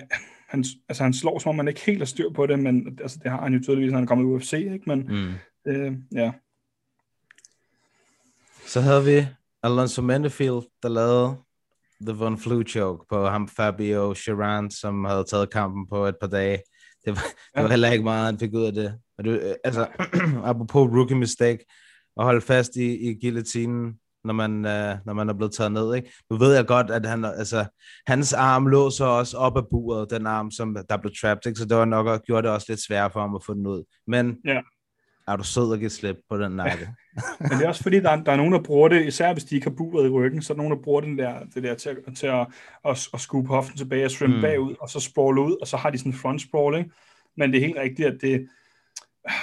han, 0.48 0.64
altså 0.88 1.02
han 1.02 1.12
slår, 1.12 1.38
som 1.38 1.48
om 1.48 1.56
man 1.56 1.68
ikke 1.68 1.80
helt 1.80 1.98
har 1.98 2.04
styr 2.04 2.30
på 2.30 2.46
det, 2.46 2.58
men 2.58 2.98
altså 3.00 3.18
det 3.22 3.30
har 3.30 3.42
han 3.42 3.54
jo 3.54 3.60
tydeligvis, 3.62 3.90
når 3.90 3.98
han 3.98 4.06
kommer 4.06 4.24
i 4.24 4.28
UFC, 4.28 4.52
ikke? 4.52 4.82
Men 4.86 4.98
mm. 4.98 5.32
øh, 5.66 5.92
ja. 6.12 6.32
Så 8.66 8.80
havde 8.80 9.04
vi 9.04 9.26
Alonso 9.62 10.02
Mendefield, 10.02 10.62
der 10.82 10.88
lavede 10.88 11.36
The 12.06 12.18
Von 12.18 12.38
Flu 12.38 12.62
choke 12.62 13.04
på 13.10 13.26
ham 13.26 13.48
Fabio 13.48 14.14
Chiran, 14.14 14.70
som 14.70 15.04
havde 15.04 15.24
taget 15.24 15.50
kampen 15.50 15.86
på 15.88 16.06
et 16.06 16.16
par 16.20 16.26
dage. 16.26 16.62
det 17.04 17.12
var, 17.12 17.22
det 17.54 17.62
var 17.62 17.68
heller 17.68 17.90
ikke 17.90 18.04
meget, 18.04 18.26
han 18.26 18.38
fik 18.38 18.54
ud 18.54 18.64
af 18.64 18.72
det. 18.72 18.98
Men 19.18 19.26
det 19.26 19.40
øh, 19.42 19.54
altså, 19.64 19.86
apropos 20.50 20.90
rookie 20.96 21.16
mistake, 21.16 21.64
at 22.16 22.24
holde 22.24 22.40
fast 22.40 22.76
i, 22.76 23.10
i 23.10 23.18
guillotinen, 23.20 23.94
når 24.24 24.32
man, 24.32 24.64
øh, 24.64 24.96
når 25.06 25.12
man 25.12 25.28
er 25.28 25.34
blevet 25.34 25.52
taget 25.52 25.72
ned. 25.72 25.94
Ikke? 25.94 26.12
Nu 26.30 26.36
ved 26.36 26.54
jeg 26.54 26.66
godt, 26.66 26.90
at 26.90 27.06
han, 27.06 27.24
altså, 27.24 27.64
hans 28.06 28.32
arm 28.32 28.66
lå 28.66 28.90
så 28.90 29.04
også 29.04 29.36
op 29.36 29.56
ad 29.56 29.62
buret, 29.70 30.10
den 30.10 30.26
arm, 30.26 30.50
som 30.50 30.76
der 30.88 30.96
blev 30.96 31.12
trapped, 31.20 31.46
ikke? 31.46 31.58
så 31.58 31.64
det 31.64 31.76
var 31.76 31.84
nok 31.84 32.08
at 32.08 32.22
gjorde 32.22 32.42
det 32.42 32.50
også 32.50 32.66
lidt 32.68 32.84
sværere 32.86 33.10
for 33.10 33.20
ham 33.20 33.34
at 33.34 33.44
få 33.44 33.54
den 33.54 33.66
ud. 33.66 33.84
Men 34.06 34.36
Ja. 34.44 34.60
Er 35.28 35.36
du 35.36 35.44
sød 35.44 35.72
at 35.72 35.78
give 35.78 35.90
slip 35.90 36.16
på 36.28 36.38
den 36.38 36.52
nakke? 36.52 36.88
Men 37.40 37.50
det 37.50 37.64
er 37.64 37.68
også 37.68 37.82
fordi, 37.82 38.00
der 38.00 38.10
er, 38.10 38.22
der 38.22 38.32
er 38.32 38.36
nogen, 38.36 38.52
der 38.52 38.62
bruger 38.62 38.88
det, 38.88 39.06
især 39.06 39.32
hvis 39.32 39.44
de 39.44 39.54
ikke 39.54 39.66
har 39.66 39.74
buret 39.76 40.06
i 40.06 40.10
ryggen, 40.10 40.42
så 40.42 40.52
er 40.52 40.54
der 40.54 40.62
nogen, 40.62 40.76
der 40.76 40.82
bruger 40.82 41.00
den 41.00 41.18
der, 41.18 41.34
det 41.54 41.62
der 41.62 41.74
til, 41.74 41.88
at, 41.88 42.16
til 42.16 42.26
at, 42.26 42.46
at, 42.84 43.08
at 43.14 43.20
skubbe 43.20 43.48
hoften 43.48 43.78
tilbage 43.78 44.04
og 44.04 44.10
svømme 44.10 44.36
Mm. 44.36 44.42
bagud, 44.42 44.74
og 44.80 44.88
så 44.88 45.00
sprawl 45.00 45.38
ud, 45.38 45.56
og 45.60 45.66
så 45.66 45.76
har 45.76 45.90
de 45.90 45.98
sådan 45.98 46.12
en 46.12 46.18
front 46.18 46.42
sprawl, 46.42 46.76
ikke? 46.78 46.90
Men 47.36 47.52
det 47.52 47.58
er 47.58 47.66
helt 47.66 47.78
rigtigt, 47.78 48.08
at 48.08 48.18
det, 48.20 48.48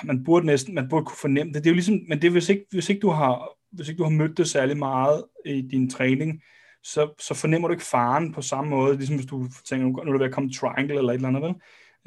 man 0.04 0.24
burde 0.24 0.46
næsten, 0.46 0.76
man 0.76 0.89
burde 0.89 1.06
kunne 1.06 1.18
fornemme 1.22 1.54
det. 1.54 1.63
Det 1.63 1.70
er 1.70 1.72
jo 1.72 1.76
ligesom, 1.76 2.00
men 2.08 2.22
det 2.22 2.28
er, 2.28 2.32
hvis 2.32 2.50
ikke, 2.50 2.65
hvis 2.72 2.89
ikke 2.89 3.00
du 3.00 3.10
har, 3.10 3.50
hvis 3.72 3.89
ikke 3.89 3.98
du 3.98 4.04
har 4.04 4.12
mødt 4.12 4.38
det 4.38 4.50
særlig 4.50 4.78
meget 4.78 5.24
i 5.46 5.62
din 5.62 5.89
træning, 5.89 6.42
så, 6.84 7.13
så 7.20 7.34
fornemmer 7.34 7.68
du 7.68 7.72
ikke 7.72 7.86
faren 7.86 8.34
på 8.34 8.42
samme 8.42 8.70
måde, 8.70 8.98
ligesom 8.98 9.15
hvis 9.15 9.26
du 9.26 9.48
tænker, 9.70 9.88
nu 9.88 9.92
nu 9.92 10.00
er 10.00 10.06
der 10.06 10.18
ved 10.18 10.26
at 10.26 10.34
komme 10.34 10.52
triangle 10.52 10.98
eller 10.98 11.10
et 11.10 11.15
eller 11.15 11.28
andet, 11.28 11.42
vel? 11.42 11.54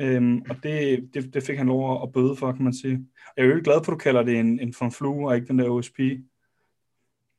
Øhm, 0.01 0.43
og 0.51 0.57
det, 0.63 1.09
det, 1.15 1.35
det 1.35 1.43
fik 1.43 1.57
han 1.59 1.67
lov 1.67 2.03
at- 2.03 2.13
bøde 2.13 2.37
for, 2.37 2.53
kan 2.53 2.65
man 2.65 2.75
sige. 2.75 3.07
Jeg 3.37 3.43
er 3.43 3.47
jo 3.47 3.55
ikke 3.55 3.65
glad 3.65 3.85
for, 3.85 3.93
at 3.93 3.97
du 3.97 3.99
kalder 3.99 4.23
det 4.23 4.41
en, 4.41 4.61
en 4.61 4.75
von 4.81 4.93
Flu, 4.93 5.29
og 5.29 5.37
ikke 5.37 5.49
den 5.49 5.59
der 5.59 5.71
OSP. 5.71 5.99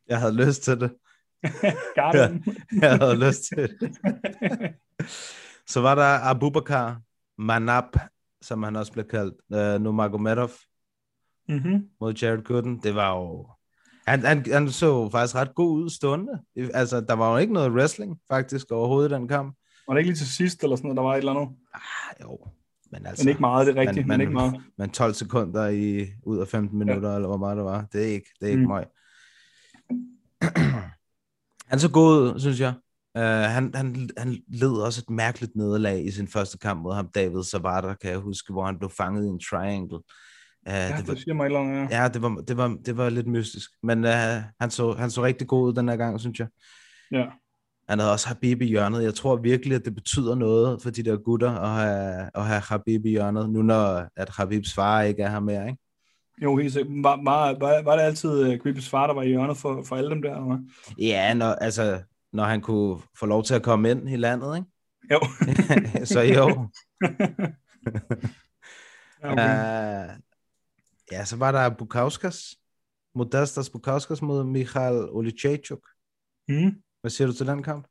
Jeg 0.08 0.20
havde 0.20 0.46
lyst 0.46 0.64
til 0.64 0.80
det. 0.80 0.92
Ja. 1.98 2.12
Jeg 2.82 2.98
havde 2.98 3.28
lyst 3.28 3.44
til 3.44 3.58
det. 3.80 3.98
Så 5.72 5.82
var 5.82 5.96
der 5.96 6.30
Abubakar 6.30 7.02
Manap, 7.38 7.98
som 8.42 8.64
han 8.64 8.76
også 8.76 8.92
blev 8.92 9.06
kaldt, 9.06 9.34
uh, 9.50 9.82
Nurmagomedov 9.84 10.50
mm-hmm. 11.50 11.90
mod 12.02 12.14
Jared 12.14 12.44
Gooden. 12.44 12.80
Det 12.84 12.96
var 12.96 13.18
jo... 13.18 13.48
Han, 14.08 14.26
han, 14.26 14.46
han 14.52 14.70
så 14.70 15.10
faktisk 15.10 15.36
ret 15.36 15.56
god 15.56 15.84
ud 15.84 15.90
stående. 15.90 16.40
Altså, 16.74 17.02
der 17.02 17.14
var 17.14 17.32
jo 17.32 17.38
ikke 17.38 17.54
noget 17.54 17.72
wrestling, 17.72 18.20
faktisk, 18.28 18.72
overhovedet 18.72 19.12
i 19.12 19.14
den 19.14 19.28
kamp. 19.28 19.58
Var 19.88 19.94
det 19.94 20.00
ikke 20.00 20.10
lige 20.10 20.18
til 20.18 20.34
sidst, 20.34 20.64
eller 20.64 20.76
sådan 20.76 20.88
noget, 20.88 20.98
der 20.98 21.04
var 21.04 21.14
et 21.14 21.18
eller 21.18 21.34
andet? 21.34 21.50
Ah, 21.74 22.22
jo, 22.22 22.48
men 22.92 23.06
altså... 23.06 23.24
Men 23.24 23.30
ikke 23.30 23.42
meget, 23.42 23.68
det 23.68 23.78
er 23.78 23.82
rigtigt, 23.82 24.08
men, 24.08 24.14
men 24.14 24.22
ikke 24.22 24.34
meget. 24.34 24.62
Men 24.78 24.90
12 24.90 25.14
sekunder 25.14 25.68
i, 25.68 26.08
ud 26.24 26.40
af 26.40 26.48
15 26.48 26.80
minutter, 26.80 27.10
ja. 27.10 27.16
eller 27.16 27.28
hvor 27.28 27.38
meget 27.38 27.58
det 27.58 27.66
var. 27.66 27.86
Det 27.94 28.02
er 28.02 28.14
ikke, 28.14 28.30
det 28.42 28.48
er 28.48 28.52
ikke 28.52 28.68
Mm. 29.92 30.04
han 31.72 31.80
så 31.80 31.92
god 31.92 32.40
synes 32.40 32.60
jeg. 32.60 32.74
Uh, 33.18 33.24
han, 33.24 33.72
han, 33.76 34.10
han 34.18 34.38
led 34.48 34.72
også 34.72 35.02
et 35.02 35.10
mærkeligt 35.10 35.56
nederlag 35.56 36.06
i 36.06 36.12
sin 36.12 36.28
første 36.28 36.58
kamp 36.58 36.82
mod 36.82 36.94
ham, 36.94 37.10
David 37.16 37.44
Savada, 37.44 37.94
kan 37.94 38.12
jeg 38.12 38.20
huske, 38.20 38.54
hvor 38.54 38.66
han 38.66 38.80
blev 38.80 38.90
fanget 38.90 39.26
i 39.26 39.30
en 39.30 39.40
triangle. 39.40 39.96
Uh, 39.98 40.04
Ja, 40.66 40.98
det, 40.98 41.08
det 41.08 41.18
siger 41.18 41.34
mig 41.34 41.46
andet, 41.46 41.92
ja. 41.92 42.02
Ja, 42.02 42.08
det 42.08 42.22
var, 42.22 42.44
det 42.48 42.58
var, 42.58 42.78
det 42.86 42.98
var 42.98 43.10
lidt 43.10 43.28
mystisk. 43.28 43.72
Men 43.84 44.04
uh, 44.04 44.42
han, 44.60 44.70
så, 44.70 44.94
han 44.94 45.12
så 45.12 45.24
rigtig 45.24 45.48
god 45.48 45.68
ud 45.68 45.74
den 45.74 45.90
her 45.90 45.96
gang, 45.96 46.20
synes 46.20 46.40
jeg. 46.40 46.48
ja. 47.12 47.26
Han 47.90 48.00
havde 48.00 48.12
også 48.12 48.28
Habib 48.28 48.62
i 48.62 48.66
hjørnet. 48.66 49.04
Jeg 49.04 49.14
tror 49.14 49.36
virkelig, 49.36 49.76
at 49.76 49.86
det 49.86 49.96
betyder 49.96 50.36
noget 50.36 50.82
for 50.82 50.90
de 50.90 51.04
der 51.04 51.18
gutter 51.18 51.52
at 51.52 51.70
have, 51.70 52.30
at 52.36 52.46
have 52.46 52.62
Habib 52.62 53.06
i 53.06 53.10
hjørnet, 53.10 53.50
nu 53.50 53.62
når 53.62 54.08
at 54.16 54.30
Habibs 54.30 54.74
far 54.74 55.02
ikke 55.02 55.24
er 55.24 55.30
her 55.30 55.40
mere, 55.40 55.68
ikke? 55.68 55.80
Jo, 56.42 56.58
helt 56.58 56.74
sikkert. 56.74 57.04
Var, 57.04 57.20
var, 57.24 57.58
var, 57.60 57.82
var 57.82 57.96
det 57.96 58.04
altid 58.04 58.54
uh, 58.54 58.58
Creepys 58.58 58.90
far, 58.90 59.08
der 59.08 59.14
var 59.14 59.22
i 59.22 59.28
hjørnet 59.28 59.58
for, 59.58 59.84
for 59.84 59.96
alle 59.96 60.10
dem 60.10 60.22
der? 60.22 60.36
Eller? 60.36 60.60
Ja, 60.98 61.34
når, 61.34 61.54
altså, 61.54 62.02
når 62.34 62.44
han 62.44 62.62
kunne 62.62 63.00
få 63.20 63.26
lov 63.26 63.44
til 63.44 63.54
at 63.54 63.64
komme 63.64 63.92
ind 63.92 64.10
i 64.10 64.16
landet, 64.16 64.56
ikke? 64.56 64.68
Jo. 65.12 65.20
Så 66.14 66.22
jo. 66.22 66.68
Ja, 69.24 69.32
okay. 69.32 70.10
Uh, 70.10 70.20
ja, 71.12 71.26
så 71.26 71.36
var 71.36 71.52
der 71.52 71.70
Bukauskas. 71.70 72.56
Modestas 73.16 73.70
Bukauskas 73.70 74.22
mod 74.22 74.44
Michael 74.44 75.10
Olichechuk. 75.10 75.88
Mm. 76.48 76.72
Hvad 77.04 77.12
siger 77.12 77.28
du 77.28 77.34
til 77.34 77.48
den 77.48 77.64
kamp? 77.64 77.88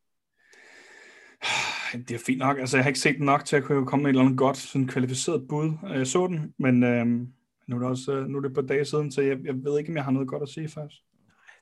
Det 2.09 2.11
er 2.11 2.22
fint 2.27 2.38
nok. 2.38 2.59
Altså, 2.59 2.77
jeg 2.77 2.85
har 2.85 2.88
ikke 2.88 3.01
set 3.01 3.16
den 3.16 3.27
nok 3.27 3.44
til 3.44 3.57
at 3.57 3.64
kunne 3.64 3.87
komme 3.87 4.03
med 4.03 4.11
et 4.11 4.12
eller 4.12 4.25
andet 4.25 4.38
godt, 4.38 4.57
sådan 4.57 4.88
kvalificeret 4.88 5.48
bud. 5.48 5.72
Jeg 5.83 6.07
så 6.07 6.27
den, 6.27 6.55
men 6.59 6.83
øhm, 6.83 7.27
nu 7.68 7.77
er 7.77 7.81
det 7.81 7.88
også 7.88 8.12
øh, 8.12 8.27
nu 8.27 8.38
er 8.38 8.42
det 8.42 8.48
et 8.48 8.55
par 8.55 8.62
dage 8.62 8.85
siden, 8.85 9.12
så 9.12 9.22
jeg, 9.22 9.38
jeg 9.44 9.55
ved 9.55 9.79
ikke, 9.79 9.90
om 9.90 9.96
jeg 9.96 10.05
har 10.05 10.11
noget 10.11 10.29
godt 10.29 10.42
at 10.42 10.48
sige 10.48 10.68
faktisk. 10.68 11.01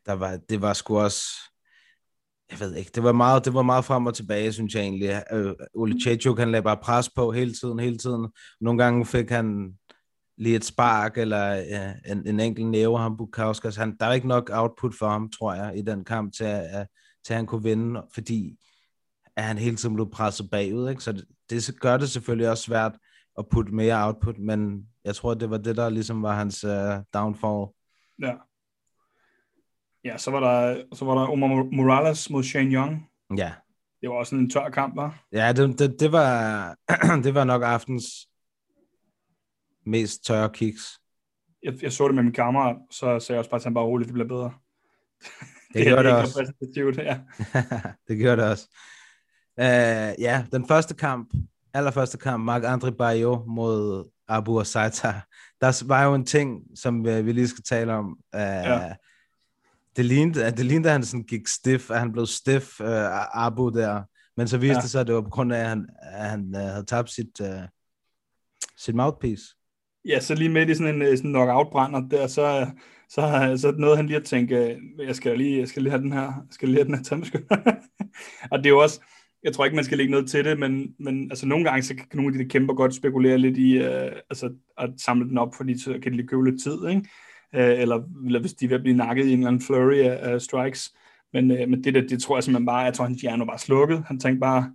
Der 0.06 0.12
var, 0.12 0.36
det 0.36 0.62
var 0.62 0.72
sgu 0.72 0.98
også... 0.98 1.22
Jeg 2.50 2.60
ved 2.60 2.74
ikke, 2.74 2.90
det 2.94 3.02
var 3.02 3.12
meget, 3.12 3.44
det 3.44 3.54
var 3.54 3.62
meget 3.62 3.84
frem 3.84 4.06
og 4.06 4.14
tilbage, 4.14 4.52
synes 4.52 4.74
jeg 4.74 4.82
egentlig. 4.82 5.22
Øh, 5.32 5.54
Ole 5.74 6.00
Chechuk, 6.00 6.38
han 6.38 6.50
lagde 6.50 6.62
bare 6.62 6.76
pres 6.76 7.10
på 7.10 7.32
hele 7.32 7.52
tiden, 7.52 7.78
hele 7.78 7.98
tiden. 7.98 8.28
Nogle 8.60 8.82
gange 8.82 9.06
fik 9.06 9.30
han 9.30 9.72
lige 10.38 10.56
et 10.56 10.64
spark, 10.64 11.18
eller 11.18 11.54
ja, 11.54 11.92
en, 12.06 12.26
en 12.26 12.40
enkelt 12.40 12.66
næve 12.66 12.98
ham 12.98 13.16
Bukauskas. 13.16 13.76
Han, 13.76 13.96
der 14.00 14.06
er 14.06 14.12
ikke 14.12 14.28
nok 14.28 14.50
output 14.52 14.94
for 14.98 15.08
ham, 15.08 15.30
tror 15.30 15.54
jeg, 15.54 15.78
i 15.78 15.82
den 15.82 16.04
kamp, 16.04 16.32
til 16.32 16.44
at, 16.44 16.62
at, 16.62 16.86
til 17.30 17.36
han 17.36 17.46
kunne 17.46 17.62
vinde, 17.62 18.02
fordi 18.14 18.58
at 19.36 19.44
han 19.44 19.58
hele 19.58 19.76
tiden 19.76 19.94
blev 19.94 20.10
presset 20.10 20.50
bagud. 20.50 20.90
Ikke? 20.90 21.02
Så 21.02 21.12
det, 21.12 21.24
det 21.50 21.80
gør 21.80 21.96
det 21.96 22.10
selvfølgelig 22.10 22.50
også 22.50 22.62
svært 22.62 22.98
at 23.38 23.48
putte 23.50 23.74
mere 23.74 24.06
output, 24.06 24.38
men 24.38 24.86
jeg 25.04 25.14
tror, 25.14 25.34
det 25.34 25.50
var 25.50 25.56
det, 25.56 25.76
der 25.76 25.88
ligesom 25.88 26.22
var 26.22 26.34
hans 26.34 26.64
uh, 26.64 26.70
downfall. 27.14 27.66
Ja. 28.22 28.34
Ja, 30.04 30.18
så 30.18 30.30
var 30.30 30.40
der, 30.40 30.82
så 30.94 31.04
var 31.04 31.14
der 31.14 31.30
Omar 31.30 31.76
Morales 31.76 32.30
mod 32.30 32.42
Shane 32.42 32.74
Young. 32.74 33.10
Ja, 33.36 33.52
Det 34.00 34.08
var 34.08 34.14
også 34.14 34.36
en 34.36 34.50
tør 34.50 34.68
kamp, 34.68 34.96
var. 34.96 35.24
Ja, 35.32 35.52
det, 35.52 35.78
det, 35.78 36.00
det, 36.00 36.12
var, 36.12 36.76
det 37.24 37.34
var 37.34 37.44
nok 37.44 37.62
aftens 37.62 38.28
mest 39.86 40.24
tørre 40.24 40.50
kiks. 40.52 41.00
Jeg, 41.62 41.82
jeg 41.82 41.92
så 41.92 42.06
det 42.06 42.14
med 42.14 42.22
min 42.22 42.32
kammerat, 42.32 42.76
så 42.90 43.18
sagde 43.18 43.36
jeg 43.36 43.38
også 43.38 43.50
bare 43.50 43.60
til 43.60 43.66
ham, 43.66 43.74
bare 43.74 43.84
roligt, 43.84 44.08
det 44.08 44.14
bliver 44.14 44.28
bedre. 44.28 44.52
Det, 45.74 45.86
gjorde 45.86 46.04
det 46.04 46.12
også. 46.12 46.38
repræsentativt, 46.38 46.96
ja. 46.98 47.18
det 48.08 48.18
gjorde 48.18 48.42
det 48.42 48.50
også. 48.50 48.68
Uh, 49.56 50.22
ja, 50.22 50.44
den 50.52 50.68
første 50.68 50.94
kamp, 50.94 51.32
allerførste 51.74 52.18
kamp, 52.18 52.50
Marc-André 52.50 52.90
Barrio 52.90 53.44
mod 53.46 54.10
Abu 54.28 54.60
Asaita, 54.60 55.20
der 55.60 55.86
var 55.86 56.04
jo 56.04 56.14
en 56.14 56.26
ting, 56.26 56.62
som 56.74 56.98
uh, 57.00 57.26
vi 57.26 57.32
lige 57.32 57.48
skal 57.48 57.64
tale 57.64 57.92
om. 57.92 58.06
Uh, 58.34 58.40
ja. 58.40 58.92
Det 59.96 60.04
lignede, 60.04 60.50
det 60.50 60.64
lignede, 60.66 60.88
at 60.88 60.92
han 60.92 61.04
sådan 61.04 61.24
gik 61.24 61.48
stiff, 61.48 61.90
at 61.90 61.98
han 61.98 62.12
blev 62.12 62.26
stiff, 62.26 62.80
uh, 62.80 63.46
Abu 63.46 63.68
der. 63.68 64.02
Men 64.36 64.48
så 64.48 64.58
viste 64.58 64.74
Ja. 64.76 64.80
det 64.80 64.90
sig, 64.90 65.00
at 65.00 65.06
det 65.06 65.14
var 65.14 65.20
på 65.22 65.30
grund 65.30 65.52
af, 65.52 65.60
at 65.60 65.68
han, 65.68 65.88
at 66.02 66.30
han 66.30 66.52
uh, 66.54 66.60
havde 66.60 66.84
tabt 66.84 67.10
sit, 67.10 67.40
uh, 67.40 67.62
sit 68.78 68.94
mouthpiece. 68.94 69.44
Ja, 70.04 70.20
så 70.20 70.34
lige 70.34 70.48
midt 70.48 70.70
i 70.70 70.74
sådan 70.74 70.94
en 70.94 71.02
øh, 71.02 71.16
sådan 71.16 71.30
knockout-brænder 71.30 72.08
der, 72.08 72.26
så, 72.26 72.66
så, 73.10 73.54
så 73.56 73.74
nåede 73.78 73.96
han 73.96 74.06
lige 74.06 74.16
at 74.16 74.24
tænke, 74.24 74.56
øh, 74.56 75.06
jeg 75.06 75.16
skal 75.16 75.38
lige, 75.38 75.58
jeg 75.58 75.68
skal 75.68 75.82
lige 75.82 75.90
have 75.90 76.02
den 76.02 76.12
her, 76.12 76.22
jeg 76.22 76.50
skal 76.50 76.68
lige 76.68 76.78
have 76.78 76.86
den 76.86 76.94
her 76.94 77.02
tandbeskytter. 77.02 77.56
og 78.52 78.58
det 78.58 78.66
er 78.66 78.70
jo 78.70 78.78
også, 78.78 79.00
jeg 79.42 79.52
tror 79.52 79.64
ikke, 79.64 79.74
man 79.74 79.84
skal 79.84 79.98
lægge 79.98 80.10
noget 80.10 80.30
til 80.30 80.44
det, 80.44 80.58
men, 80.58 80.94
men 80.98 81.30
altså, 81.30 81.46
nogle 81.46 81.64
gange 81.64 81.82
så 81.82 81.94
kan 81.94 82.06
nogle 82.14 82.28
af 82.28 82.32
de 82.32 82.44
der 82.44 82.50
kæmper 82.50 82.74
godt 82.74 82.94
spekulere 82.94 83.38
lidt 83.38 83.56
i 83.56 83.78
øh, 83.78 84.12
altså, 84.30 84.52
at 84.78 84.90
samle 84.96 85.28
den 85.28 85.38
op, 85.38 85.54
fordi 85.54 85.78
så 85.78 85.98
kan 86.02 86.12
de 86.12 86.16
lige 86.16 86.26
købe 86.28 86.50
lidt 86.50 86.62
tid, 86.62 86.88
ikke? 86.88 87.08
Øh, 87.54 87.80
eller, 87.80 88.02
eller 88.26 88.40
hvis 88.40 88.52
de 88.52 88.64
er 88.64 88.68
ved 88.68 88.76
at 88.76 88.82
blive 88.82 88.96
nakket 88.96 89.26
i 89.26 89.32
en 89.32 89.38
eller 89.38 89.48
anden 89.48 89.62
flurry 89.62 89.98
af, 89.98 90.32
af 90.32 90.40
strikes. 90.40 90.94
Men, 91.32 91.50
øh, 91.50 91.68
men 91.68 91.84
det 91.84 91.94
der, 91.94 92.00
det 92.00 92.22
tror 92.22 92.36
jeg 92.36 92.44
simpelthen 92.44 92.66
bare, 92.66 92.78
jeg 92.78 92.94
tror, 92.94 93.04
hans 93.04 93.20
hjerne 93.20 93.40
var 93.40 93.46
bare 93.46 93.58
slukket. 93.58 94.02
Han 94.06 94.20
tænkte 94.20 94.40
bare, 94.40 94.72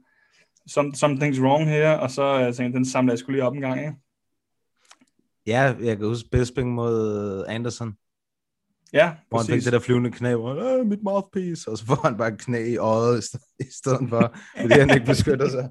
Some, 0.68 0.94
something's 0.96 1.42
wrong 1.42 1.70
here, 1.70 2.00
og 2.00 2.12
så 2.12 2.36
øh, 2.36 2.42
jeg 2.42 2.56
tænkte 2.56 2.78
den 2.78 2.86
samler 2.86 3.14
jeg 3.14 3.20
skulle 3.20 3.36
lige 3.36 3.46
op 3.46 3.56
en 3.56 3.62
gang, 3.62 3.80
ikke? 3.80 3.94
Ja, 5.48 5.74
jeg 5.82 5.98
kan 5.98 6.08
huske 6.08 6.30
Bisping 6.30 6.74
mod 6.74 7.46
Anderson, 7.48 7.96
Ja, 8.94 9.12
hvor 9.30 9.38
han 9.38 9.48
fik 9.48 9.64
det 9.64 9.74
der 9.74 9.80
flyvende 9.80 10.12
knæ, 10.12 10.36
hvor 10.36 10.80
"Øh, 10.80 10.86
mit 10.86 11.04
mouthpiece, 11.04 11.70
og 11.72 11.78
så 11.78 11.86
får 11.86 12.00
han 12.08 12.18
bare 12.18 12.28
et 12.28 12.40
knæ 12.40 12.66
i 12.66 12.78
øjet 12.78 13.18
i 13.18 13.22
st- 13.22 13.56
i 13.60 13.66
stedet 13.72 14.10
for, 14.10 14.36
fordi 14.62 14.74
han 14.80 14.90
ikke 14.94 15.06
beskytter 15.06 15.50
sig. 15.50 15.70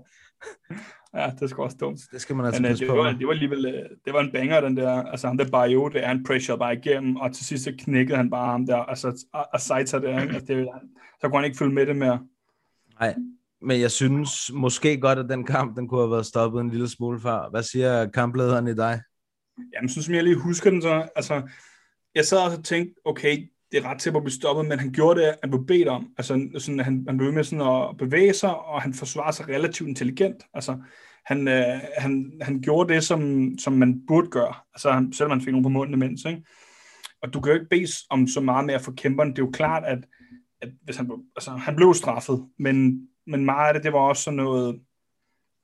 Ja, 1.14 1.30
det 1.40 1.50
sgu 1.50 1.62
også 1.62 1.76
dumt. 1.80 2.00
Det 2.12 2.20
skal 2.20 2.36
man 2.36 2.46
altså 2.46 2.62
Men 2.62 2.70
øh, 2.72 2.78
det, 2.78 2.88
på. 2.88 2.94
var, 2.96 3.12
det 3.12 3.26
var 3.26 3.32
alligevel, 3.32 3.66
øh, 3.66 3.90
det 4.04 4.12
var 4.12 4.20
en 4.20 4.32
banger, 4.32 4.60
den 4.60 4.76
der, 4.76 5.02
altså 5.02 5.26
ham 5.26 5.38
der 5.38 5.50
Barrio, 5.50 5.88
det 5.88 6.04
er 6.06 6.10
en 6.10 6.24
pressure 6.24 6.58
bare 6.58 6.74
igennem, 6.76 7.16
og 7.16 7.32
til 7.34 7.46
sidst 7.46 7.64
så 7.64 7.72
knækkede 7.78 8.16
han 8.16 8.30
bare 8.30 8.46
ham 8.50 8.66
der, 8.66 8.76
altså 8.76 9.24
Asaita 9.54 9.98
der, 9.98 10.18
altså, 10.20 10.40
det, 10.46 10.68
så 11.20 11.28
kunne 11.28 11.36
han 11.36 11.44
ikke 11.44 11.58
følge 11.58 11.74
med 11.74 11.86
det 11.86 11.96
mere. 11.96 12.20
Nej, 13.00 13.14
men 13.62 13.80
jeg 13.80 13.90
synes 13.90 14.50
måske 14.54 15.00
godt, 15.00 15.18
at 15.18 15.28
den 15.28 15.44
kamp, 15.44 15.76
den 15.76 15.88
kunne 15.88 16.00
have 16.00 16.10
været 16.10 16.26
stoppet 16.26 16.60
en 16.60 16.70
lille 16.70 16.88
smule 16.88 17.20
før. 17.20 17.50
Hvad 17.50 17.62
siger 17.62 18.06
kamplederen 18.10 18.68
i 18.68 18.74
dig? 18.74 19.00
Jamen, 19.74 19.88
som 19.88 20.14
jeg 20.14 20.24
lige 20.24 20.36
husker 20.40 20.70
den 20.70 20.82
så, 20.82 21.08
altså, 21.16 21.42
jeg 22.14 22.24
sad 22.24 22.38
også 22.38 22.58
og 22.58 22.64
tænkte, 22.64 22.94
okay, 23.04 23.48
det 23.72 23.84
er 23.84 23.88
ret 23.88 24.00
til 24.00 24.10
at 24.16 24.22
blive 24.22 24.32
stoppet, 24.32 24.66
men 24.66 24.78
han 24.78 24.92
gjorde 24.92 25.20
det, 25.20 25.34
han 25.42 25.50
blev 25.50 25.66
bedt 25.66 25.88
om. 25.88 26.12
Altså, 26.18 26.48
sådan, 26.58 26.80
han, 26.80 27.04
han 27.08 27.18
blev 27.18 27.32
med 27.32 27.44
sådan 27.44 27.66
at 27.66 27.96
bevæge 27.98 28.32
sig, 28.32 28.56
og 28.56 28.82
han 28.82 28.94
forsvarer 28.94 29.30
sig 29.32 29.48
relativt 29.48 29.88
intelligent. 29.88 30.42
Altså, 30.54 30.78
han, 31.26 31.48
øh, 31.48 31.80
han, 31.98 32.32
han 32.42 32.60
gjorde 32.60 32.94
det, 32.94 33.04
som, 33.04 33.50
som 33.58 33.72
man 33.72 34.06
burde 34.06 34.28
gøre, 34.30 34.54
altså, 34.74 34.92
han, 34.92 35.12
selvom 35.12 35.30
han 35.30 35.40
fik 35.40 35.52
nogen 35.52 35.62
på 35.62 35.68
munden 35.68 35.94
imens. 35.94 36.24
Ikke? 36.24 36.42
Og 37.22 37.34
du 37.34 37.40
kan 37.40 37.52
jo 37.52 37.54
ikke 37.54 37.70
bede 37.70 37.86
om 38.10 38.26
så 38.26 38.40
meget 38.40 38.66
mere 38.66 38.80
for 38.80 38.92
kæmperen. 38.92 39.30
Det 39.30 39.38
er 39.38 39.46
jo 39.46 39.50
klart, 39.50 39.84
at, 39.84 39.98
at 40.62 40.68
hvis 40.82 40.96
han, 40.96 41.10
altså, 41.36 41.50
han 41.50 41.76
blev 41.76 41.94
straffet, 41.94 42.48
men, 42.58 43.08
men 43.26 43.44
meget 43.44 43.68
af 43.68 43.74
det, 43.74 43.84
det 43.84 43.92
var 43.92 43.98
også 43.98 44.22
sådan 44.22 44.36
noget, 44.36 44.80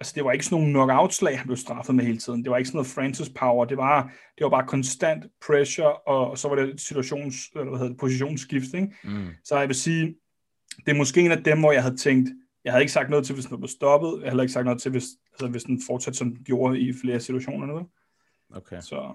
altså 0.00 0.12
det 0.16 0.24
var 0.24 0.32
ikke 0.32 0.44
sådan 0.44 0.58
nogle 0.58 0.72
knockout-slag, 0.72 1.38
han 1.38 1.46
blev 1.46 1.56
straffet 1.56 1.94
med 1.94 2.04
hele 2.04 2.18
tiden. 2.18 2.42
Det 2.44 2.50
var 2.50 2.56
ikke 2.56 2.68
sådan 2.68 2.76
noget 2.76 2.86
Francis 2.86 3.28
power. 3.28 3.64
Det 3.64 3.76
var, 3.76 4.12
det 4.38 4.44
var 4.44 4.50
bare 4.50 4.66
konstant 4.66 5.24
pressure, 5.46 5.96
og, 5.96 6.30
og 6.30 6.38
så 6.38 6.48
var 6.48 6.56
det 6.56 6.80
situations, 6.80 7.36
eller 7.54 7.68
hvad 7.68 7.78
hedder 7.78 7.92
det, 7.92 8.00
positionsskift. 8.00 8.74
Ikke? 8.74 8.88
Mm. 9.04 9.28
Så 9.44 9.58
jeg 9.58 9.68
vil 9.68 9.76
sige, 9.76 10.14
det 10.86 10.92
er 10.92 10.96
måske 10.96 11.20
en 11.20 11.32
af 11.32 11.44
dem, 11.44 11.58
hvor 11.58 11.72
jeg 11.72 11.82
havde 11.82 11.96
tænkt, 11.96 12.30
jeg 12.64 12.72
havde 12.72 12.82
ikke 12.82 12.92
sagt 12.92 13.10
noget 13.10 13.26
til, 13.26 13.34
hvis 13.34 13.44
den 13.44 13.58
blev 13.58 13.68
stoppet. 13.68 14.22
Jeg 14.22 14.30
havde 14.30 14.42
ikke 14.42 14.52
sagt 14.52 14.64
noget 14.64 14.82
til, 14.82 14.90
hvis, 14.90 15.04
altså, 15.32 15.48
hvis 15.48 15.64
den 15.64 15.82
fortsatte, 15.86 16.18
som 16.18 16.34
den 16.34 16.44
gjorde 16.44 16.80
i 16.80 16.92
flere 17.02 17.20
situationer. 17.20 17.66
Nu. 17.66 17.86
Okay. 18.54 18.80
Så, 18.80 19.14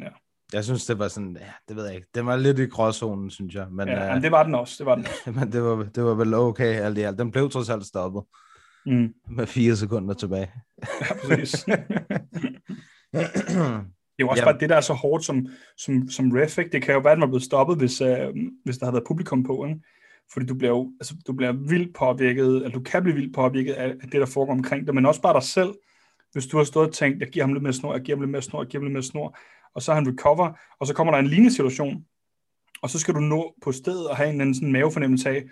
ja. 0.00 0.08
Jeg 0.52 0.64
synes, 0.64 0.86
det 0.86 0.98
var 0.98 1.08
sådan, 1.08 1.36
ja, 1.40 1.52
det 1.68 1.76
ved 1.76 1.86
jeg 1.86 1.94
ikke. 1.94 2.06
Det 2.14 2.26
var 2.26 2.36
lidt 2.36 2.58
i 2.58 2.66
gråzonen, 2.66 3.30
synes 3.30 3.54
jeg. 3.54 3.66
Men, 3.70 3.88
ja, 3.88 4.06
øh, 4.06 4.14
men 4.14 4.22
det 4.22 4.32
var 4.32 4.42
den 4.42 4.54
også. 4.54 4.74
Det 4.78 4.86
var 4.86 4.94
den 4.94 5.06
men 5.38 5.52
det 5.52 5.62
var, 5.62 5.84
det 5.94 6.04
var 6.04 6.14
vel 6.14 6.34
okay 6.34 6.80
alt 6.80 6.98
i 6.98 7.00
alt. 7.00 7.18
Den 7.18 7.30
blev 7.30 7.50
trods 7.50 7.70
alt 7.70 7.86
stoppet. 7.86 8.22
Mm. 8.86 9.14
Med 9.30 9.46
fire 9.46 9.76
sekunder 9.76 10.14
tilbage. 10.14 10.50
Ja, 11.00 11.14
præcis. 11.24 11.64
det 13.12 14.22
er 14.22 14.24
jo 14.24 14.28
også 14.28 14.42
Ja. 14.42 14.50
bare 14.50 14.58
det, 14.60 14.68
der 14.68 14.76
er 14.76 14.80
så 14.80 14.92
hårdt 14.92 15.24
som, 15.24 15.46
som, 15.76 16.08
som 16.08 16.30
ref, 16.32 16.58
ikke? 16.58 16.70
Det 16.70 16.82
kan 16.82 16.94
jo 16.94 17.00
være, 17.00 17.12
at 17.12 17.16
den 17.16 17.20
var 17.20 17.26
blevet 17.26 17.42
stoppet, 17.42 17.76
hvis, 17.78 18.00
øh, 18.00 18.26
hvis 18.64 18.78
der 18.78 18.86
havde 18.86 18.92
været 18.94 19.06
publikum 19.06 19.42
på, 19.42 19.64
ikke? 19.66 19.80
Fordi 20.32 20.46
du 20.46 20.54
bliver 20.54 20.70
jo 20.70 20.92
altså, 21.00 21.14
du 21.26 21.32
bliver 21.32 21.52
vildt 21.52 21.94
påvirket, 21.94 22.56
eller 22.56 22.70
du 22.70 22.80
kan 22.80 23.02
blive 23.02 23.16
vildt 23.16 23.34
påvirket 23.34 23.72
af, 23.72 23.88
af 23.88 24.08
det, 24.12 24.20
der 24.20 24.26
foregår 24.26 24.52
omkring 24.52 24.86
dig, 24.86 24.94
men 24.94 25.06
også 25.06 25.22
bare 25.22 25.34
dig 25.34 25.42
selv. 25.42 25.74
Hvis 26.32 26.46
du 26.46 26.56
har 26.56 26.64
stået 26.64 26.86
og 26.88 26.94
tænkt, 26.94 27.20
jeg 27.20 27.28
giver 27.28 27.44
ham 27.44 27.52
lidt 27.52 27.62
mere 27.62 27.72
snor, 27.72 27.92
jeg 27.94 28.02
giver 28.02 28.16
ham 28.16 28.22
lidt 28.22 28.30
mere 28.30 28.42
snor, 28.42 28.62
jeg 28.62 28.68
giver 28.68 28.80
ham 28.80 28.84
lidt 28.86 28.92
mere 28.92 29.02
snor, 29.02 29.38
og 29.74 29.82
så 29.82 29.92
har 29.92 30.00
han 30.00 30.08
recover, 30.08 30.52
og 30.80 30.86
så 30.86 30.94
kommer 30.94 31.12
der 31.12 31.18
en 31.18 31.26
lignende 31.26 31.54
situation, 31.54 32.04
og 32.82 32.90
så 32.90 32.98
skal 32.98 33.14
du 33.14 33.20
nå 33.20 33.54
på 33.62 33.72
stedet 33.72 34.08
og 34.08 34.16
have 34.16 34.26
en 34.28 34.32
eller 34.34 34.42
anden 34.42 34.54
sådan 34.54 34.72
mavefornemmelse 34.72 35.30
af, 35.30 35.44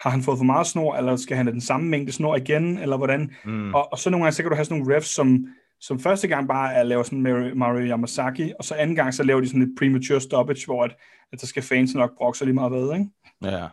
har 0.00 0.10
han 0.10 0.22
fået 0.22 0.38
for 0.38 0.44
meget 0.44 0.66
snor, 0.66 0.96
eller 0.96 1.16
skal 1.16 1.36
han 1.36 1.46
have 1.46 1.52
den 1.52 1.60
samme 1.60 1.88
mængde 1.88 2.12
snor 2.12 2.36
igen, 2.36 2.78
eller 2.78 2.96
hvordan? 2.96 3.34
Mm. 3.44 3.74
Og, 3.74 3.92
og 3.92 3.98
så 3.98 4.10
nogle 4.10 4.24
gange, 4.24 4.34
så 4.34 4.42
kan 4.42 4.50
du 4.50 4.56
have 4.56 4.64
sådan 4.64 4.78
nogle 4.78 4.96
refs, 4.96 5.08
som, 5.08 5.46
som 5.80 5.98
første 5.98 6.28
gang 6.28 6.48
bare 6.48 6.74
er 6.74 6.82
laver 6.82 7.02
sådan 7.02 7.22
Mario, 7.22 7.54
Mario 7.54 7.86
Yamasaki, 7.86 8.52
og 8.58 8.64
så 8.64 8.74
anden 8.74 8.96
gang, 8.96 9.14
så 9.14 9.22
laver 9.22 9.40
de 9.40 9.46
sådan 9.46 9.62
et 9.62 9.74
premature 9.78 10.20
stoppage, 10.20 10.66
hvor 10.66 10.84
at, 10.84 10.96
at 11.32 11.40
der 11.40 11.46
skal 11.46 11.62
fans 11.62 11.94
nok 11.94 12.16
brokke 12.16 12.38
sig 12.38 12.46
lige 12.46 12.54
meget 12.54 12.72
ved, 12.72 12.92
ikke? 12.92 13.06
Ja. 13.42 13.68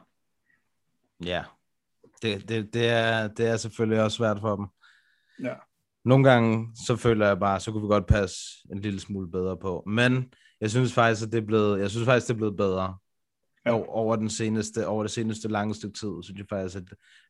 Ja. 1.25 1.43
Det, 2.21 2.49
det, 2.49 2.73
det, 2.73 2.89
er, 2.89 3.27
det 3.27 3.47
er 3.47 3.57
selvfølgelig 3.57 4.03
også 4.03 4.17
svært 4.17 4.39
for 4.39 4.55
dem. 4.55 4.65
Ja. 5.43 5.53
Nogle 6.05 6.29
gange, 6.29 6.67
så 6.85 6.95
føler 6.95 7.27
jeg 7.27 7.39
bare, 7.39 7.59
så 7.59 7.71
kunne 7.71 7.81
vi 7.81 7.87
godt 7.87 8.07
passe 8.07 8.37
en 8.71 8.79
lille 8.79 8.99
smule 8.99 9.31
bedre 9.31 9.57
på. 9.57 9.83
Men 9.87 10.33
jeg 10.61 10.69
synes 10.69 10.93
faktisk, 10.93 11.27
at 11.27 11.31
det 11.31 11.41
er 11.41 11.45
blevet, 11.45 11.79
jeg 11.79 11.89
synes 11.89 12.05
faktisk, 12.05 12.27
det 12.27 12.33
er 12.33 12.37
blevet 12.37 12.57
bedre. 12.57 12.97
Ja. 13.65 13.71
Over, 13.71 14.15
den 14.15 14.29
seneste, 14.29 14.87
over 14.87 15.03
det 15.03 15.11
seneste 15.11 15.47
lange 15.47 15.75
stykke 15.75 15.97
tid, 15.97 16.11
synes 16.23 16.37
jeg 16.37 16.45
faktisk, 16.49 16.75
at, 16.75 16.83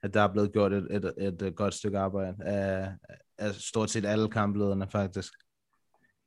at 0.03 0.13
der 0.13 0.21
er 0.21 0.33
blevet 0.33 0.53
gjort 0.53 0.73
et, 0.73 0.87
et, 1.17 1.41
et, 1.41 1.55
godt 1.55 1.73
stykke 1.73 1.99
arbejde 1.99 2.35
af, 2.43 2.91
af 3.37 3.53
stort 3.53 3.89
set 3.89 4.05
alle 4.05 4.29
kamplederne, 4.29 4.87
faktisk. 4.91 5.33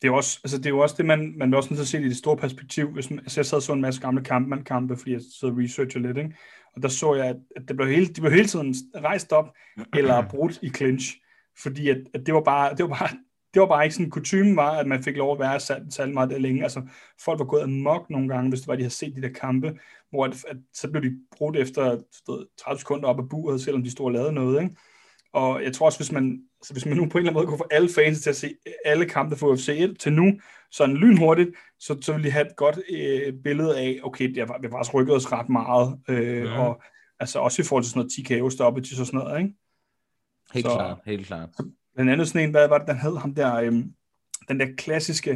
Det 0.02 0.08
er 0.08 0.12
også, 0.12 0.40
altså 0.44 0.58
det, 0.58 0.66
er 0.66 0.70
jo 0.70 0.78
også 0.78 0.94
det, 0.98 1.06
man, 1.06 1.34
man 1.38 1.52
er 1.52 1.56
også 1.56 1.70
nødt 1.70 1.78
til 1.78 1.84
at 1.84 1.88
se 1.88 1.98
det 1.98 2.04
i 2.04 2.08
det 2.08 2.16
store 2.16 2.36
perspektiv. 2.36 2.90
Hvis 2.90 3.10
man, 3.10 3.18
altså 3.18 3.40
jeg 3.40 3.46
sad 3.46 3.60
så 3.60 3.72
en 3.72 3.80
masse 3.80 4.00
gamle 4.00 4.24
kampmandkampe, 4.24 4.96
fordi 4.96 5.12
jeg 5.12 5.20
sad 5.40 5.48
og 5.48 5.58
researcher 5.58 6.00
lidt, 6.00 6.16
ikke? 6.16 6.36
og 6.76 6.82
der 6.82 6.88
så 6.88 7.14
jeg, 7.14 7.26
at, 7.26 7.36
at 7.56 7.68
det 7.68 7.76
blev 7.76 7.88
hele, 7.88 8.06
de 8.06 8.20
blev 8.20 8.32
hele 8.32 8.48
tiden 8.48 8.74
rejst 8.94 9.32
op 9.32 9.52
eller 9.98 10.28
brudt 10.28 10.58
i 10.62 10.68
clinch, 10.68 11.16
fordi 11.62 11.88
at, 11.88 11.98
at 12.14 12.26
det 12.26 12.34
var 12.34 12.42
bare, 12.42 12.74
det 12.74 12.82
var 12.82 12.88
bare, 12.88 13.08
det 13.54 13.60
var 13.60 13.66
bare 13.66 13.84
ikke 13.84 13.94
sådan, 13.94 14.10
kutumen 14.10 14.56
var, 14.56 14.70
at 14.70 14.86
man 14.86 15.02
fik 15.02 15.16
lov 15.16 15.32
at 15.32 15.38
være 15.38 15.60
sat, 15.60 15.82
sat 15.90 16.10
meget 16.10 16.30
der 16.30 16.38
længe. 16.38 16.62
Altså, 16.62 16.82
folk 17.20 17.38
var 17.38 17.44
gået 17.44 17.62
amok 17.62 18.10
nogle 18.10 18.28
gange, 18.28 18.48
hvis 18.48 18.60
det 18.60 18.68
var, 18.68 18.74
de 18.74 18.82
havde 18.82 18.94
set 18.94 19.16
de 19.16 19.22
der 19.22 19.28
kampe, 19.28 19.78
hvor 20.10 20.24
at, 20.24 20.44
at, 20.48 20.56
så 20.72 20.90
blev 20.90 21.02
de 21.02 21.18
brudt 21.36 21.56
efter 21.56 21.90
ved, 22.28 22.46
30 22.64 22.78
sekunder 22.78 23.08
op 23.08 23.18
af 23.18 23.28
buret, 23.28 23.60
selvom 23.60 23.82
de 23.82 23.90
stod 23.90 24.06
og 24.06 24.12
lavede 24.12 24.32
noget. 24.32 24.62
Ikke? 24.62 24.76
Og 25.32 25.62
jeg 25.64 25.72
tror 25.72 25.86
også, 25.86 25.98
hvis 25.98 26.12
man, 26.12 26.40
altså, 26.60 26.72
hvis 26.74 26.86
man 26.86 26.96
nu 26.96 27.08
på 27.08 27.18
en 27.18 27.22
eller 27.26 27.30
anden 27.30 27.34
måde 27.34 27.46
kunne 27.46 27.58
få 27.58 27.66
alle 27.70 27.88
fans 27.94 28.20
til 28.22 28.30
at 28.30 28.36
se 28.36 28.54
alle 28.84 29.06
kampe 29.06 29.36
fra 29.36 29.46
UFC 29.46 29.68
1 29.68 29.98
til 30.00 30.12
nu, 30.12 30.32
sådan 30.70 30.96
lynhurtigt, 30.96 31.50
så, 31.78 31.98
så 32.00 32.12
ville 32.12 32.26
de 32.26 32.32
have 32.32 32.46
et 32.46 32.56
godt 32.56 32.78
øh, 32.90 33.32
billede 33.44 33.78
af, 33.78 34.00
okay, 34.02 34.24
det 34.28 34.34
vi 34.34 34.40
har 34.40 34.46
faktisk 34.70 34.94
rykket 34.94 35.14
os 35.16 35.32
ret 35.32 35.48
meget, 35.48 35.98
øh, 36.08 36.44
Ja. 36.44 36.58
og 36.58 36.82
altså 37.20 37.38
også 37.38 37.62
i 37.62 37.64
forhold 37.64 37.84
til 37.84 37.90
sådan 37.90 38.00
noget 38.28 38.40
TKO 38.40 38.50
stoppages 38.50 39.00
og 39.00 39.06
sådan 39.06 39.18
noget, 39.20 39.38
ikke? 39.40 39.54
Helt 40.54 40.66
Så- 40.66 40.70
så... 40.70 40.76
klart, 40.76 40.98
helt 41.06 41.26
klart. 41.26 41.48
Blandt 41.94 42.12
andet 42.12 42.28
sådan 42.28 42.44
en, 42.48 42.50
hvad 42.50 42.68
var 42.68 42.78
det, 42.78 42.88
den 42.88 42.98
hed 42.98 43.16
ham 43.16 43.34
der, 43.34 43.54
øhm, 43.54 43.92
den 44.48 44.60
der 44.60 44.66
klassiske, 44.78 45.30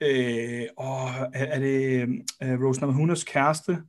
øh, 0.00 0.62
åh, 0.78 1.20
er, 1.20 1.44
er 1.46 1.58
det 1.58 2.08
øh, 2.42 2.62
Rose 2.62 2.80
Namajunas 2.80 3.24
kæreste, 3.24 3.82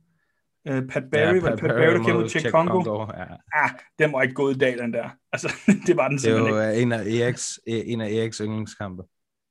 øh, 0.68 0.88
Pat 0.88 1.04
Barry, 1.12 1.34
ja, 1.34 1.40
Pat, 1.40 1.58
Pat 1.58 1.70
Barry, 1.70 1.94
der 1.94 2.04
kæmpede 2.04 2.28
Czech 2.28 2.42
Czech 2.42 2.50
Congo. 2.50 3.06
Ja. 3.16 3.24
Ah, 3.54 3.70
den 3.98 4.12
var 4.12 4.22
ikke 4.22 4.34
gået 4.34 4.54
i 4.54 4.58
dag, 4.58 4.78
den 4.78 4.92
der. 4.92 5.08
Altså, 5.32 5.52
det 5.86 5.96
var 5.96 6.08
den 6.08 6.16
Det 6.16 6.22
simpelthen 6.22 6.54
ikke. 6.54 6.76
øh, 6.76 6.82
en 6.82 6.92
af 6.92 7.04
Eriks, 7.04 7.60
en 7.66 8.00
af 8.00 8.10
Eriks 8.10 8.38
yndlingskampe. 8.38 9.02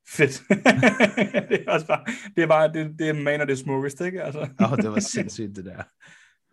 Fedt. 0.08 0.42
det 1.50 1.64
er 1.66 1.72
også 1.72 1.86
bare, 1.86 2.04
det 2.36 2.42
er 2.42 2.46
bare, 2.46 2.72
det, 2.72 2.98
det 2.98 3.08
er 3.08 3.12
man 3.12 3.40
og 3.40 3.48
det 3.48 3.58
smukkeste, 3.58 4.06
ikke? 4.06 4.22
Altså. 4.22 4.40
Åh, 4.60 4.72
oh, 4.72 4.78
det 4.78 4.90
var 4.90 5.00
sindssygt, 5.00 5.56
det 5.56 5.64
der. 5.64 5.82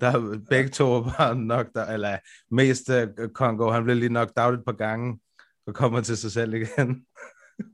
Der 0.02 0.40
begge 0.50 0.70
to 0.70 0.92
var 0.92 1.16
bare 1.18 1.36
nok, 1.36 1.68
der, 1.76 1.86
eller 1.86 2.18
mest 2.52 2.90
uh, 2.90 3.28
Kongo, 3.34 3.72
han 3.72 3.84
blev 3.84 3.96
lige 3.96 4.14
nok 4.14 4.32
out 4.36 4.54
et 4.54 4.66
par 4.66 4.74
gange, 4.74 5.20
og 5.70 5.76
kommer 5.76 6.02
til 6.02 6.18
sig 6.18 6.32
selv 6.32 6.54
igen. 6.54 7.06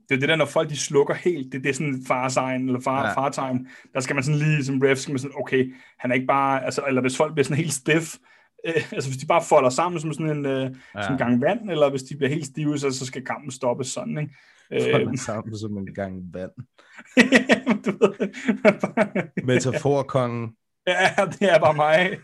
Det 0.08 0.14
er 0.14 0.20
det 0.20 0.28
der, 0.28 0.36
når 0.36 0.44
folk 0.44 0.70
de 0.70 0.76
slukker 0.76 1.14
helt, 1.14 1.52
det, 1.52 1.62
det 1.64 1.70
er 1.70 1.74
sådan 1.74 2.04
farsign 2.06 2.66
eller 2.66 2.80
far, 2.80 3.06
Ja. 3.06 3.12
fartime, 3.12 3.66
der 3.94 4.00
skal 4.00 4.14
man 4.14 4.24
sådan 4.24 4.38
lige 4.38 4.64
som 4.64 4.80
ref, 4.84 4.98
skal 4.98 5.12
man 5.12 5.18
sådan, 5.18 5.36
okay, 5.40 5.74
han 5.98 6.10
er 6.10 6.14
ikke 6.14 6.26
bare, 6.26 6.64
altså, 6.64 6.82
eller 6.88 7.00
hvis 7.00 7.16
folk 7.16 7.32
bliver 7.34 7.44
sådan 7.44 7.56
helt 7.56 7.72
stiff, 7.72 8.14
øh, 8.66 8.92
altså 8.92 9.10
hvis 9.10 9.16
de 9.20 9.26
bare 9.26 9.42
folder 9.48 9.70
sammen 9.70 10.00
som 10.00 10.12
sådan 10.12 10.30
en, 10.36 10.46
øh, 10.46 10.62
ja. 10.62 11.02
sådan 11.02 11.12
en 11.12 11.18
gang 11.18 11.40
vand, 11.42 11.70
eller 11.70 11.90
hvis 11.90 12.02
de 12.02 12.16
bliver 12.16 12.30
helt 12.30 12.46
stive, 12.46 12.78
så, 12.78 12.90
så 12.90 13.06
skal 13.06 13.24
kampen 13.24 13.50
stoppes 13.50 13.86
sådan, 13.86 14.18
ikke? 14.18 14.34
Folder 14.92 15.08
Øh, 15.10 15.16
sammen 15.18 15.58
som 15.58 15.76
en 15.78 15.94
gang 15.94 16.22
vand. 16.34 16.50
du 17.84 17.90
ved, 17.90 18.28
Metaforkongen. 19.46 20.50
ja, 20.86 21.08
det 21.40 21.52
er 21.54 21.58
bare 21.58 21.74
mig. 21.74 22.18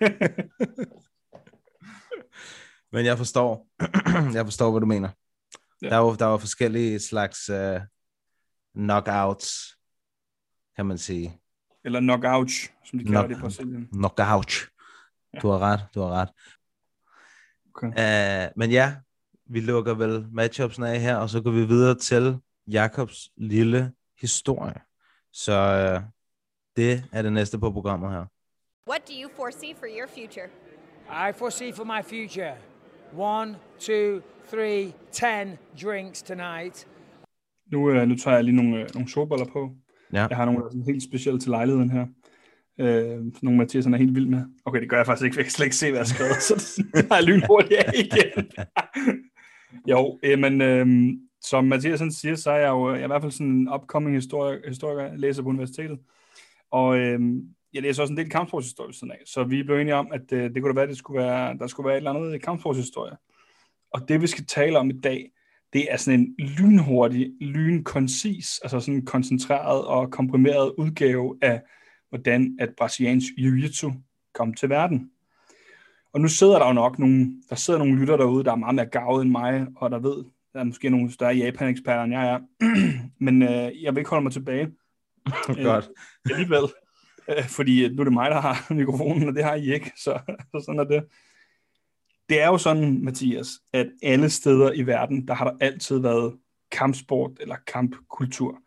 Men 2.93 3.05
jeg 3.05 3.19
forstår, 3.19 3.67
jeg 4.37 4.45
forstår, 4.47 4.71
hvad 4.71 4.81
du 4.81 4.87
mener. 4.87 5.09
Ja. 5.83 5.89
Der, 5.89 5.97
var, 5.97 6.15
der 6.15 6.27
var 6.27 6.37
forskellige 6.37 7.01
slags 7.01 7.51
uh, 7.51 7.81
knockouts, 8.75 9.77
kan 10.77 10.87
man 10.87 10.99
sige. 10.99 11.41
eller 11.85 12.01
knockout, 12.01 12.51
som 12.85 12.99
de 12.99 13.05
kalder 13.05 13.23
Knock- 13.23 13.29
det 13.29 13.37
i 13.37 13.41
Brasilien. 13.41 13.89
Knockout. 13.93 14.53
Du 15.43 15.49
har 15.49 15.59
ret, 15.59 15.81
du 15.95 16.01
har 16.01 16.09
ret. 16.11 16.29
Okay. 17.75 17.87
Uh, 17.89 18.53
men 18.57 18.71
ja, 18.71 18.95
vi 19.47 19.61
lukker 19.61 19.95
vel 19.95 20.27
matchupsen 20.33 20.85
af 20.85 21.01
her, 21.01 21.17
og 21.17 21.31
så 21.31 21.41
går 21.41 21.51
vi 21.51 21.65
videre 21.65 21.99
til 21.99 22.39
Jakobs 22.67 23.31
lille 23.37 23.93
historie. 24.21 24.81
Så 25.33 25.53
uh, 25.53 26.03
det 26.77 27.05
er 27.13 27.23
det 27.23 27.33
næste 27.33 27.59
på 27.59 27.71
programmet 27.71 28.11
her. 28.11 28.25
What 28.91 29.09
do 29.09 29.13
you 29.23 29.31
foresee 29.37 29.75
for 29.75 29.87
your 29.99 30.09
future? 30.09 30.49
I 31.29 31.33
foresee 31.33 31.73
for 31.75 31.85
my 31.85 32.03
future 32.03 32.57
one, 33.17 33.57
two, 33.79 34.21
three, 34.51 34.93
ten 35.13 35.59
drinks 35.83 36.23
tonight. 36.23 36.89
Nu, 37.73 37.91
øh, 37.91 38.09
nu 38.09 38.17
tager 38.17 38.35
jeg 38.35 38.45
lige 38.45 38.57
nogle, 38.57 38.81
øh, 38.81 38.89
nogle 38.95 39.09
solbriller 39.09 39.47
på. 39.53 39.71
Ja. 40.13 40.27
Jeg 40.27 40.37
har 40.37 40.45
nogle 40.45 40.61
der 40.61 40.67
er 40.67 40.71
sådan 40.71 40.85
helt 40.85 41.03
specielle 41.03 41.41
til 41.41 41.51
lejligheden 41.51 41.91
her. 41.91 42.07
Øh, 42.81 43.21
nogle 43.43 43.59
Mathias 43.59 43.85
han 43.85 43.95
er 43.95 43.99
helt 43.99 44.15
vild 44.15 44.27
med. 44.27 44.43
Okay, 44.65 44.81
det 44.81 44.91
gør 44.91 44.97
jeg 44.97 45.07
faktisk 45.07 45.25
ikke, 45.25 45.35
for 45.35 45.41
jeg 45.41 45.45
kan 45.45 45.53
slet 45.53 45.67
ikke 45.67 45.77
se, 45.77 45.91
hvad 45.91 45.99
jeg 45.99 46.07
har 46.07 46.15
skrevet, 46.15 46.43
så 46.43 46.83
det 46.95 47.09
har 47.09 47.17
jeg 47.17 47.25
lynhurtigt 47.31 47.81
af 47.81 47.93
igen. 47.95 48.51
jo, 49.93 50.19
øh, 50.23 50.39
men 50.39 50.61
øh, 50.61 50.87
som 51.41 51.65
Mathias 51.65 52.01
han 52.01 52.13
siger, 52.13 52.35
så 52.35 52.51
er 52.51 52.57
jeg 52.57 52.69
jo 52.69 52.95
jeg 52.95 53.01
er 53.01 53.05
i 53.05 53.07
hvert 53.07 53.23
fald 53.23 53.33
sådan 53.33 53.53
en 53.53 53.69
upcoming 53.75 54.15
historiker, 54.17 54.69
historiker 54.69 55.03
jeg 55.03 55.19
læser 55.19 55.43
på 55.43 55.49
universitetet. 55.49 55.99
Og 56.71 56.99
øh, 56.99 57.21
jeg 57.75 57.83
læser 57.83 58.03
også 58.03 58.13
en 58.13 58.17
del 58.17 58.31
kampsportshistorie 58.31 58.95
siden 58.95 59.11
af. 59.11 59.19
Så 59.27 59.45
vi 59.45 59.63
blev 59.63 59.77
enige 59.77 59.95
om, 59.95 60.13
at 60.13 60.33
øh, 60.33 60.55
det 60.55 60.63
kunne 60.63 60.75
da 60.75 60.81
være, 60.81 60.89
det 60.89 60.99
skulle 60.99 61.23
være, 61.23 61.59
der 61.59 61.67
skulle 61.67 61.87
være 61.87 61.97
et 61.97 62.01
eller 62.01 62.13
andet 62.13 62.43
kampsportshistorie. 62.43 63.17
Og 63.93 64.09
det, 64.09 64.23
vi 64.23 64.27
skal 64.27 64.47
tale 64.47 64.79
om 64.79 64.91
i 64.91 65.01
dag, 65.01 65.31
det 65.73 65.93
er 65.93 65.97
sådan 65.97 66.21
en 66.21 66.35
lynhurtig, 66.39 67.33
lynkoncis, 67.41 68.61
altså 68.63 68.81
sådan 68.81 68.95
en 68.95 69.07
koncentreret 69.07 69.85
og 69.85 70.11
komprimeret 70.11 70.75
udgave 70.79 71.39
af, 71.43 71.63
hvordan 72.09 72.57
at 72.61 72.75
brasiliansk 72.79 73.27
jiu-jitsu 73.39 73.93
kom 74.35 74.55
til 74.55 74.69
verden. 74.69 75.11
Og 76.13 76.21
nu 76.21 76.29
sidder 76.29 76.59
der 76.59 76.67
jo 76.67 76.73
nok 76.73 76.99
nogle, 76.99 77.43
der 77.51 77.57
sidder 77.57 77.79
nogle 77.79 78.01
lytter 78.01 78.17
derude, 78.17 78.45
der 78.45 78.53
er 78.53 78.57
meget 78.57 78.75
mere 78.75 78.87
gavet 78.87 79.23
end 79.23 79.31
mig, 79.31 79.67
og 79.77 79.91
der 79.91 79.99
ved, 79.99 80.25
der 80.53 80.61
er 80.61 80.65
måske 80.65 80.91
nogle 80.91 81.13
større 81.13 81.35
Japan-eksperter, 81.35 82.03
end 82.03 82.13
jeg 82.13 82.29
er. 82.29 82.39
Men 83.25 83.43
øh, 83.43 83.83
jeg 83.83 83.95
vil 83.95 83.99
ikke 83.99 84.11
holde 84.11 84.23
mig 84.23 84.33
tilbage. 84.33 84.67
Godt. 85.65 85.91
Alligevel. 86.31 86.69
Øh, 87.39 87.49
fordi 87.49 87.89
nu 87.89 88.01
er 88.01 88.05
det 88.05 88.13
mig, 88.13 88.31
der 88.31 88.41
har 88.41 88.67
mikrofonen, 88.75 89.29
og 89.29 89.35
det 89.35 89.45
har 89.45 89.55
I 89.55 89.73
ikke, 89.75 89.93
så, 89.97 90.19
så 90.53 90.63
sådan 90.67 90.81
er 90.81 90.85
det. 90.85 91.05
Det 92.29 92.41
er 92.41 92.47
jo 92.47 92.59
sådan, 92.59 93.05
Mathias, 93.05 93.49
at 93.73 93.87
alle 94.03 94.31
steder 94.31 94.73
i 94.73 94.87
verden, 94.87 95.29
der 95.29 95.35
har 95.35 95.45
der 95.45 95.57
altid 95.61 95.99
været 95.99 96.35
kampsport 96.71 97.31
eller 97.41 97.57
kampkultur. 97.67 98.59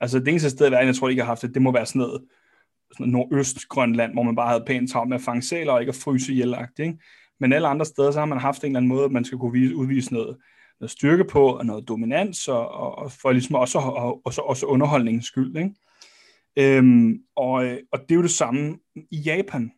Altså 0.00 0.18
det 0.18 0.28
eneste 0.28 0.50
sted 0.50 0.68
i 0.68 0.70
verden, 0.70 0.86
jeg 0.86 0.96
tror, 0.96 1.08
I 1.08 1.10
ikke 1.10 1.22
har 1.22 1.26
haft 1.26 1.42
det, 1.42 1.54
det 1.54 1.62
må 1.62 1.72
være 1.72 1.86
sådan 1.86 2.00
noget, 2.00 2.22
sådan 2.92 3.06
noget 3.08 3.12
nordøst-Grønland, 3.12 4.12
hvor 4.12 4.22
man 4.22 4.36
bare 4.36 4.48
havde 4.48 4.64
pænt 4.66 4.90
travlt 4.90 5.08
med 5.08 5.16
at 5.16 5.22
fange 5.22 5.42
sæler 5.42 5.72
og 5.72 5.80
ikke 5.80 5.90
at 5.90 5.96
fryse 5.96 6.32
ihjel 6.32 6.56
ikke? 6.78 6.98
Men 7.40 7.52
alle 7.52 7.68
andre 7.68 7.86
steder, 7.86 8.10
så 8.10 8.18
har 8.18 8.26
man 8.26 8.38
haft 8.38 8.64
en 8.64 8.66
eller 8.66 8.78
anden 8.78 8.88
måde, 8.88 9.04
at 9.04 9.12
man 9.12 9.24
skal 9.24 9.38
kunne 9.38 9.52
vise, 9.52 9.76
udvise 9.76 10.12
noget, 10.12 10.36
noget 10.80 10.90
styrke 10.90 11.24
på, 11.24 11.46
og 11.46 11.66
noget 11.66 11.88
dominans, 11.88 12.48
og, 12.48 12.70
og, 12.70 13.12
for 13.12 13.32
ligesom 13.32 13.54
også, 13.54 13.78
og, 13.78 14.26
og, 14.26 14.32
også 14.38 14.66
underholdningens 14.66 15.26
skyld. 15.26 15.56
Ikke? 15.56 15.74
Øhm, 16.56 17.18
og, 17.36 17.52
og 17.92 18.00
det 18.00 18.10
er 18.10 18.14
jo 18.14 18.22
det 18.22 18.30
samme 18.30 18.78
i 19.10 19.16
Japan. 19.16 19.72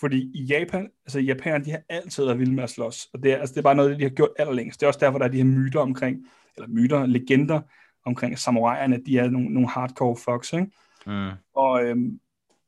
Fordi 0.00 0.30
i 0.34 0.42
Japan, 0.44 0.90
altså 1.06 1.20
japanerne, 1.20 1.64
de 1.64 1.70
har 1.70 1.80
altid 1.88 2.24
været 2.24 2.38
vilde 2.38 2.54
med 2.54 2.62
at 2.62 2.70
slås. 2.70 3.08
Og 3.12 3.22
det 3.22 3.32
er, 3.32 3.36
altså, 3.36 3.52
det 3.52 3.58
er 3.58 3.62
bare 3.62 3.74
noget, 3.74 3.98
de 3.98 4.02
har 4.02 4.10
gjort 4.10 4.30
allerlængst. 4.38 4.80
Det 4.80 4.86
er 4.86 4.88
også 4.88 5.00
derfor, 5.00 5.18
der 5.18 5.24
er 5.24 5.30
de 5.30 5.36
her 5.36 5.44
myter 5.44 5.80
omkring, 5.80 6.26
eller 6.56 6.68
myter, 6.68 7.06
legender 7.06 7.60
omkring 8.06 8.38
samuraierne, 8.38 8.96
at 8.96 9.02
de 9.06 9.18
er 9.18 9.30
nogle, 9.30 9.48
nogle 9.48 9.68
hardcore 9.68 10.16
fucks, 10.16 10.52
ikke? 10.52 10.66
Mm. 11.06 11.30
Og 11.54 11.84
øhm, 11.84 12.20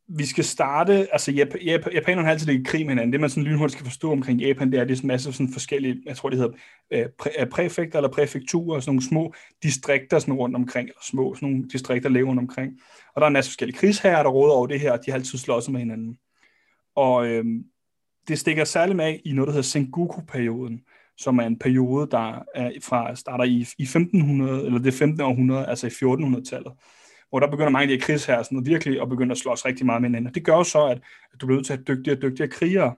vi 0.08 0.26
skal 0.26 0.44
starte, 0.44 0.92
altså 1.12 1.32
Jap 1.32 1.48
Jap 1.66 1.80
japanerne 1.94 2.24
har 2.24 2.32
altid 2.32 2.46
ligget 2.46 2.66
i 2.66 2.70
krig 2.70 2.86
med 2.86 2.90
hinanden. 2.90 3.12
Det 3.12 3.20
man 3.20 3.30
sådan 3.30 3.44
lynhurtigt 3.44 3.72
skal 3.72 3.86
forstå 3.86 4.12
omkring 4.12 4.40
Japan, 4.40 4.72
det 4.72 4.80
er, 4.80 4.84
det 4.84 4.98
er 4.98 5.02
en 5.02 5.06
masse 5.06 5.32
sådan 5.32 5.52
forskellige, 5.52 6.02
jeg 6.06 6.16
tror 6.16 6.28
det 6.28 6.38
hedder 6.38 6.54
øh, 6.90 7.06
præ 7.18 7.44
præfekter 7.50 7.98
eller 7.98 8.10
præfekturer, 8.10 8.80
sådan 8.80 8.90
nogle 8.90 9.02
små 9.02 9.34
distrikter 9.62 10.18
sådan 10.18 10.34
rundt 10.34 10.56
omkring, 10.56 10.88
eller 10.88 11.02
små 11.02 11.34
sådan 11.34 11.48
nogle 11.48 11.68
distrikter 11.68 12.08
lever 12.08 12.28
rundt 12.28 12.40
omkring. 12.40 12.72
Og 13.14 13.20
der 13.20 13.22
er 13.22 13.28
en 13.28 13.32
masse 13.32 13.50
forskellige 13.50 13.76
krigsherrer, 13.76 14.22
der 14.22 14.30
råder 14.30 14.54
over 14.54 14.66
det 14.66 14.80
her, 14.80 14.92
og 14.92 14.98
de 15.06 15.10
har 15.10 15.18
altid 15.18 15.38
slået 15.38 15.70
med 15.70 15.80
hinanden. 15.80 16.18
Og 16.96 17.26
øhm, 17.26 17.64
det 18.28 18.38
stikker 18.38 18.64
særligt 18.64 18.96
med 18.96 19.18
i 19.24 19.32
noget, 19.32 19.46
der 19.46 19.52
hedder 19.52 19.68
Sengoku-perioden, 19.68 20.80
som 21.16 21.38
er 21.38 21.46
en 21.46 21.58
periode, 21.58 22.08
der 22.10 22.44
er 22.54 22.70
fra, 22.82 23.14
starter 23.14 23.44
i, 23.44 23.66
i 23.78 23.82
1500, 23.82 24.66
eller 24.66 24.78
det 24.78 24.94
15. 24.94 25.20
århundrede, 25.20 25.66
altså 25.66 25.86
i 25.86 25.90
1400-tallet 25.90 26.72
hvor 27.32 27.40
der 27.40 27.50
begynder 27.50 27.70
mange 27.70 27.82
af 27.82 27.88
de 27.88 27.94
her 27.94 28.00
krigsherrer 28.00 28.42
sådan, 28.42 28.66
virkelig 28.66 29.02
at 29.02 29.08
begynde 29.08 29.32
at 29.32 29.38
slås 29.38 29.66
rigtig 29.66 29.86
meget 29.86 30.02
med 30.02 30.08
hinanden. 30.08 30.26
Og 30.26 30.34
det 30.34 30.44
gør 30.44 30.56
jo 30.56 30.64
så, 30.64 30.86
at, 30.86 31.00
at 31.32 31.40
du 31.40 31.46
bliver 31.46 31.56
nødt 31.56 31.66
til 31.66 31.72
at 31.72 31.78
have 31.78 31.96
dygtigere 31.96 32.18
og 32.18 32.22
dygtigere 32.22 32.50
krigere. 32.50 32.94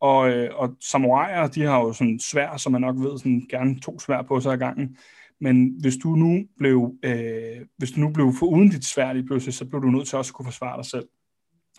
Og, 0.00 0.30
øh, 0.30 0.50
og 0.54 0.76
samuraier, 0.80 1.46
de 1.46 1.62
har 1.62 1.80
jo 1.80 1.92
sådan 1.92 2.20
svær, 2.20 2.56
som 2.56 2.72
man 2.72 2.80
nok 2.80 2.96
ved, 2.98 3.18
sådan 3.18 3.46
gerne 3.50 3.80
to 3.80 3.98
svær 3.98 4.22
på 4.22 4.40
sig 4.40 4.52
ad 4.52 4.58
gangen. 4.58 4.96
Men 5.40 5.74
hvis 5.80 5.96
du 5.96 6.08
nu 6.08 6.44
blev, 6.58 6.92
øh, 7.02 7.66
hvis 7.78 7.90
du 7.90 8.00
nu 8.00 8.12
blev 8.12 8.32
for 8.38 8.46
uden 8.46 8.68
dit 8.68 8.84
svær 8.84 9.12
lige 9.12 9.26
pludselig, 9.26 9.54
så 9.54 9.64
blev 9.64 9.82
du 9.82 9.90
nødt 9.90 10.08
til 10.08 10.18
også 10.18 10.30
at 10.30 10.34
kunne 10.34 10.46
forsvare 10.46 10.76
dig 10.76 10.86
selv. 10.86 11.08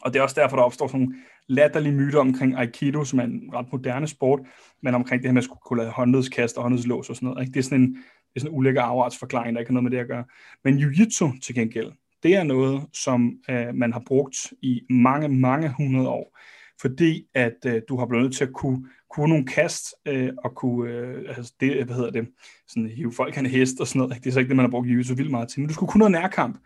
Og 0.01 0.13
det 0.13 0.19
er 0.19 0.23
også 0.23 0.41
derfor, 0.41 0.55
der 0.55 0.63
opstår 0.63 0.87
sådan 0.87 0.99
nogle 0.99 1.15
latterlige 1.47 1.93
myter 1.93 2.19
omkring 2.19 2.57
Aikido, 2.57 3.03
som 3.03 3.19
er 3.19 3.23
en 3.23 3.49
ret 3.53 3.71
moderne 3.71 4.07
sport, 4.07 4.39
men 4.83 4.95
omkring 4.95 5.21
det 5.21 5.27
her 5.27 5.33
med 5.33 5.41
at 5.41 5.43
skulle 5.43 5.61
kunne 5.65 5.79
lade 5.79 5.91
håndledskast 5.91 6.57
og 6.57 6.63
håndledslås 6.63 7.09
og 7.09 7.15
sådan 7.15 7.29
noget. 7.29 7.41
Ikke? 7.41 7.53
Det 7.53 7.59
er 7.59 7.63
sådan 7.63 7.81
en, 7.81 7.97
det 8.33 8.35
er 8.35 8.39
sådan 8.39 8.53
en 8.53 8.57
ulækker 8.57 8.81
afartsforklaring, 8.81 9.55
der 9.55 9.59
ikke 9.59 9.69
har 9.69 9.73
noget 9.73 9.83
med 9.83 9.91
det 9.91 10.03
at 10.03 10.07
gøre. 10.07 10.23
Men 10.63 10.79
jiu-jitsu 10.79 11.39
til 11.39 11.55
gengæld, 11.55 11.91
det 12.23 12.35
er 12.35 12.43
noget, 12.43 12.83
som 12.93 13.33
øh, 13.49 13.75
man 13.75 13.93
har 13.93 14.03
brugt 14.05 14.53
i 14.61 14.81
mange, 14.89 15.29
mange 15.29 15.73
hundrede 15.77 16.09
år. 16.09 16.37
Fordi 16.81 17.25
at 17.33 17.57
øh, 17.65 17.81
du 17.89 17.97
har 17.97 18.05
blevet 18.05 18.23
nødt 18.23 18.35
til 18.35 18.43
at 18.43 18.53
kunne, 18.53 18.85
kunne 19.15 19.29
nogle 19.29 19.45
kast 19.45 19.85
øh, 20.05 20.29
og 20.43 20.55
kunne, 20.55 20.91
øh, 20.91 21.23
altså 21.37 21.53
det, 21.59 21.85
hvad 21.85 21.95
hedder 21.95 22.11
det, 22.11 22.27
sådan 22.67 22.89
hive 22.89 23.13
folk 23.13 23.35
af 23.35 23.39
en 23.39 23.45
hest 23.45 23.79
og 23.79 23.87
sådan 23.87 23.99
noget. 23.99 24.23
Det 24.23 24.29
er 24.29 24.33
så 24.33 24.39
ikke 24.39 24.49
det, 24.49 24.55
man 24.55 24.65
har 24.65 24.71
brugt 24.71 24.87
jiu-jitsu 24.87 25.15
vildt 25.15 25.31
meget 25.31 25.49
til. 25.49 25.59
Men 25.59 25.67
du 25.67 25.73
skulle 25.73 25.91
kunne 25.91 25.99
noget 25.99 26.11
nærkamp. 26.11 26.57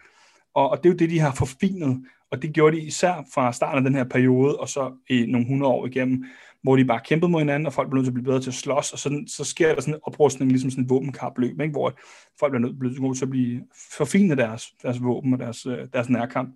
Og, 0.55 0.69
og 0.69 0.77
det 0.77 0.85
er 0.85 0.93
jo 0.93 0.97
det, 0.97 1.09
de 1.09 1.19
har 1.19 1.33
forfinet. 1.33 2.05
Og 2.31 2.41
det 2.41 2.53
gjorde 2.53 2.75
de 2.77 2.81
især 2.81 3.25
fra 3.33 3.53
starten 3.53 3.77
af 3.77 3.83
den 3.83 3.95
her 3.95 4.03
periode, 4.03 4.59
og 4.59 4.69
så 4.69 4.93
i 5.09 5.25
nogle 5.25 5.47
hundrede 5.47 5.71
år 5.71 5.85
igennem, 5.85 6.25
hvor 6.63 6.75
de 6.75 6.85
bare 6.85 7.01
kæmpede 7.05 7.31
mod 7.31 7.41
hinanden, 7.41 7.67
og 7.67 7.73
folk 7.73 7.89
blev 7.89 7.97
nødt 7.97 8.05
til 8.05 8.09
at 8.09 8.13
blive 8.13 8.25
bedre 8.25 8.41
til 8.41 8.49
at 8.49 8.53
slås, 8.53 8.91
og 8.91 8.99
sådan, 8.99 9.27
så 9.27 9.43
sker 9.43 9.73
der 9.75 9.81
sådan 9.81 9.93
en 9.93 9.99
oprustning, 10.03 10.51
ligesom 10.51 10.71
sådan 10.71 10.83
et 10.83 10.89
våbenkapløb, 10.89 11.61
ikke? 11.61 11.71
hvor 11.71 11.93
folk 12.39 12.51
bliver 12.51 12.67
nødt, 12.67 12.79
bliver 12.79 13.13
til 13.13 13.25
at 13.25 13.29
blive 13.29 13.61
forfine 13.97 14.35
deres, 14.35 14.65
deres 14.81 15.03
våben 15.03 15.33
og 15.33 15.39
deres, 15.39 15.65
øh, 15.65 15.77
deres 15.93 16.09
nærkamp. 16.09 16.55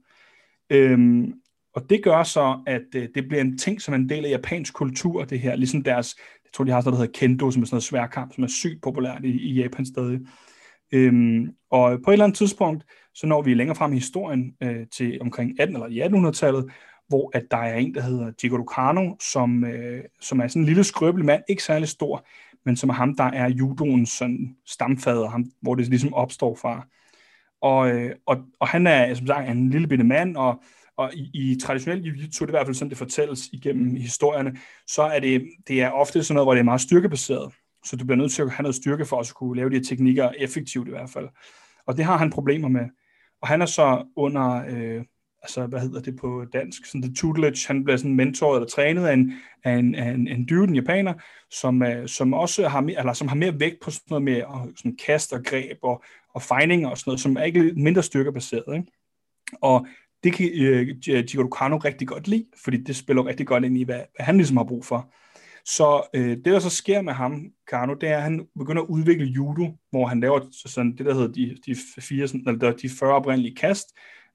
Øhm, 0.69 1.33
og 1.75 1.89
det 1.89 2.03
gør 2.03 2.23
så, 2.23 2.59
at 2.67 2.95
øh, 2.95 3.07
det 3.15 3.27
bliver 3.27 3.41
en 3.41 3.57
ting, 3.57 3.81
som 3.81 3.93
er 3.93 3.97
en 3.97 4.09
del 4.09 4.25
af 4.25 4.29
japansk 4.29 4.73
kultur, 4.73 5.23
det 5.23 5.39
her, 5.39 5.55
ligesom 5.55 5.83
deres, 5.83 6.15
jeg 6.43 6.51
tror, 6.53 6.63
de 6.63 6.71
har 6.71 6.81
sådan 6.81 6.93
noget, 6.93 6.99
der 6.99 7.19
hedder 7.19 7.27
kendo, 7.27 7.51
som 7.51 7.61
er 7.61 7.65
sådan 7.65 7.75
noget 7.75 7.83
sværkamp, 7.83 8.33
som 8.33 8.43
er 8.43 8.47
sygt 8.47 8.81
populært 8.81 9.25
i, 9.25 9.29
i 9.29 9.53
Japan 9.53 9.85
stadig. 9.85 10.19
Øhm, 10.93 11.49
og 11.71 11.99
på 12.05 12.11
et 12.11 12.13
eller 12.13 12.25
andet 12.25 12.37
tidspunkt, 12.37 12.83
så 13.13 13.27
når 13.27 13.41
vi 13.41 13.53
længere 13.53 13.75
frem 13.75 13.91
i 13.91 13.95
historien 13.95 14.53
øh, 14.63 14.87
til 14.91 15.17
omkring 15.21 15.59
18 15.59 15.75
eller 15.75 16.29
1800-tallet, 16.31 16.65
hvor 17.07 17.31
at 17.33 17.43
der 17.51 17.57
er 17.57 17.75
en, 17.75 17.95
der 17.95 18.01
hedder 18.01 18.31
Jigoro 18.43 18.63
Kano, 18.63 19.15
som, 19.19 19.65
øh, 19.65 20.03
som 20.21 20.39
er 20.39 20.47
sådan 20.47 20.61
en 20.61 20.65
lille 20.65 20.83
skrøbelig 20.83 21.25
mand, 21.25 21.43
ikke 21.49 21.63
særlig 21.63 21.87
stor, 21.87 22.25
men 22.65 22.75
som 22.75 22.89
er 22.89 22.93
ham, 22.93 23.15
der 23.15 23.23
er 23.23 23.49
judoens 23.49 24.09
sådan, 24.09 24.55
stamfader, 24.65 25.29
ham, 25.29 25.45
hvor 25.61 25.75
det 25.75 25.87
ligesom 25.87 26.13
opstår 26.13 26.55
fra. 26.55 26.87
Og, 27.61 27.89
øh, 27.91 28.15
og, 28.25 28.37
og 28.59 28.67
han 28.67 28.87
er 28.87 29.13
som 29.13 29.27
sagt 29.27 29.49
en 29.49 29.69
lille 29.69 29.87
bitte 29.87 30.03
mand, 30.03 30.37
og, 30.37 30.63
og 30.97 31.13
i, 31.13 31.29
i 31.33 31.59
traditionel 31.59 32.03
jiu-jitsu, 32.03 32.39
det 32.39 32.41
er 32.41 32.47
i 32.47 32.51
hvert 32.51 32.65
fald 32.67 32.75
sådan, 32.75 32.89
det 32.89 32.97
fortælles 32.97 33.47
igennem 33.53 33.95
historierne, 33.95 34.57
så 34.87 35.01
er 35.01 35.19
det, 35.19 35.49
det 35.67 35.81
er 35.81 35.89
ofte 35.89 36.23
sådan 36.23 36.35
noget, 36.35 36.45
hvor 36.45 36.53
det 36.53 36.59
er 36.59 36.63
meget 36.63 36.81
styrkebaseret. 36.81 37.53
Så 37.85 37.95
du 37.95 38.05
bliver 38.05 38.17
nødt 38.17 38.31
til 38.31 38.41
at 38.41 38.51
have 38.51 38.63
noget 38.63 38.75
styrke 38.75 39.05
for 39.05 39.19
at 39.19 39.33
kunne 39.35 39.55
lave 39.55 39.69
de 39.69 39.75
her 39.75 39.83
teknikker 39.83 40.29
effektivt 40.37 40.87
i 40.87 40.91
hvert 40.91 41.09
fald. 41.09 41.27
Og 41.85 41.97
det 41.97 42.05
har 42.05 42.17
han 42.17 42.29
problemer 42.29 42.67
med. 42.67 42.85
Og 43.41 43.47
han 43.47 43.61
er 43.61 43.65
så 43.65 44.05
under, 44.15 44.65
øh, 44.69 45.03
altså 45.47 45.65
hvad 45.65 45.79
hedder 45.79 46.01
det 46.01 46.15
på 46.15 46.45
dansk, 46.53 46.85
sådan 46.85 47.01
the 47.01 47.13
tutelage, 47.13 47.67
han 47.67 47.83
bliver 47.83 47.97
sådan 47.97 48.15
mentoret 48.15 48.57
eller 48.57 48.67
trænet 48.67 49.07
af 49.07 49.13
en, 49.13 49.33
af 49.63 49.71
en, 49.71 49.95
af 49.95 50.09
en, 50.11 50.27
en 50.27 50.45
dude, 50.45 50.63
en 50.63 50.75
japaner, 50.75 51.13
som, 51.51 51.83
øh, 51.83 52.07
som 52.07 52.33
også 52.33 52.67
har 52.67 52.81
mere, 52.81 52.99
eller 52.99 53.13
som 53.13 53.27
har 53.27 53.35
mere 53.35 53.59
vægt 53.59 53.79
på 53.83 53.91
sådan 53.91 54.03
noget 54.09 54.23
med 54.23 54.43
og, 54.43 54.69
sådan 54.77 54.97
kast 55.05 55.33
og 55.33 55.43
greb 55.45 55.77
og, 55.83 56.03
og 56.33 56.41
fejninger 56.41 56.89
og 56.89 56.97
sådan 56.97 57.09
noget, 57.09 57.19
som 57.19 57.37
er 57.37 57.43
ikke 57.43 57.73
mindre 57.75 58.03
styrkebaseret. 58.03 58.75
Ikke? 58.75 58.91
Og 59.61 59.87
det 60.23 60.33
kan 60.33 60.45
uh, 60.45 61.07
Jigoro 61.07 61.49
Kano 61.49 61.77
rigtig 61.77 62.07
godt 62.07 62.27
lide, 62.27 62.45
fordi 62.63 62.77
det 62.83 62.95
spiller 62.95 63.25
rigtig 63.25 63.47
godt 63.47 63.63
ind 63.63 63.77
i, 63.77 63.83
hvad, 63.83 64.01
hvad 64.15 64.25
han 64.25 64.37
ligesom 64.37 64.57
har 64.57 64.63
brug 64.63 64.85
for. 64.85 65.13
Så 65.65 66.09
øh, 66.13 66.29
det, 66.29 66.45
der 66.45 66.59
så 66.59 66.69
sker 66.69 67.01
med 67.01 67.13
ham, 67.13 67.45
Kano, 67.67 67.93
det 67.93 68.09
er, 68.09 68.17
at 68.17 68.23
han 68.23 68.47
begynder 68.57 68.81
at 68.81 68.87
udvikle 68.87 69.25
judo, 69.25 69.71
hvor 69.89 70.07
han 70.07 70.19
laver 70.19 70.39
sådan 70.65 70.97
det, 70.97 71.05
der 71.05 71.13
hedder 71.13 71.31
de, 71.31 71.57
de, 71.65 71.75
fire, 72.01 72.27
sådan, 72.27 72.47
eller 72.47 72.71
de 72.71 72.89
40 72.89 73.13
oprindelige 73.13 73.55
kast, 73.55 73.87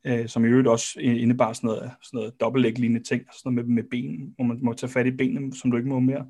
øh, 0.07 0.29
som 0.29 0.45
i 0.45 0.49
øvrigt 0.49 0.69
også 0.69 1.01
indebar 1.01 1.53
sådan 1.53 1.69
noget, 1.69 1.91
sådan 2.03 2.19
noget 2.19 2.41
dobbeltlæg-lignende 2.41 3.03
ting, 3.03 3.23
sådan 3.33 3.53
noget 3.53 3.69
med, 3.69 3.75
med 3.75 3.91
ben, 3.91 4.33
hvor 4.37 4.45
man 4.45 4.59
må 4.63 4.73
tage 4.73 4.93
fat 4.93 5.07
i 5.07 5.11
benene, 5.11 5.55
som 5.55 5.71
du 5.71 5.77
ikke 5.77 5.89
må 5.89 6.01
mere. 6.01 6.27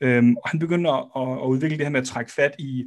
Øhm, 0.00 0.36
og 0.36 0.48
han 0.48 0.60
begynder 0.60 1.16
at, 1.16 1.42
at, 1.42 1.46
udvikle 1.46 1.78
det 1.78 1.86
her 1.86 1.90
med 1.90 2.00
at 2.00 2.06
trække 2.06 2.32
fat 2.32 2.54
i, 2.58 2.84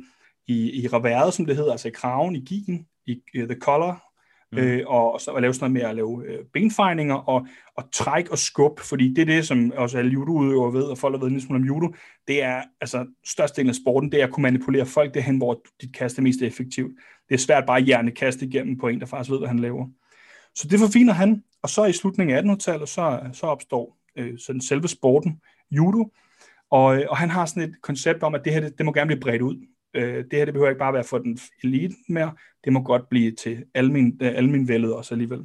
i, 0.47 0.83
i 0.83 0.87
reværet, 0.87 1.33
som 1.33 1.45
det 1.45 1.55
hedder, 1.55 1.71
altså 1.71 1.87
i 1.87 1.91
kraven, 1.91 2.35
i 2.35 2.39
gien, 2.39 2.85
i 3.05 3.21
uh, 3.37 3.43
the 3.43 3.59
collar, 3.59 4.03
mm. 4.51 4.57
øh, 4.57 4.83
og 4.87 5.21
så 5.21 5.31
at 5.31 5.41
lave 5.41 5.53
sådan 5.53 5.71
noget 5.71 5.83
med 5.83 5.89
at 5.89 5.95
lave 5.95 6.23
øh, 6.27 6.45
benfejninger 6.53 7.15
og, 7.15 7.47
og 7.77 7.91
træk 7.91 8.29
og 8.29 8.37
skub, 8.37 8.79
fordi 8.79 9.13
det 9.13 9.21
er 9.21 9.25
det, 9.25 9.47
som 9.47 9.71
også 9.75 9.97
alle 9.97 10.11
judoudøvere 10.11 10.73
ved, 10.73 10.83
og 10.83 10.97
folk 10.97 11.13
har 11.13 11.19
ved 11.19 11.27
en 11.27 11.33
lille 11.33 11.45
smule 11.45 11.59
om 11.59 11.65
judo, 11.65 11.93
det 12.27 12.43
er 12.43 12.61
altså 12.81 13.05
størstedelen 13.25 13.69
af 13.69 13.75
sporten, 13.75 14.11
det 14.11 14.21
er 14.21 14.27
at 14.27 14.33
kunne 14.33 14.41
manipulere 14.41 14.85
folk 14.85 15.13
derhen, 15.13 15.37
hvor 15.37 15.61
dit 15.81 15.95
kast 15.95 16.17
er 16.17 16.21
mest 16.21 16.41
effektivt. 16.41 16.91
Det 17.29 17.35
er 17.35 17.39
svært 17.39 17.65
bare 17.67 17.77
at 17.77 17.83
hjernekaste 17.83 18.45
igennem 18.45 18.77
på 18.77 18.87
en, 18.87 18.99
der 18.99 19.05
faktisk 19.05 19.31
ved, 19.31 19.37
hvad 19.37 19.47
han 19.47 19.59
laver. 19.59 19.87
Så 20.55 20.67
det 20.67 20.79
forfiner 20.79 21.13
han, 21.13 21.43
og 21.61 21.69
så 21.69 21.85
i 21.85 21.93
slutningen 21.93 22.37
af 22.37 22.41
1800-tallet, 22.41 22.89
så, 22.89 23.19
så 23.33 23.45
opstår 23.45 23.97
øh, 24.17 24.39
sådan 24.39 24.61
selve 24.61 24.87
sporten, 24.87 25.41
judo, 25.71 26.11
og, 26.71 26.97
øh, 26.97 27.05
og 27.09 27.17
han 27.17 27.29
har 27.29 27.45
sådan 27.45 27.63
et 27.63 27.81
koncept 27.81 28.23
om, 28.23 28.35
at 28.35 28.41
det 28.45 28.53
her, 28.53 28.59
det, 28.59 28.77
det 28.77 28.85
må 28.85 28.93
gerne 28.93 29.07
blive 29.07 29.19
bredt 29.19 29.41
ud. 29.41 29.67
Øh, 29.93 30.15
det 30.15 30.33
her, 30.33 30.45
det 30.45 30.53
behøver 30.53 30.69
ikke 30.69 30.79
bare 30.79 30.93
være 30.93 31.03
for 31.03 31.17
den 31.17 31.39
elite 31.63 31.95
mere, 32.09 32.33
det 32.63 32.73
må 32.73 32.81
godt 32.81 33.09
blive 33.09 33.31
til 33.31 33.65
almin, 33.73 34.17
øh, 34.21 34.31
almin 34.35 34.83
også 34.85 35.13
alligevel. 35.13 35.43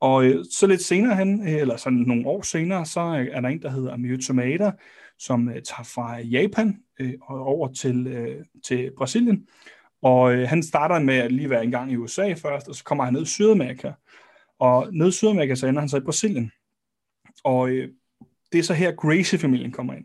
Og 0.00 0.24
øh, 0.24 0.44
så 0.52 0.66
lidt 0.66 0.82
senere 0.82 1.16
hen, 1.16 1.48
øh, 1.48 1.54
eller 1.54 1.76
sådan 1.76 1.98
nogle 1.98 2.26
år 2.26 2.42
senere, 2.42 2.86
så 2.86 3.00
øh, 3.00 3.28
er 3.32 3.40
der 3.40 3.48
en, 3.48 3.62
der 3.62 3.70
hedder 3.70 3.92
Amio 3.92 4.18
Tomata, 4.20 4.72
som 5.18 5.48
øh, 5.48 5.54
tager 5.54 5.90
fra 5.94 6.18
Japan 6.20 6.76
øh, 7.00 7.14
og 7.22 7.46
over 7.46 7.72
til, 7.72 8.06
øh, 8.06 8.44
til 8.64 8.90
Brasilien. 8.96 9.46
Og 10.02 10.34
øh, 10.34 10.48
han 10.48 10.62
starter 10.62 10.98
med 10.98 11.14
at 11.14 11.32
lige 11.32 11.50
være 11.50 11.64
en 11.64 11.70
gang 11.70 11.92
i 11.92 11.96
USA 11.96 12.32
først, 12.32 12.68
og 12.68 12.74
så 12.74 12.84
kommer 12.84 13.04
han 13.04 13.12
ned 13.12 13.22
i 13.22 13.26
Sydamerika. 13.26 13.92
Og 14.58 14.88
nede 14.92 15.08
i 15.08 15.12
Sydamerika, 15.12 15.54
så 15.54 15.66
ender 15.66 15.80
han 15.80 15.88
så 15.88 15.96
i 15.96 16.00
Brasilien. 16.00 16.50
Og 17.44 17.70
øh, 17.70 17.88
det 18.52 18.58
er 18.58 18.62
så 18.62 18.74
her 18.74 18.92
Gracie-familien 18.92 19.72
kommer 19.72 19.94
ind. 19.94 20.04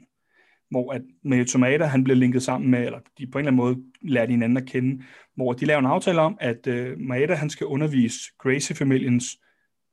Hvor 0.69 0.93
at 0.93 1.01
med 1.23 1.45
Tomater, 1.45 1.85
han 1.85 2.03
bliver 2.03 2.17
linket 2.17 2.43
sammen 2.43 2.71
med, 2.71 2.85
eller 2.85 2.99
de 3.17 3.27
på 3.27 3.37
en 3.37 3.47
eller 3.47 3.51
anden 3.51 3.55
måde 3.55 3.83
lærer 4.01 4.25
de 4.25 4.31
hinanden 4.31 4.57
at 4.57 4.65
kende, 4.65 5.03
hvor 5.35 5.53
de 5.53 5.65
laver 5.65 5.79
en 5.79 5.85
aftale 5.85 6.21
om, 6.21 6.37
at 6.39 6.67
øh, 6.67 6.99
Maeda, 6.99 7.33
han 7.33 7.49
skal 7.49 7.67
undervise 7.67 8.19
Gracie-familiens 8.39 9.37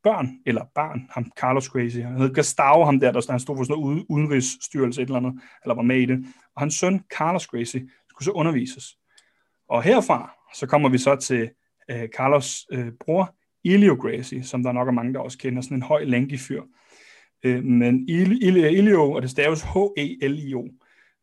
børn, 0.02 0.38
eller 0.46 0.64
barn, 0.74 1.09
ham 1.11 1.32
Carlos 1.38 1.68
Gracie, 1.68 2.02
han 2.02 2.16
hedder 2.16 2.34
Gustavo, 2.34 2.84
ham 2.84 3.00
der, 3.00 3.12
der 3.12 3.30
han 3.30 3.40
stod 3.40 3.56
for 3.56 3.64
sådan 3.64 3.82
noget 3.82 4.06
udenrigsstyrelse 4.09 5.02
et 5.02 5.06
eller 5.06 5.16
andet, 5.16 5.40
eller 5.64 5.74
var 5.74 5.82
med 5.82 6.00
i 6.00 6.06
det, 6.06 6.24
og 6.54 6.62
hans 6.62 6.74
søn, 6.74 7.04
Carlos 7.16 7.46
Gracie, 7.46 7.88
skulle 8.09 8.24
så 8.24 8.30
undervises. 8.30 8.84
Og 9.68 9.82
herfra, 9.82 10.30
så 10.54 10.66
kommer 10.66 10.88
vi 10.88 10.98
så 10.98 11.16
til 11.16 11.50
øh, 11.90 12.09
Carlos 12.09 12.66
øh, 12.72 12.92
bror, 13.00 13.38
Elio 13.74 13.94
Gracie, 13.94 14.42
som 14.42 14.62
der 14.62 14.72
nok 14.72 14.88
er 14.88 14.92
mange, 14.92 15.14
der 15.14 15.20
også 15.20 15.38
kender, 15.38 15.62
sådan 15.62 15.76
en 15.76 15.82
høj, 15.82 16.04
lændig 16.04 16.40
fyr. 16.40 16.62
Øh, 17.42 17.64
men 17.64 18.08
Elio, 18.08 19.12
og 19.12 19.22
det 19.22 19.30
staves 19.30 19.62
H-E-L-I-O, 19.62 20.68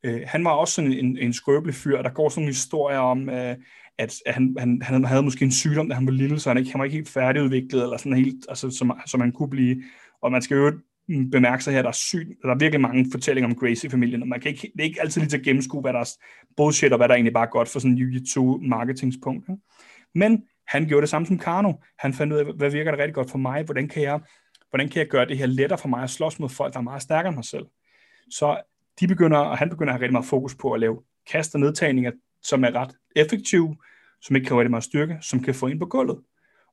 øh, 0.04 0.22
han 0.26 0.44
var 0.44 0.52
også 0.52 0.74
sådan 0.74 0.94
en, 0.94 1.18
en 1.18 1.34
skrøbelig 1.34 1.76
fyr, 1.76 2.02
der 2.02 2.10
går 2.10 2.30
sådan 2.30 2.42
nogle 2.42 2.54
historier 2.54 3.00
om, 3.00 3.30
øh, 3.30 3.56
at 3.98 4.16
han, 4.28 4.56
han, 4.60 4.82
han 4.82 5.06
havde 5.06 5.24
måske 5.24 5.46
en 5.46 5.52
sygdom, 5.52 5.90
da 5.90 5.96
han 5.96 6.06
var 6.06 6.12
lille, 6.12 6.40
så 6.40 6.50
han, 6.50 6.58
ikke, 6.58 6.72
han 6.72 6.80
var 6.80 6.86
ikke 6.86 6.96
helt 6.96 7.10
færdigudviklet, 7.10 7.84
eller 7.84 7.98
sådan 7.98 8.18
helt, 8.18 8.46
altså, 8.50 8.70
som, 8.70 8.92
som 9.06 9.22
han 9.22 9.32
kunne 9.32 9.50
blive. 9.50 9.84
Og 10.22 10.32
man 10.32 10.42
skal 10.42 10.58
jo 10.58 10.72
mm, 11.08 11.32
bemærke 11.32 11.64
sig 11.64 11.74
her, 11.74 11.82
der 11.82 11.90
er 11.90 11.94
syg, 11.94 12.38
der 12.42 12.50
er 12.50 12.58
virkelig 12.58 12.82
mange 12.82 13.06
fortællinger 13.12 13.50
om 13.50 13.56
Gracie-familien, 13.56 14.22
og 14.22 14.28
man 14.28 14.40
kan 14.40 14.52
ikke, 14.52 14.72
det 14.74 14.80
er 14.80 14.84
ikke 14.84 15.02
altid 15.02 15.22
lige 15.22 15.30
til 15.30 15.38
at 15.38 15.44
gennemskue, 15.44 15.82
hvad 15.82 15.94
der 15.94 16.00
er 16.00 16.10
bullshit, 16.58 16.92
og 16.92 16.98
hvad 16.98 17.08
der 17.08 17.16
egentlig 17.16 17.34
bare 17.34 17.46
er 17.46 17.52
godt 17.52 17.70
for 17.70 17.80
sådan 17.80 17.98
en 17.98 18.04
jiu-jitsu 18.04 18.68
marketingspunkt. 18.68 19.50
Men 20.16 20.44
han 20.68 20.88
gjorde 20.88 21.02
det 21.02 21.10
samme 21.10 21.26
som 21.26 21.38
Karno. 21.38 21.74
Han 22.00 22.14
fandt 22.14 22.34
ud 22.34 22.38
af, 22.38 22.46
hvad 22.46 22.72
virker 22.72 22.92
det 22.92 23.00
rigtig 23.00 23.16
godt 23.16 23.32
for 23.32 23.38
mig, 23.38 23.64
hvordan 23.64 23.88
kan 23.88 24.04
jeg, 24.04 24.20
hvordan 24.70 24.90
kan 24.90 25.00
jeg 25.00 25.08
gøre 25.08 25.26
det 25.26 25.38
her 25.38 25.46
lettere 25.46 25.80
for 25.80 25.88
mig 25.88 26.04
at 26.04 26.10
slås 26.10 26.40
mod 26.40 26.50
folk, 26.50 26.74
der 26.74 26.80
er 26.80 26.84
meget 26.84 27.02
stærkere 27.02 27.28
end 27.30 27.38
mig 27.38 27.46
selv. 27.46 27.66
Så 28.30 28.62
de 29.00 29.08
begynder, 29.08 29.38
og 29.38 29.58
han 29.58 29.70
begynder 29.70 29.94
at 29.94 30.00
have 30.00 30.02
rigtig 30.02 30.14
meget 30.14 30.26
fokus 30.26 30.56
på 30.56 30.72
at 30.72 30.80
lave 30.80 31.02
kast 31.32 31.56
og 31.56 31.60
nedtagninger, 31.60 32.12
som 32.44 32.64
er 32.64 32.76
ret 32.76 32.96
effektive, 33.16 33.76
som 34.22 34.36
ikke 34.36 34.48
kræver 34.48 34.62
rigtig 34.62 34.72
meget 34.72 34.84
styrke, 34.84 35.18
som 35.22 35.40
kan 35.40 35.56
få 35.56 35.68
ind 35.68 35.80
på 35.80 35.86
gulvet. 35.86 36.18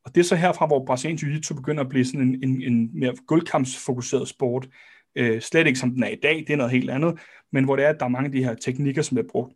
Og 0.04 0.14
det 0.14 0.20
er 0.20 0.24
så 0.24 0.36
herfra, 0.36 0.66
hvor 0.66 0.84
brasiliansk 0.84 1.24
jiu-jitsu 1.24 1.54
begynder 1.54 1.82
at 1.82 1.88
blive 1.88 2.04
sådan 2.04 2.20
en, 2.20 2.42
en, 2.42 2.62
en 2.62 2.90
mere 3.00 3.14
guldkampsfokuseret 3.26 4.28
sport. 4.28 4.68
Øh, 5.16 5.40
slet 5.40 5.66
ikke 5.66 5.78
som 5.78 5.90
den 5.90 6.02
er 6.02 6.08
i 6.08 6.18
dag, 6.22 6.36
det 6.36 6.50
er 6.50 6.56
noget 6.56 6.72
helt 6.72 6.90
andet, 6.90 7.18
men 7.52 7.64
hvor 7.64 7.76
det 7.76 7.84
er, 7.84 7.88
at 7.88 8.00
der 8.00 8.04
er 8.04 8.10
mange 8.10 8.26
af 8.26 8.32
de 8.32 8.44
her 8.44 8.54
teknikker, 8.54 9.02
som 9.02 9.14
bliver 9.14 9.28
brugt. 9.28 9.54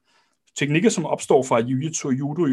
Teknikker, 0.57 0.91
som 0.91 1.07
opstår 1.07 1.43
fra 1.43 1.61
jiu-jitsu 1.61 2.07
og 2.07 2.12
judo 2.12 2.47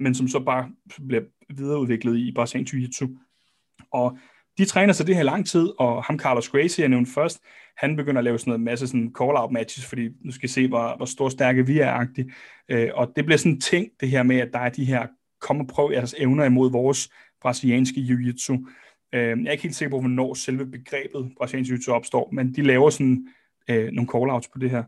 men 0.00 0.14
som 0.14 0.28
så 0.28 0.40
bare 0.40 0.70
bliver 1.06 1.22
videreudviklet 1.56 2.16
i 2.16 2.32
Brazilian 2.34 2.66
jiu-jitsu. 2.66 3.08
Og 3.92 4.18
de 4.58 4.64
træner 4.64 4.92
sig 4.92 5.06
det 5.06 5.16
her 5.16 5.22
lang 5.22 5.46
tid, 5.46 5.68
og 5.78 6.04
ham 6.04 6.18
Carlos 6.18 6.48
Gracie, 6.48 6.82
jeg 6.82 6.88
nævnte 6.88 7.12
først, 7.12 7.40
han 7.76 7.96
begynder 7.96 8.18
at 8.18 8.24
lave 8.24 8.38
sådan 8.38 8.52
en 8.52 8.64
masse 8.64 8.86
sådan 8.86 9.14
call-out 9.20 9.52
matches, 9.52 9.86
fordi 9.86 10.08
nu 10.24 10.30
skal 10.30 10.44
I 10.44 10.52
se, 10.52 10.68
hvor, 10.68 10.96
hvor 10.96 11.06
stor 11.06 11.28
stærke 11.28 11.66
vi 11.66 11.78
er 11.78 11.98
-agtigt. 12.00 12.32
Øh, 12.68 12.90
og 12.94 13.12
det 13.16 13.24
bliver 13.24 13.38
sådan 13.38 13.52
en 13.52 13.60
ting, 13.60 13.88
det 14.00 14.10
her 14.10 14.22
med, 14.22 14.36
at 14.36 14.48
der 14.52 14.58
er 14.58 14.68
de 14.68 14.84
her, 14.84 15.06
kom 15.40 15.60
og 15.60 15.66
prøv 15.66 15.90
jeres 15.92 16.14
evner 16.18 16.44
imod 16.44 16.72
vores 16.72 17.10
brasilianske 17.42 18.00
jiu-jitsu. 18.00 18.52
Øh, 19.12 19.20
jeg 19.20 19.46
er 19.46 19.50
ikke 19.50 19.62
helt 19.62 19.74
sikker 19.74 19.90
på, 19.90 20.00
hvornår 20.00 20.34
selve 20.34 20.66
begrebet 20.66 21.32
brasiliansk 21.38 21.70
jiu-jitsu 21.72 21.90
opstår, 21.90 22.30
men 22.32 22.54
de 22.54 22.62
laver 22.62 22.90
sådan 22.90 23.28
øh, 23.70 23.92
nogle 23.92 24.10
call-outs 24.14 24.50
på 24.52 24.58
det 24.58 24.70
her. 24.70 24.84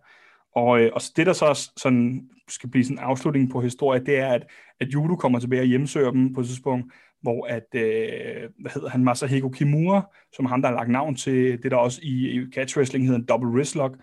Og, 0.56 0.80
øh, 0.80 0.90
og 0.94 1.00
det, 1.16 1.26
der 1.26 1.32
så 1.32 1.70
sådan, 1.76 2.28
skal 2.48 2.70
blive 2.70 2.84
sådan 2.84 2.98
en 2.98 3.04
afslutning 3.04 3.50
på 3.50 3.60
historien, 3.60 4.06
det 4.06 4.18
er, 4.18 4.28
at, 4.28 4.46
at 4.80 4.88
judo 4.88 5.16
kommer 5.16 5.38
tilbage 5.38 5.62
og 5.62 5.66
hjemsøger 5.66 6.10
dem 6.10 6.34
på 6.34 6.40
et 6.40 6.46
tidspunkt, 6.46 6.92
hvor 7.22 7.46
at, 7.46 7.66
øh, 7.74 8.50
hvad 8.58 8.70
hedder 8.74 8.88
han, 8.88 9.04
Masahiko 9.04 9.48
Kimura, 9.48 10.06
som 10.32 10.46
ham, 10.46 10.62
der 10.62 10.68
har 10.68 10.76
lagt 10.76 10.90
navn 10.90 11.16
til 11.16 11.62
det, 11.62 11.70
der 11.70 11.76
også 11.76 12.00
i, 12.02 12.30
i 12.30 12.46
catch 12.54 12.78
wrestling 12.78 13.04
hedder 13.04 13.18
en 13.18 13.26
double 13.26 13.50
wrist 13.50 13.74
lock, 13.74 13.96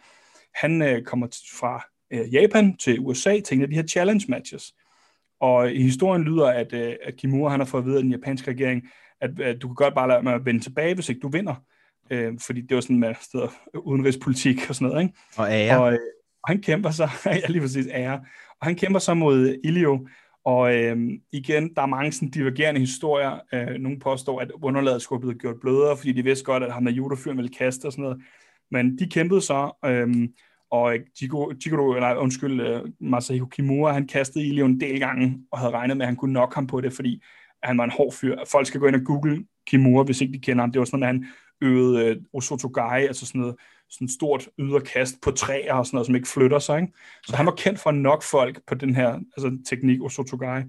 han 0.56 0.82
øh, 0.82 1.04
kommer 1.04 1.28
fra 1.60 1.86
øh, 2.14 2.34
Japan 2.34 2.78
til 2.78 3.00
USA 3.00 3.40
til 3.40 3.56
en 3.56 3.62
af 3.62 3.68
de 3.68 3.76
her 3.76 3.88
challenge 3.88 4.26
matches. 4.30 4.74
Og 5.40 5.72
i 5.72 5.82
historien 5.82 6.24
lyder, 6.24 6.48
at, 6.48 6.74
øh, 6.74 6.96
at 7.04 7.16
Kimura 7.16 7.52
han 7.52 7.60
har 7.60 7.66
fået 7.66 7.82
at 7.82 7.86
vide 7.86 7.98
af 7.98 8.04
den 8.04 8.12
japanske 8.12 8.52
regering, 8.52 8.84
at, 9.22 9.40
at 9.40 9.62
du 9.62 9.68
kan 9.68 9.76
godt 9.76 9.96
bare 9.96 10.08
lade 10.08 10.24
mig 10.24 10.46
vende 10.46 10.60
tilbage, 10.60 10.96
hvis 10.96 11.10
ikke 11.10 11.22
du 11.22 11.30
vinder. 11.30 11.56
Øh, 12.10 12.34
fordi 12.46 12.62
det 12.62 12.76
var 12.76 12.82
sådan 12.82 13.00
med 13.00 13.16
steder, 13.22 13.48
udenrigspolitik 13.76 14.70
og 14.70 14.76
sådan 14.76 14.88
noget. 14.88 15.04
Ikke? 15.04 15.16
Og 15.38 15.48
ære. 15.52 15.82
Og, 15.82 15.94
øh, 15.94 16.00
og 16.44 16.50
han 16.50 16.62
kæmper 16.62 16.92
så, 16.92 17.10
ja 17.26 17.48
lige 17.50 17.62
præcis 17.62 17.88
ære, 17.92 18.22
og 18.62 18.68
han 18.68 18.76
kæmper 18.76 19.00
så 19.00 19.14
mod 19.14 19.56
Ilio, 19.64 20.08
og 20.46 20.76
øh, 20.76 20.98
igen, 21.32 21.76
der 21.76 21.82
er 21.82 21.86
mange 21.86 22.12
sådan 22.12 22.30
divergerende 22.30 22.80
historier. 22.80 23.40
Øh, 23.54 23.80
nogle 23.80 24.00
påstår, 24.00 24.40
at 24.40 24.52
underlaget 24.62 25.02
skulle 25.02 25.22
blive 25.22 25.40
gjort 25.40 25.56
blødere, 25.62 25.98
fordi 25.98 26.12
de 26.12 26.24
vidste 26.24 26.46
godt, 26.46 26.64
at 26.64 26.74
ham 26.74 26.86
der 26.86 26.92
judofyren 26.92 27.38
ville 27.38 27.54
kaste 27.58 27.86
og 27.86 27.92
sådan 27.92 28.04
noget. 28.04 28.22
Men 28.72 28.98
de 28.98 29.10
kæmpede 29.10 29.42
så, 29.42 29.72
øh, 29.86 30.30
og 30.72 30.98
Jigoro, 31.22 31.94
eller 31.94 32.16
undskyld, 32.16 32.62
øh, 32.62 32.82
Masahiko 33.00 33.46
Kimura, 33.46 33.94
han 33.94 34.08
kastede 34.08 34.46
Ilio 34.46 34.66
en 34.66 34.80
del 34.80 35.00
gange, 35.00 35.40
og 35.52 35.60
havde 35.60 35.72
regnet 35.72 35.98
med, 35.98 36.06
at 36.06 36.08
han 36.08 36.16
kunne 36.16 36.34
nok 36.34 36.56
ham 36.56 36.68
på 36.68 36.82
det, 36.82 36.94
fordi 36.94 37.24
han 37.64 37.78
var 37.78 37.84
en 37.84 37.92
hård 37.98 38.14
fyr. 38.14 38.38
Folk 38.52 38.68
skal 38.68 38.80
gå 38.80 38.88
ind 38.88 38.96
og 38.96 39.02
google 39.06 39.46
Kimura, 39.68 40.04
hvis 40.04 40.22
ikke 40.22 40.34
de 40.34 40.40
kender 40.40 40.64
ham. 40.64 40.72
Det 40.72 40.80
var 40.80 40.86
sådan 40.86 41.04
at 41.04 41.08
han 41.08 41.26
øvede 41.62 42.06
øh, 42.06 42.18
Osotogai, 42.34 43.06
altså 43.06 43.26
sådan 43.26 43.42
noget 43.42 43.56
sådan 43.90 44.10
stort 44.10 44.50
yderkast 44.60 45.16
på 45.22 45.32
træer 45.32 45.74
og 45.74 45.86
sådan 45.86 45.96
noget, 45.96 46.06
som 46.06 46.16
ikke 46.16 46.28
flytter 46.28 46.60
sig. 46.60 46.82
Ikke? 46.82 46.94
Så 47.28 47.36
han 47.36 47.46
var 47.46 47.56
kendt 47.56 47.80
for 47.80 47.92
nok 47.92 48.24
folk 48.24 48.60
på 48.68 48.76
den 48.76 48.96
her 48.96 49.20
altså, 49.38 49.58
teknik, 49.70 50.02
Osotogai. 50.02 50.64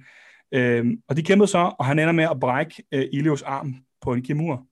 Øhm, 0.53 0.97
og 1.09 1.17
de 1.17 1.23
kæmpede 1.23 1.49
så, 1.49 1.73
og 1.79 1.85
han 1.85 1.99
ender 1.99 2.13
med 2.13 2.25
at 2.25 2.41
brække 2.41 2.83
øh, 2.93 3.05
Ilios 3.13 3.43
arm 3.43 3.75
på 4.03 4.13
en 4.13 4.23
kimur. 4.23 4.63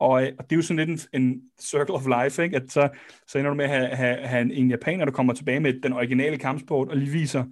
Og, 0.00 0.22
øh, 0.22 0.32
og 0.38 0.44
det 0.44 0.52
er 0.52 0.56
jo 0.56 0.62
sådan 0.62 0.86
lidt 0.86 1.08
en, 1.12 1.22
en 1.22 1.42
circle 1.60 1.94
of 1.94 2.06
life, 2.06 2.44
ikke? 2.44 2.56
at 2.56 2.62
så, 2.68 2.88
så 3.26 3.38
ender 3.38 3.50
du 3.50 3.56
med 3.56 3.64
at 3.64 3.70
have, 3.70 3.88
have, 3.88 4.16
have 4.16 4.42
en, 4.42 4.50
en 4.50 4.70
japaner, 4.70 5.04
der 5.04 5.12
kommer 5.12 5.32
tilbage 5.32 5.60
med 5.60 5.80
den 5.82 5.92
originale 5.92 6.38
kampsport, 6.38 6.88
og 6.88 6.96
lige 6.96 7.10
viser, 7.10 7.44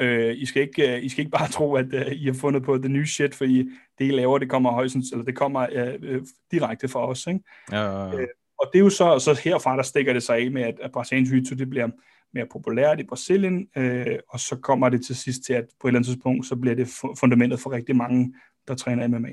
øh, 0.00 0.34
I, 0.36 0.46
skal 0.46 0.62
ikke, 0.62 0.96
øh, 0.96 1.04
I 1.04 1.08
skal 1.08 1.20
ikke 1.20 1.36
bare 1.38 1.48
tro, 1.48 1.74
at 1.74 1.94
øh, 1.94 2.12
I 2.12 2.26
har 2.26 2.32
fundet 2.32 2.62
på 2.62 2.78
det 2.78 2.90
nye 2.90 3.06
shit, 3.06 3.34
fordi 3.34 3.58
det, 3.98 4.04
I 4.04 4.10
laver, 4.10 4.38
det 4.38 4.50
kommer 4.50 4.72
højst, 4.72 4.96
eller 5.12 5.24
det 5.24 5.36
kommer 5.36 5.66
øh, 5.72 5.94
øh, 6.02 6.22
direkte 6.50 6.88
fra 6.88 7.08
os. 7.08 7.26
Ikke? 7.26 7.40
Ja, 7.72 7.82
ja, 7.82 8.06
ja. 8.06 8.20
Øh, 8.20 8.28
og 8.58 8.70
det 8.72 8.78
er 8.78 8.82
jo 8.82 8.90
så, 8.90 9.18
så 9.18 9.40
herfra, 9.44 9.76
der 9.76 9.82
stikker 9.82 10.12
det 10.12 10.22
sig 10.22 10.36
af 10.36 10.50
med, 10.50 10.62
at, 10.62 10.74
at 10.80 10.92
brasiliansk 10.92 11.32
jiu 11.32 11.58
det 11.58 11.70
bliver 11.70 11.88
mere 12.34 12.46
populært 12.52 13.00
i 13.00 13.04
Brasilien, 13.04 13.68
øh, 13.76 14.18
og 14.28 14.40
så 14.40 14.56
kommer 14.56 14.88
det 14.88 15.06
til 15.06 15.16
sidst 15.16 15.42
til, 15.46 15.52
at 15.52 15.64
på 15.80 15.86
et 15.86 15.90
eller 15.90 15.98
andet 15.98 16.06
tidspunkt, 16.06 16.46
så 16.46 16.56
bliver 16.56 16.74
det 16.76 16.88
fundamentet 17.18 17.60
for 17.60 17.72
rigtig 17.72 17.96
mange, 17.96 18.34
der 18.68 18.74
træner 18.74 19.08
MMA. 19.08 19.32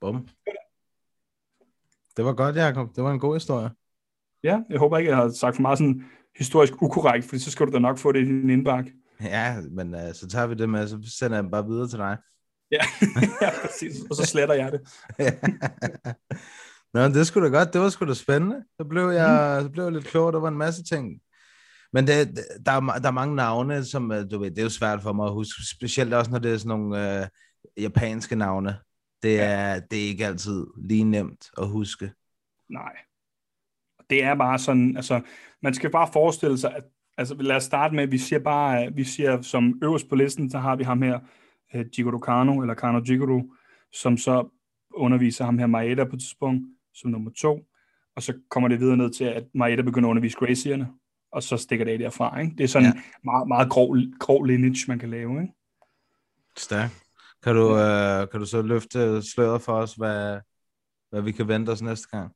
Bum. 0.00 0.28
Det 2.16 2.24
var 2.24 2.32
godt, 2.32 2.56
Jacob. 2.56 2.96
Det 2.96 3.04
var 3.04 3.12
en 3.12 3.18
god 3.18 3.36
historie. 3.36 3.70
Ja, 4.42 4.60
jeg 4.70 4.78
håber 4.78 4.98
ikke, 4.98 5.10
jeg 5.10 5.16
har 5.16 5.28
sagt 5.28 5.56
for 5.56 5.62
meget 5.62 5.78
sådan 5.78 6.04
historisk 6.38 6.82
ukorrekt, 6.82 7.24
for 7.24 7.36
så 7.36 7.50
skal 7.50 7.66
du 7.66 7.72
da 7.72 7.78
nok 7.78 7.98
få 7.98 8.12
det 8.12 8.20
i 8.20 8.24
din 8.24 8.50
indbakke. 8.50 8.92
Ja, 9.20 9.56
men 9.70 9.94
uh, 9.94 10.12
så 10.14 10.28
tager 10.28 10.46
vi 10.46 10.54
det 10.54 10.68
med, 10.68 10.88
så 10.88 10.98
sender 11.18 11.36
jeg 11.36 11.50
bare 11.50 11.66
videre 11.66 11.88
til 11.88 11.98
dig. 11.98 12.16
Ja, 12.70 12.80
ja 13.42 13.50
præcis. 13.62 13.96
Og 14.10 14.16
så 14.16 14.26
sletter 14.26 14.54
jeg 14.54 14.72
det. 14.72 14.80
Nå, 16.94 17.08
det 17.08 17.26
skulle 17.26 17.50
da 17.50 17.58
godt. 17.58 17.72
Det 17.72 17.80
var 17.80 17.88
sgu 17.88 18.06
da 18.06 18.14
spændende. 18.14 18.64
Så 18.76 18.84
blev 18.84 19.08
jeg, 19.08 19.58
mm. 19.58 19.64
så 19.64 19.70
blev 19.72 19.84
jeg 19.84 19.92
lidt 19.92 20.06
klogere. 20.06 20.32
Der 20.32 20.40
var 20.40 20.48
en 20.48 20.58
masse 20.58 20.84
ting. 20.84 21.20
Men 21.92 22.06
det, 22.06 22.38
der, 22.66 22.72
er, 22.72 22.80
der 22.80 23.08
er 23.08 23.12
mange 23.12 23.36
navne, 23.36 23.84
som 23.84 24.12
øh, 24.12 24.30
du 24.30 24.38
ved, 24.38 24.50
det 24.50 24.58
er 24.58 24.62
jo 24.62 24.68
svært 24.68 25.02
for 25.02 25.12
mig 25.12 25.26
at 25.26 25.32
huske. 25.32 25.62
Specielt 25.76 26.14
også, 26.14 26.30
når 26.30 26.38
det 26.38 26.52
er 26.52 26.56
sådan 26.56 26.68
nogle 26.68 27.20
øh, 27.20 27.26
japanske 27.76 28.36
navne. 28.36 28.78
Det 29.22 29.40
er, 29.40 29.68
ja. 29.68 29.80
det 29.90 30.04
er 30.04 30.08
ikke 30.08 30.26
altid 30.26 30.66
lige 30.76 31.04
nemt 31.04 31.50
at 31.58 31.68
huske. 31.68 32.12
Nej. 32.70 32.92
Det 34.10 34.24
er 34.24 34.34
bare 34.34 34.58
sådan, 34.58 34.96
altså, 34.96 35.20
man 35.62 35.74
skal 35.74 35.90
bare 35.90 36.08
forestille 36.12 36.58
sig, 36.58 36.76
at, 36.76 36.84
altså 37.18 37.34
lad 37.34 37.56
os 37.56 37.64
starte 37.64 37.94
med, 37.94 38.02
at 38.02 38.12
vi 38.12 38.18
siger 38.18 38.38
bare, 38.38 38.94
vi 38.94 39.04
siger 39.04 39.42
som 39.42 39.80
øverst 39.82 40.08
på 40.08 40.14
listen, 40.14 40.50
så 40.50 40.58
har 40.58 40.76
vi 40.76 40.84
ham 40.84 41.02
her, 41.02 41.18
uh, 41.74 41.98
Jigoro 41.98 42.18
Kano, 42.18 42.60
eller 42.60 42.74
Kano 42.74 43.00
Jigoro, 43.08 43.42
som 43.92 44.16
så 44.16 44.48
underviser 44.94 45.44
ham 45.44 45.58
her 45.58 45.66
Maeda 45.66 46.04
på 46.04 46.16
et 46.16 46.20
tidspunkt 46.20 46.64
som 47.00 47.10
nummer 47.10 47.30
to, 47.30 47.64
og 48.16 48.22
så 48.22 48.34
kommer 48.50 48.68
det 48.68 48.80
videre 48.80 48.96
ned 48.96 49.10
til, 49.10 49.24
at 49.24 49.44
Maeda 49.54 49.82
begynder 49.82 50.08
at 50.08 50.10
undervise 50.10 50.36
Gracierne, 50.36 50.88
og 51.32 51.42
så 51.42 51.56
stikker 51.56 51.84
det 51.84 51.92
af 51.92 51.98
derfra. 51.98 52.40
Ikke? 52.40 52.54
Det 52.58 52.64
er 52.64 52.68
sådan 52.68 52.92
ja. 52.94 53.02
meget, 53.24 53.48
meget 53.48 53.70
grov, 53.70 53.96
grov 54.18 54.44
lineage, 54.44 54.84
man 54.88 54.98
kan 54.98 55.10
lave. 55.10 55.42
Ikke? 55.42 55.54
Stærk. 56.56 56.90
Kan 57.42 57.54
du, 57.54 57.76
øh, 57.76 58.30
kan 58.30 58.40
du 58.40 58.46
så 58.46 58.62
løfte 58.62 59.22
sløret 59.22 59.62
for 59.62 59.72
os, 59.72 59.94
hvad, 59.94 60.38
hvad 61.10 61.22
vi 61.22 61.32
kan 61.32 61.48
vente 61.48 61.70
os 61.70 61.82
næste 61.82 62.08
gang? 62.08 62.32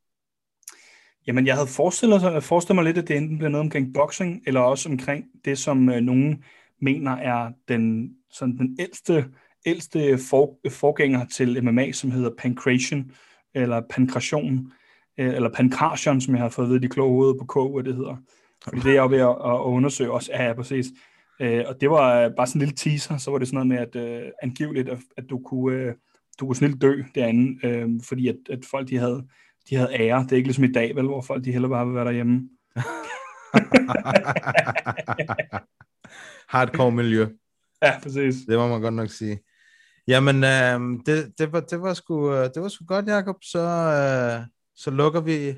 Jamen, 1.26 1.46
jeg 1.46 1.54
havde 1.54 1.66
forestillet, 1.66 2.44
forestillet 2.44 2.74
mig 2.74 2.84
lidt, 2.84 2.98
at 2.98 3.08
det 3.08 3.16
enten 3.16 3.38
bliver 3.38 3.50
noget 3.50 3.64
omkring 3.64 3.94
boxing, 3.94 4.42
eller 4.46 4.60
også 4.60 4.88
omkring 4.88 5.24
det, 5.44 5.58
som 5.58 5.88
øh, 5.88 6.00
nogen 6.00 6.44
mener 6.80 7.12
er 7.12 7.52
den, 7.68 8.14
sådan 8.30 8.58
den 8.58 8.76
ældste, 8.80 9.28
ældste 9.66 10.18
for, 10.30 10.58
forgænger 10.70 11.24
til 11.24 11.64
MMA, 11.64 11.92
som 11.92 12.10
hedder 12.10 12.30
pancration, 12.38 13.12
eller 13.54 13.82
pankration, 13.90 14.72
øh, 15.18 15.34
eller 15.34 15.50
pankration, 15.54 16.20
som 16.20 16.34
jeg 16.34 16.42
har 16.42 16.48
fået 16.48 16.70
ved 16.70 16.80
de 16.80 16.88
kloge 16.88 17.12
hoveder 17.12 17.38
på 17.38 17.44
KU, 17.44 17.72
hvad 17.72 17.84
det 17.84 17.96
hedder. 17.96 18.16
Fordi 18.64 18.80
det 18.80 18.90
er 18.90 18.94
jeg 18.94 19.10
ved 19.10 19.18
at, 19.18 19.28
at 19.28 19.60
undersøge 19.60 20.12
også. 20.12 20.30
Ja, 20.32 20.44
ja, 20.44 20.52
præcis. 20.52 20.86
Øh, 21.40 21.64
og 21.66 21.80
det 21.80 21.90
var 21.90 22.32
bare 22.36 22.46
sådan 22.46 22.60
en 22.60 22.66
lille 22.66 22.76
teaser, 22.76 23.16
så 23.16 23.30
var 23.30 23.38
det 23.38 23.48
sådan 23.48 23.66
noget 23.66 23.92
med, 23.94 24.02
at 24.02 24.22
uh, 24.24 24.28
angiveligt, 24.42 24.88
at, 24.88 24.98
at 25.16 25.24
du 25.30 25.38
kunne, 25.38 25.88
uh, 25.88 25.92
du 26.40 26.46
kunne 26.46 26.56
snilt 26.56 26.82
dø 26.82 27.02
derinde, 27.14 27.84
uh, 27.84 27.90
fordi 28.08 28.28
at, 28.28 28.36
at 28.50 28.58
folk, 28.70 28.88
de 28.88 28.96
havde, 28.96 29.28
de 29.70 29.76
havde 29.76 29.94
ære. 29.94 30.22
Det 30.22 30.32
er 30.32 30.36
ikke 30.36 30.48
ligesom 30.48 30.64
i 30.64 30.72
dag, 30.72 30.96
vel, 30.96 31.06
hvor 31.06 31.20
folk, 31.20 31.44
de 31.44 31.52
heller 31.52 31.68
bare 31.68 31.86
vil 31.86 31.94
være 31.94 32.04
derhjemme. 32.04 32.48
Hardcore 36.52 36.92
miljø. 36.92 37.26
Ja, 37.82 38.00
præcis. 38.02 38.34
Det 38.48 38.58
må 38.58 38.68
man 38.68 38.80
godt 38.80 38.94
nok 38.94 39.10
sige. 39.10 39.38
Jamen, 40.08 40.44
øh, 40.44 41.04
det, 41.06 41.38
det, 41.38 41.52
var, 41.52 41.60
det, 41.60 41.82
var 41.82 41.94
sgu, 41.94 42.32
øh, 42.34 42.50
det 42.54 42.62
var 42.62 42.68
sgu 42.68 42.84
godt, 42.84 43.06
Jacob. 43.06 43.36
Så, 43.42 43.58
øh, 43.58 44.46
så 44.74 44.90
lukker 44.90 45.20
vi 45.20 45.54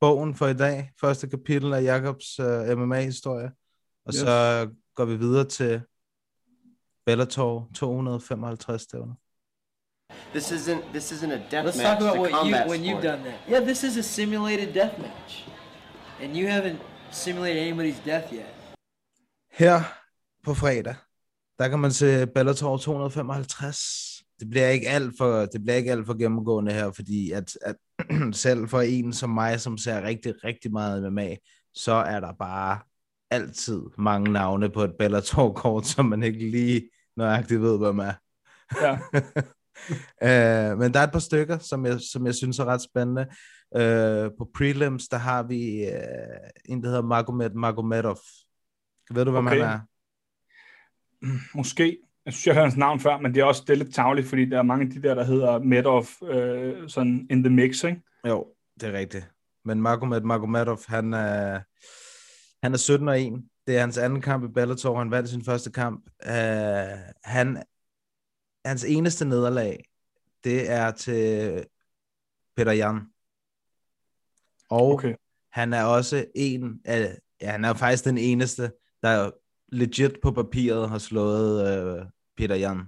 bogen 0.00 0.34
for 0.34 0.46
i 0.46 0.54
dag. 0.54 0.92
Første 1.00 1.28
kapitel 1.28 1.74
af 1.74 1.82
Jacobs 1.82 2.38
øh, 2.38 2.78
MMA-historie. 2.78 3.50
Og 4.04 4.12
yes. 4.14 4.20
så 4.20 4.68
går 4.94 5.04
vi 5.04 5.16
videre 5.16 5.44
til 5.44 5.82
Bellator 7.06 7.68
255 7.74 8.82
stævner. 8.82 9.14
This 10.32 10.52
isn't 10.52 10.82
this 10.92 11.12
isn't 11.12 11.32
a 11.32 11.42
death 11.50 11.66
Let's 11.66 11.76
match. 11.76 11.82
talk 11.82 12.00
about 12.00 12.18
what 12.18 12.30
you 12.30 12.52
when 12.52 12.68
when 12.68 12.84
you've 12.84 13.02
done 13.02 13.24
that. 13.24 13.38
Yeah, 13.48 13.64
this 13.64 13.84
is 13.84 13.96
a 13.96 14.02
simulated 14.02 14.74
death 14.74 14.98
match, 14.98 15.48
and 16.22 16.36
you 16.36 16.48
haven't 16.48 16.78
simulated 17.10 17.62
anybody's 17.62 18.00
death 18.04 18.32
yet. 18.32 18.54
Her 19.50 19.80
på 20.44 20.54
fredag, 20.54 20.94
der 21.58 21.68
kan 21.68 21.78
man 21.78 21.92
se 21.92 22.26
Bellator 22.26 22.76
255 22.76 24.16
det 24.40 24.50
bliver 24.50 24.68
ikke 24.68 24.88
alt 24.88 25.14
for, 25.18 25.46
det 25.46 25.62
bliver 25.62 25.76
ikke 25.76 25.90
alt 25.90 26.06
for 26.06 26.14
gennemgående 26.14 26.72
her, 26.72 26.90
fordi 26.90 27.32
at, 27.32 27.58
at 27.62 27.76
selv 28.32 28.68
for 28.68 28.80
en 28.80 29.12
som 29.12 29.30
mig, 29.30 29.60
som 29.60 29.78
ser 29.78 30.02
rigtig, 30.02 30.44
rigtig 30.44 30.72
meget 30.72 31.12
med 31.12 31.36
så 31.76 31.92
er 31.92 32.20
der 32.20 32.32
bare 32.32 32.78
altid 33.30 33.82
mange 33.98 34.32
navne 34.32 34.70
på 34.70 34.82
et 34.82 34.94
Bellator-kort, 34.98 35.86
som 35.96 36.04
man 36.04 36.22
ikke 36.22 36.50
lige 36.50 36.90
nøjagtigt 37.16 37.60
ved, 37.60 37.78
hvem 37.78 37.98
er. 37.98 38.12
Ja. 38.82 38.92
uh, 40.72 40.78
men 40.80 40.94
der 40.94 41.00
er 41.00 41.04
et 41.04 41.12
par 41.12 41.18
stykker, 41.18 41.58
som 41.58 41.86
jeg, 41.86 42.00
som 42.12 42.26
jeg 42.26 42.34
synes 42.34 42.58
er 42.58 42.64
ret 42.64 42.82
spændende. 42.82 43.26
Uh, 43.70 44.30
på 44.38 44.50
prelims, 44.54 45.08
der 45.08 45.16
har 45.16 45.42
vi 45.42 45.86
uh, 45.86 46.72
en, 46.72 46.82
der 46.82 46.88
hedder 46.88 47.02
Magomed 47.02 47.50
Magomedov. 47.50 48.18
Ved 49.10 49.24
du, 49.24 49.30
hvem 49.30 49.46
okay. 49.46 49.56
han 49.56 49.68
er? 49.68 49.80
Måske. 51.54 51.98
Jeg 52.24 52.32
synes, 52.32 52.46
jeg 52.46 52.54
har 52.54 52.62
hans 52.62 52.76
navn 52.76 53.00
før, 53.00 53.18
men 53.18 53.34
det 53.34 53.40
er 53.40 53.44
også 53.44 53.62
det 53.66 53.72
er 53.72 53.76
lidt 53.76 53.94
tavligt, 53.94 54.26
fordi 54.26 54.44
der 54.44 54.58
er 54.58 54.62
mange 54.62 54.84
af 54.86 54.90
de 54.90 55.02
der, 55.02 55.14
der 55.14 55.24
hedder 55.24 55.58
Medov 55.58 56.06
øh, 56.22 56.88
sådan 56.88 57.26
in 57.30 57.42
the 57.42 57.50
mix, 57.50 57.84
ikke? 57.84 58.02
Jo, 58.26 58.46
det 58.80 58.88
er 58.88 58.92
rigtigt. 58.92 59.30
Men 59.64 59.82
Magomed 59.82 60.20
Magomedov, 60.20 60.78
han 60.86 61.14
er, 61.14 61.60
han 62.62 62.72
er 62.72 62.76
17 62.76 63.08
og 63.08 63.20
1. 63.20 63.44
Det 63.66 63.76
er 63.76 63.80
hans 63.80 63.98
anden 63.98 64.20
kamp 64.20 64.44
i 64.44 64.52
Bellator. 64.52 64.98
Han 64.98 65.10
vandt 65.10 65.28
sin 65.28 65.44
første 65.44 65.72
kamp. 65.72 66.06
Uh, 66.26 66.32
han, 67.24 67.62
hans 68.64 68.84
eneste 68.84 69.24
nederlag, 69.24 69.84
det 70.44 70.70
er 70.70 70.90
til 70.90 71.64
Peter 72.56 72.72
Jan. 72.72 73.00
Og 74.70 74.92
okay. 74.92 75.14
han 75.52 75.72
er 75.72 75.84
også 75.84 76.24
en 76.34 76.80
af, 76.84 77.18
ja, 77.40 77.50
han 77.50 77.64
er 77.64 77.74
faktisk 77.74 78.04
den 78.04 78.18
eneste, 78.18 78.72
der 79.02 79.30
legit 79.68 80.18
på 80.22 80.30
papiret 80.30 80.88
har 80.88 80.98
slået 80.98 82.00
uh, 82.00 82.06
Peter 82.36 82.54
Jan. 82.54 82.82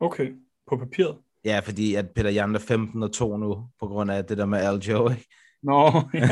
Okay, 0.00 0.32
på 0.70 0.76
papiret? 0.76 1.18
Ja, 1.44 1.60
fordi 1.64 1.94
at 1.94 2.10
Peter 2.14 2.30
Jan 2.30 2.54
er 2.54 2.58
15 2.58 3.02
og 3.02 3.12
2 3.12 3.36
nu, 3.36 3.68
på 3.80 3.86
grund 3.86 4.10
af 4.10 4.24
det 4.24 4.38
der 4.38 4.46
med 4.46 4.58
Aljo, 4.58 5.10
ikke? 5.10 5.26
Nå, 5.62 5.84
ja, 6.14 6.30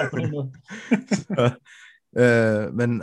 okay. 0.00 0.30
så, 1.20 1.50
øh, 2.16 2.74
men 2.74 3.02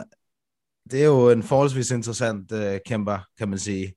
det 0.91 1.01
er 1.01 1.05
jo 1.05 1.29
en 1.29 1.43
forholdsvis 1.43 1.91
interessant 1.91 2.51
øh, 2.51 2.79
kæmper, 2.85 3.19
kan 3.37 3.49
man 3.49 3.59
sige. 3.59 3.93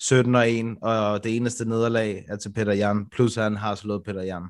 17 0.00 0.34
og 0.34 0.50
1, 0.50 0.76
og 0.82 1.24
det 1.24 1.36
eneste 1.36 1.68
nederlag 1.68 2.24
er 2.28 2.36
til 2.36 2.52
Peter 2.52 2.72
Jan, 2.72 3.08
plus 3.08 3.34
han 3.34 3.56
har 3.56 3.74
slået 3.74 4.04
Peter 4.04 4.22
Jan. 4.22 4.42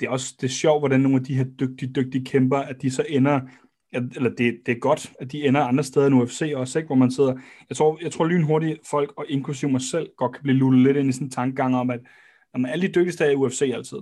Det 0.00 0.06
er 0.06 0.10
også 0.10 0.34
det 0.40 0.46
er 0.46 0.52
sjovt, 0.52 0.80
hvordan 0.80 1.00
nogle 1.00 1.16
af 1.16 1.24
de 1.24 1.34
her 1.34 1.44
dygtige, 1.44 1.92
dygtige 1.92 2.24
kæmper, 2.24 2.58
at 2.58 2.82
de 2.82 2.90
så 2.90 3.04
ender, 3.08 3.40
eller 3.92 4.30
det, 4.30 4.60
det 4.66 4.72
er 4.72 4.78
godt, 4.78 5.12
at 5.20 5.32
de 5.32 5.46
ender 5.46 5.60
andre 5.60 5.84
steder 5.84 6.06
end 6.06 6.22
UFC 6.22 6.52
også, 6.56 6.78
ikke? 6.78 6.86
hvor 6.86 6.96
man 6.96 7.10
sidder, 7.10 7.34
jeg 7.68 7.76
tror, 7.76 7.98
jeg 8.02 8.12
tror 8.12 8.24
lynhurtigt 8.24 8.80
folk, 8.90 9.12
og 9.16 9.26
inklusiv 9.28 9.68
mig 9.68 9.80
selv, 9.80 10.08
godt 10.16 10.32
kan 10.32 10.42
blive 10.42 10.56
lullet 10.56 10.82
lidt 10.84 10.96
ind 10.96 11.08
i 11.08 11.12
sådan 11.12 11.26
en 11.26 11.30
tankegang 11.30 11.76
om, 11.76 11.90
at 11.90 12.00
når 12.54 12.68
alle 12.68 12.88
de 12.88 12.92
dygtigste 12.92 13.24
er 13.24 13.30
i 13.30 13.34
UFC 13.34 13.70
altid, 13.74 13.98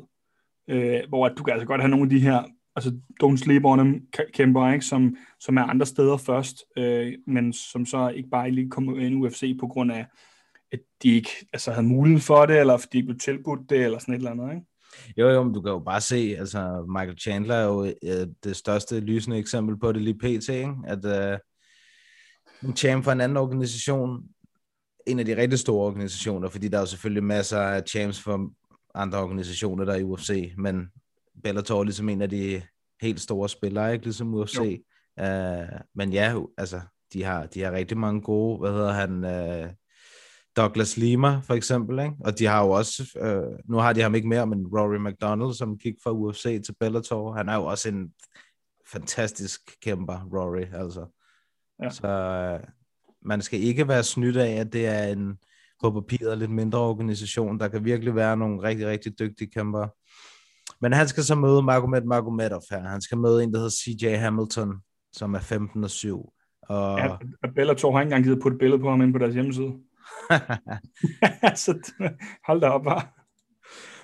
øh, 0.68 1.01
hvor 1.09 1.26
at 1.26 1.32
du 1.38 1.43
kan 1.43 1.53
altså 1.53 1.66
godt 1.66 1.80
have 1.80 1.91
nogle 1.91 2.05
af 2.05 2.11
de 2.11 2.20
her, 2.20 2.43
altså 2.76 2.91
don't 3.22 3.36
sleep 3.36 3.64
on 3.64 3.78
them 3.78 4.07
kæmper, 4.34 4.72
ikke? 4.72 4.84
Som, 4.84 5.16
som 5.41 5.57
er 5.57 5.62
andre 5.62 5.86
steder 5.86 6.16
først, 6.16 6.64
øh, 6.76 7.12
men 7.26 7.53
som 7.53 7.86
så 7.86 8.09
ikke 8.09 8.28
bare 8.28 8.51
lige 8.51 8.70
kommer 8.70 8.99
ind 8.99 9.14
i 9.14 9.16
UFC 9.16 9.59
på 9.61 9.66
grund 9.66 9.93
af, 9.93 10.07
at 10.72 10.80
de 11.03 11.09
ikke 11.09 11.30
altså, 11.53 11.70
havde 11.72 11.86
mulighed 11.86 12.20
for 12.20 12.47
det, 12.47 12.61
eller 12.61 12.76
fordi 12.76 12.99
de 12.99 13.07
blev 13.07 13.18
tilbudt 13.18 13.70
det, 13.70 13.84
eller 13.84 13.99
sådan 13.99 14.14
et 14.14 14.18
eller 14.18 14.30
andet, 14.30 14.55
ikke? 14.55 14.66
Jo, 15.16 15.28
jo, 15.28 15.43
men 15.43 15.55
du 15.55 15.62
kan 15.62 15.72
jo 15.72 15.78
bare 15.78 16.01
se, 16.01 16.36
altså 16.38 16.84
Michael 16.88 17.18
Chandler 17.18 17.55
er 17.55 17.64
jo 17.64 17.84
øh, 17.84 18.26
det 18.45 18.57
største 18.57 19.01
lysende 19.01 19.38
eksempel 19.38 19.78
på 19.78 19.93
det 19.93 20.03
lige 20.03 20.18
pt, 20.18 20.49
ikke? 20.49 20.74
At 20.86 21.05
øh, 21.05 21.38
en 22.62 22.76
champ 22.76 23.05
for 23.05 23.12
en 23.12 23.20
anden 23.20 23.36
organisation, 23.36 24.22
en 25.07 25.18
af 25.18 25.24
de 25.24 25.36
rigtig 25.36 25.59
store 25.59 25.86
organisationer, 25.86 26.49
fordi 26.49 26.68
der 26.68 26.76
er 26.76 26.82
jo 26.82 26.86
selvfølgelig 26.86 27.24
masser 27.24 27.59
af 27.59 27.82
champs 27.88 28.20
for 28.20 28.51
andre 28.95 29.18
organisationer, 29.18 29.84
der 29.84 29.93
er 29.93 29.99
i 29.99 30.03
UFC, 30.03 30.53
men 30.59 30.88
Bellator 31.43 31.80
er 31.80 31.84
ligesom 31.84 32.09
en 32.09 32.22
af 32.22 32.30
de 32.30 32.62
helt 33.01 33.20
store 33.20 33.49
spillere, 33.49 33.93
ikke 33.93 34.05
ligesom 34.05 34.34
UFC. 34.34 34.82
Uh, 35.20 35.80
men 35.95 36.12
ja, 36.12 36.41
altså, 36.59 36.80
de 37.12 37.24
har, 37.24 37.47
de 37.47 37.62
har 37.62 37.72
rigtig 37.72 37.99
mange 37.99 38.20
gode, 38.20 38.59
hvad 38.59 38.70
hedder 38.70 38.93
han, 38.93 39.24
uh, 39.24 39.70
Douglas 40.57 40.96
Lima 40.96 41.40
for 41.44 41.55
eksempel, 41.55 41.98
ikke? 41.98 42.14
og 42.24 42.38
de 42.38 42.46
har 42.46 42.64
jo 42.64 42.70
også, 42.70 43.18
uh, 43.20 43.70
nu 43.70 43.76
har 43.76 43.92
de 43.92 44.01
ham 44.01 44.14
ikke 44.14 44.28
mere, 44.28 44.46
men 44.46 44.66
Rory 44.66 45.11
McDonald, 45.11 45.55
som 45.55 45.78
gik 45.78 45.94
fra 46.03 46.12
UFC 46.12 46.42
til 46.64 46.74
Bellator, 46.80 47.34
han 47.34 47.48
er 47.48 47.55
jo 47.55 47.64
også 47.64 47.88
en 47.88 48.12
fantastisk 48.92 49.61
kæmper, 49.82 50.28
Rory, 50.32 50.64
altså. 50.74 51.07
Ja. 51.82 51.90
Så 51.90 52.59
uh, 52.62 52.68
man 53.22 53.42
skal 53.42 53.61
ikke 53.61 53.88
være 53.88 54.03
snydt 54.03 54.36
af, 54.36 54.51
at 54.51 54.72
det 54.72 54.86
er 54.86 55.05
en 55.05 55.38
på 55.82 55.90
papiret 55.90 56.38
lidt 56.38 56.51
mindre 56.51 56.78
organisation. 56.78 57.61
Der 57.61 57.68
kan 57.68 57.84
virkelig 57.84 58.14
være 58.14 58.36
nogle 58.36 58.62
rigtig, 58.62 58.86
rigtig 58.86 59.18
dygtige 59.18 59.51
kæmper. 59.51 59.88
Men 60.80 60.92
han 60.92 61.09
skal 61.09 61.24
så 61.24 61.34
møde 61.34 61.62
Magomed 61.62 62.03
Magomedov 62.03 62.62
her. 62.70 62.88
Han 62.88 63.01
skal 63.01 63.18
møde 63.18 63.42
en, 63.42 63.53
der 63.53 63.59
hedder 63.59 63.70
CJ 63.70 64.16
Hamilton, 64.16 64.80
som 65.12 65.34
er 65.34 65.38
15 65.38 65.84
og 65.84 65.90
7. 65.90 66.32
Og... 66.62 66.98
Ja, 66.98 67.16
Bellator 67.55 67.92
har 67.92 68.01
ikke 68.01 68.07
engang 68.07 68.24
givet 68.24 68.42
putte 68.42 68.59
billede 68.59 68.80
på 68.80 68.90
ham 68.90 69.03
ind 69.03 69.12
på 69.12 69.18
deres 69.18 69.34
hjemmeside. 69.34 69.72
så 71.62 71.92
hold 72.46 72.61
da 72.61 72.68
op 72.68 72.84
bare. 72.84 73.03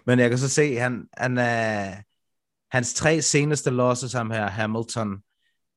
Men 0.07 0.18
jeg 0.18 0.30
kan 0.30 0.38
så 0.38 0.49
se, 0.49 0.76
han, 0.76 1.09
han 1.16 1.38
er, 1.38 1.97
hans 2.70 2.94
tre 2.94 3.22
seneste 3.22 3.70
losses 3.70 4.12
ham 4.12 4.30
her, 4.30 4.47
Hamilton, 4.47 5.22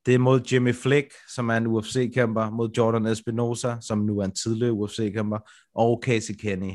det 0.05 0.15
er 0.15 0.20
mod 0.20 0.41
Jimmy 0.51 0.76
Flick, 0.76 1.13
som 1.28 1.49
er 1.49 1.57
en 1.57 1.67
UFC-kæmper, 1.67 2.49
mod 2.49 2.70
Jordan 2.78 3.05
Espinosa, 3.05 3.76
som 3.82 3.97
nu 3.97 4.20
er 4.20 4.26
en 4.26 4.36
tidligere 4.36 4.74
UFC-kæmper, 4.74 5.39
og 5.76 6.01
Casey 6.05 6.34
Kenny. 6.34 6.74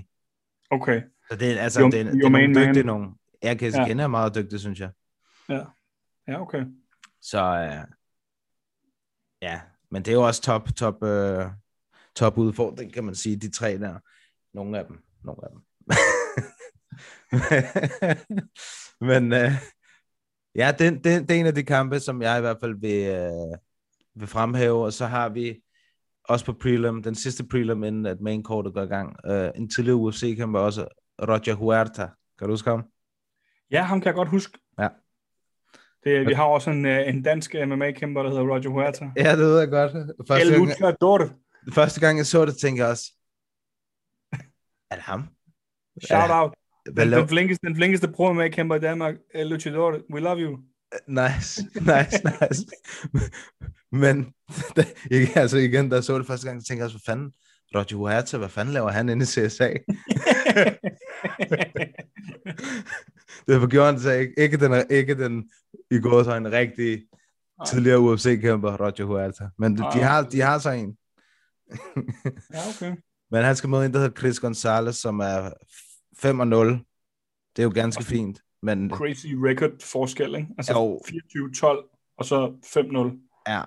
Okay. 0.70 1.02
Så 1.30 1.36
det 1.36 1.52
er, 1.52 1.60
altså, 1.60 1.80
your, 1.80 1.90
det 1.90 2.00
er, 2.00 2.04
det 2.04 2.24
er 2.24 2.28
nogle 2.28 2.54
dygtige 2.54 2.84
nogen. 2.84 3.14
Ja, 3.42 3.54
Casey 3.58 3.78
ja. 3.78 3.86
Kenny 3.86 4.02
er 4.02 4.06
meget 4.06 4.34
dygtig, 4.34 4.60
synes 4.60 4.80
jeg. 4.80 4.90
Ja, 5.48 5.64
ja 6.28 6.40
okay. 6.40 6.64
Så 7.20 7.38
uh, 7.38 7.94
ja, 9.42 9.60
men 9.90 10.02
det 10.02 10.08
er 10.08 10.14
jo 10.14 10.26
også 10.26 10.42
top, 10.42 10.68
top, 10.76 11.02
uh, 11.02 11.46
top 12.16 12.38
udfordring, 12.38 12.92
kan 12.92 13.04
man 13.04 13.14
sige, 13.14 13.36
de 13.36 13.50
tre 13.50 13.78
der. 13.78 13.98
Nogle 14.54 14.78
af 14.78 14.86
dem, 14.86 14.98
nogle 15.24 15.40
af 15.42 15.48
dem. 15.50 15.60
men 19.08 19.32
uh, 19.32 19.52
Ja, 20.54 20.72
det, 20.78 21.04
det, 21.04 21.28
det 21.28 21.30
er 21.30 21.40
en 21.40 21.46
af 21.46 21.54
de 21.54 21.62
kampe, 21.62 22.00
som 22.00 22.22
jeg 22.22 22.38
i 22.38 22.40
hvert 22.40 22.56
fald 22.60 22.80
vil, 22.80 23.06
øh, 23.06 23.58
vil 24.14 24.28
fremhæve, 24.28 24.84
og 24.84 24.92
så 24.92 25.06
har 25.06 25.28
vi 25.28 25.62
også 26.24 26.44
på 26.44 26.52
prelim, 26.52 27.02
den 27.02 27.14
sidste 27.14 27.44
prelim, 27.44 27.84
inden 27.84 28.06
at 28.06 28.20
main 28.20 28.42
court 28.42 28.74
går 28.74 28.82
i 28.82 28.86
gang, 28.86 29.16
øh, 29.26 29.50
en 29.54 29.68
tidligere 29.68 29.96
UFC-kamp 29.96 30.56
også, 30.56 30.86
Roger 31.22 31.54
Huerta. 31.54 32.08
Kan 32.38 32.48
du 32.48 32.52
huske 32.52 32.70
ham? 32.70 32.84
Ja, 33.70 33.82
ham 33.82 34.00
kan 34.00 34.06
jeg 34.06 34.14
godt 34.14 34.28
huske. 34.28 34.58
Ja. 34.78 34.88
Det, 36.04 36.26
vi 36.26 36.32
har 36.32 36.44
også 36.44 36.70
en, 36.70 36.86
øh, 36.86 37.08
en 37.08 37.22
dansk 37.22 37.54
MMA-kæmper, 37.54 38.22
der 38.22 38.30
hedder 38.30 38.44
Roger 38.44 38.68
Huerta. 38.68 39.10
Ja, 39.16 39.30
det 39.30 39.38
ved 39.38 39.58
jeg 39.58 39.68
godt. 39.68 39.92
Første 40.28 40.54
El 40.54 40.96
Dorte. 41.00 41.30
Første 41.72 42.00
gang 42.00 42.18
jeg 42.18 42.26
så 42.26 42.44
det, 42.44 42.56
tænkte 42.56 42.82
jeg 42.82 42.90
også, 42.90 43.12
er 44.90 44.94
det 44.94 45.04
ham? 45.04 45.28
Shout 46.04 46.30
out. 46.30 46.54
Den, 46.96 47.12
den, 47.12 47.28
flinkeste, 47.28 47.66
den 47.66 47.76
flinkeste 47.76 48.08
pro 48.08 48.32
med 48.32 48.50
kæmper 48.50 48.76
i 48.76 48.80
Danmark, 48.80 49.14
Luchador, 49.34 50.00
we 50.12 50.20
love 50.20 50.38
you. 50.38 50.58
Nice, 51.08 51.62
nice, 51.80 52.22
nice. 52.24 52.66
Men 53.92 54.34
ikke, 55.10 55.38
altså 55.38 55.58
igen, 55.58 55.88
da 55.88 55.94
jeg 55.94 56.04
så 56.04 56.18
det 56.18 56.26
første 56.26 56.46
gang, 56.46 56.62
så 56.62 56.66
tænkte 56.66 56.78
jeg 56.78 56.84
også, 56.84 56.96
hvad 56.96 57.14
fanden, 57.14 57.32
Roger 57.74 57.96
Huerta, 57.96 58.38
hvad 58.38 58.48
fanden 58.48 58.74
laver 58.74 58.90
han 58.90 59.08
inde 59.08 59.22
i 59.22 59.26
CSA? 59.26 59.68
det 63.46 63.60
var 63.60 63.66
gjort 63.66 64.02
han 64.02 64.20
ikke, 64.20 64.34
ikke 64.38 64.56
den, 64.56 64.84
ikke 64.90 65.14
den 65.14 65.50
i 65.90 65.98
går 65.98 66.22
så 66.22 66.34
en 66.34 66.52
rigtig 66.52 67.02
tidligere 67.68 68.00
UFC-kæmper, 68.00 68.76
Roger 68.76 69.04
Huerta. 69.04 69.48
Men 69.58 69.76
de, 69.76 69.82
de, 69.94 70.02
har, 70.02 70.22
de 70.22 70.40
har 70.40 70.58
så 70.58 70.70
en. 70.70 70.96
Ja, 72.52 72.60
okay. 72.76 72.96
Men 73.30 73.44
han 73.44 73.56
skal 73.56 73.70
møde 73.70 73.86
en, 73.86 73.92
der 73.92 73.98
hedder 73.98 74.20
Chris 74.20 74.40
Gonzalez, 74.40 74.96
som 74.96 75.20
er 75.20 75.52
5 76.16 76.40
og 76.40 76.48
0. 76.48 76.68
Det 77.56 77.62
er 77.62 77.62
jo 77.62 77.72
ganske 77.74 78.00
og 78.00 78.04
fint. 78.04 78.40
Men... 78.62 78.90
Crazy 78.90 79.26
record 79.26 79.82
forskel, 79.82 80.34
ikke? 80.34 80.48
Altså 80.58 80.72
24-12, 80.72 82.14
og 82.16 82.24
så 82.24 82.56
5-0. 82.64 83.52
Ja, 83.52 83.62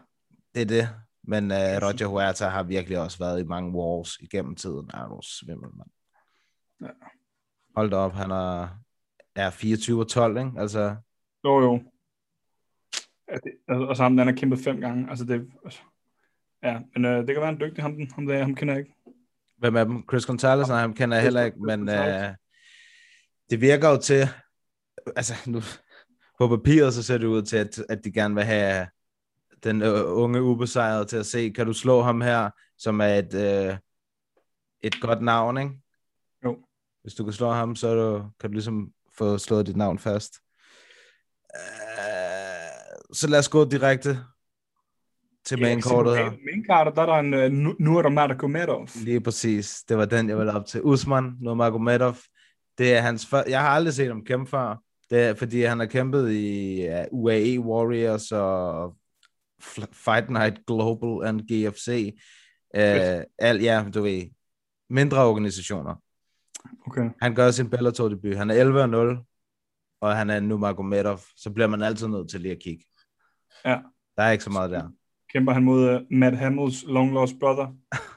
det 0.55 0.61
er 0.61 0.65
det. 0.65 0.89
Men 1.23 1.51
uh, 1.51 1.57
Roger 1.57 2.07
Huerta 2.07 2.47
har 2.47 2.63
virkelig 2.63 2.99
også 2.99 3.17
været 3.17 3.39
i 3.39 3.43
mange 3.43 3.79
wars 3.79 4.17
igennem 4.17 4.55
tiden. 4.55 4.89
Er 4.93 5.07
du 5.07 5.19
svimmel, 5.21 5.69
mand. 5.77 5.89
Ja. 6.81 7.07
Hold 7.75 7.89
da 7.89 7.95
op, 7.95 8.13
han 8.13 8.31
er, 8.31 8.67
er 9.35 9.49
24 9.49 10.01
og 10.01 10.09
12, 10.09 10.37
ikke? 10.37 10.51
Altså... 10.57 10.95
Jo, 11.43 11.59
jo. 11.59 11.83
Ja, 13.27 13.35
det, 13.35 13.51
altså, 13.67 14.03
ham, 14.03 14.17
han 14.17 14.27
har 14.27 14.35
kæmpet 14.35 14.59
fem 14.59 14.81
gange. 14.81 15.09
Altså, 15.09 15.25
det, 15.25 15.49
altså, 15.65 15.81
ja, 16.63 16.79
men 16.95 17.05
uh, 17.05 17.11
det 17.11 17.27
kan 17.27 17.41
være 17.41 17.49
en 17.49 17.59
dygtig, 17.59 17.83
ham, 17.83 17.97
ham, 18.15 18.27
der, 18.27 18.43
ham 18.43 18.55
kender 18.55 18.73
jeg 18.73 18.79
ikke. 18.79 18.93
Hvem 19.57 19.75
er 19.75 19.83
dem? 19.83 20.03
Chris 20.09 20.25
Gonzalez, 20.25 20.67
nej, 20.67 20.79
ham 20.79 20.93
kender 20.93 21.17
jeg 21.17 21.23
heller 21.23 21.43
ikke, 21.43 21.57
men 21.59 21.81
uh, 21.89 22.35
det 23.49 23.61
virker 23.61 23.89
jo 23.89 23.97
til, 23.97 24.29
altså 25.15 25.33
nu, 25.45 25.61
på 26.37 26.47
papiret 26.47 26.93
så 26.93 27.03
ser 27.03 27.17
det 27.17 27.27
ud 27.27 27.41
til, 27.41 27.57
at, 27.57 27.79
at 27.89 28.03
de 28.03 28.11
gerne 28.11 28.35
vil 28.35 28.43
have 28.43 28.87
den 29.63 29.81
uh, 29.81 30.23
unge 30.23 30.41
ubesejrede 30.41 31.05
til 31.05 31.17
at 31.17 31.25
se, 31.25 31.49
kan 31.49 31.65
du 31.65 31.73
slå 31.73 32.01
ham 32.01 32.21
her, 32.21 32.49
som 32.77 33.01
er 33.01 33.13
et, 33.13 33.33
uh, 33.33 33.77
et 34.81 35.01
godt 35.01 35.21
navn, 35.21 35.57
ikke? 35.57 35.71
Jo. 36.45 36.57
Hvis 37.01 37.13
du 37.13 37.23
kan 37.23 37.33
slå 37.33 37.51
ham, 37.51 37.75
så 37.75 37.95
du, 37.95 38.29
kan 38.39 38.49
du 38.49 38.53
ligesom 38.53 38.91
få 39.17 39.37
slået 39.37 39.67
dit 39.67 39.77
navn 39.77 39.99
fast. 39.99 40.33
Uh, 41.53 43.13
så 43.13 43.27
lad 43.27 43.39
os 43.39 43.49
gå 43.49 43.65
direkte 43.65 44.19
til 45.47 45.61
mainkortet 45.61 46.17
her. 46.17 46.31
Mainkortet, 46.45 46.95
der 46.95 47.01
er 47.01 47.05
der 47.05 47.19
en 47.19 47.63
uh, 47.63 47.75
Nurmagomedov. 47.79 48.87
Lige 48.95 49.21
præcis. 49.21 49.83
Det 49.89 49.97
var 49.97 50.05
den, 50.05 50.29
jeg 50.29 50.37
ville 50.37 50.53
op 50.53 50.65
til. 50.65 50.81
Usman 50.83 51.33
Nurmagomedov. 51.41 52.15
Det 52.77 52.95
er 52.95 53.01
hans 53.01 53.25
før... 53.25 53.43
Jeg 53.47 53.61
har 53.61 53.69
aldrig 53.69 53.93
set 53.93 54.07
ham 54.07 54.25
kæmpe 54.25 54.49
før. 54.49 54.81
Det 55.09 55.23
er, 55.23 55.33
fordi 55.33 55.61
han 55.61 55.79
har 55.79 55.85
kæmpet 55.85 56.31
i 56.31 56.81
uh, 56.87 57.23
UAE 57.23 57.59
Warriors 57.59 58.31
og 58.31 58.95
Fight 59.93 60.29
Night 60.29 60.65
Global 60.67 61.27
and 61.27 61.41
GFC. 61.41 62.13
Uh, 62.77 63.23
al, 63.39 63.61
ja, 63.61 63.85
du 63.93 64.01
ved, 64.01 64.23
mindre 64.89 65.25
organisationer. 65.25 65.95
Okay. 66.87 67.09
Han 67.21 67.35
gør 67.35 67.51
sin 67.51 67.69
Bellator-debut. 67.69 68.37
Han 68.37 68.49
er 68.49 69.17
11-0, 69.19 69.97
og 70.01 70.17
han 70.17 70.29
er 70.29 70.39
Nurmagomedov. 70.39 71.19
Så 71.35 71.49
bliver 71.49 71.67
man 71.67 71.81
altid 71.81 72.07
nødt 72.07 72.29
til 72.29 72.41
lige 72.41 72.51
at 72.51 72.61
kigge. 72.61 72.85
Ja. 73.65 73.79
Der 74.17 74.23
er 74.23 74.31
ikke 74.31 74.43
så 74.43 74.49
meget 74.49 74.71
der. 74.71 74.89
Kæmper 75.33 75.53
han 75.53 75.63
mod 75.63 75.95
uh, 75.95 76.01
Matt 76.11 76.37
Hamels 76.37 76.83
long 76.87 77.13
lost 77.13 77.35
brother? 77.39 77.67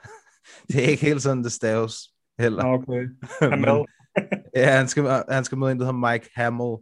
det 0.69 0.85
er 0.85 0.89
ikke 0.89 1.07
helt 1.07 1.23
sådan, 1.23 1.45
det 1.45 1.53
staves 1.53 1.95
heller. 2.39 2.65
Okay. 2.65 3.09
Hamel. 3.51 3.85
ja, 4.57 4.77
han 4.77 4.89
skal, 4.89 5.23
han 5.29 5.45
skal 5.45 5.59
møde 5.59 5.73
en, 5.73 5.79
der 5.79 5.85
hedder 5.85 6.13
Mike 6.13 6.31
Hamill, 6.35 6.77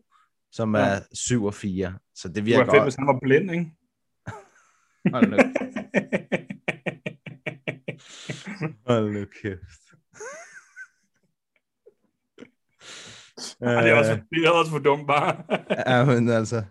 som 0.52 0.74
er 0.74 0.92
ja. 0.92 1.00
7 1.14 1.44
og 1.44 1.54
4. 1.54 1.98
Så 2.14 2.28
det 2.28 2.46
virker 2.46 2.58
Det 2.58 2.66
var 2.66 2.72
fedt, 2.72 2.82
hvis 2.82 2.94
han 2.94 3.06
var 3.06 3.18
blind, 3.22 3.50
ikke? 3.50 3.70
Hold 5.12 5.30
nu. 5.30 5.36
Hold 8.86 9.12
nu 9.12 9.24
kæft. 9.42 9.82
Ej, 13.60 13.82
det, 13.82 13.90
er 13.90 13.94
også, 13.94 14.20
det 14.30 14.46
er 14.46 14.50
også 14.50 14.70
for 14.70 14.78
dumt 14.78 15.06
bare. 15.06 15.42
ja, 15.86 16.04
men 16.04 16.28
altså, 16.28 16.62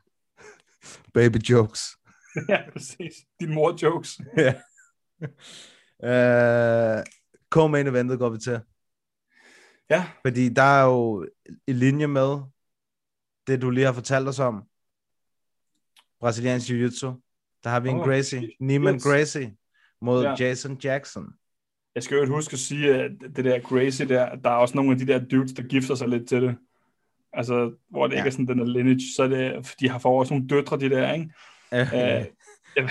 baby 1.14 1.38
jokes. 1.38 1.97
ja, 2.50 2.70
præcis. 2.74 3.14
Din 3.40 3.54
mor 3.54 3.78
jokes. 3.84 4.22
ja. 4.38 4.54
Uh, 6.00 7.04
Co-main 7.56 7.88
eventet 7.88 8.20
går 8.20 8.30
vi 8.30 8.38
til. 8.38 8.60
Ja. 9.90 10.06
Fordi 10.26 10.50
der 10.50 10.62
er 10.62 10.84
jo 10.86 11.28
i 11.68 11.74
linje 11.74 12.08
med 12.08 12.38
det, 13.48 13.62
du 13.62 13.70
lige 13.70 13.86
har 13.86 13.94
fortalt 13.94 14.28
os 14.28 14.40
om. 14.40 14.64
Brasiliansk 16.20 16.70
Jiu-Jitsu. 16.70 17.08
Der 17.64 17.70
har 17.70 17.80
vi 17.80 17.90
en 17.90 18.00
Oh, 18.00 18.06
Gracie. 18.06 18.52
Neiman 18.60 18.96
yes. 18.96 19.04
Gracie 19.04 19.56
mod 20.02 20.24
Ja. 20.24 20.36
Jason 20.40 20.78
Jackson. 20.84 21.34
Jeg 21.96 22.04
skal 22.04 22.18
jo 22.18 22.26
huske 22.26 22.54
at 22.54 22.60
sige, 22.60 22.96
at 22.96 23.12
det 23.36 23.46
der 23.46 23.62
crazy 23.62 24.04
der, 24.04 24.36
der 24.36 24.50
er 24.50 24.56
også 24.56 24.76
nogle 24.76 24.92
af 24.92 24.98
de 24.98 25.08
der 25.08 25.26
dudes, 25.26 25.54
der 25.54 25.64
gifter 25.64 25.96
sig 25.96 26.08
lidt 26.08 26.30
til 26.30 26.42
det. 26.42 26.58
Altså, 27.34 27.74
hvor 27.90 28.08
det 28.08 28.14
ja. 28.14 28.20
Ikke 28.20 28.28
er 28.28 28.32
sådan 28.32 28.48
den 28.48 28.58
der 28.60 28.66
lineage, 28.66 29.14
så 29.16 29.24
er 29.24 29.28
det, 29.28 29.76
de 29.80 29.90
har 29.90 30.00
fået 30.00 30.20
også 30.20 30.34
nogle 30.34 30.48
døtre, 30.48 30.80
de 30.80 30.90
der, 30.90 31.14
ikke? 31.14 31.34
Øh, 31.74 32.26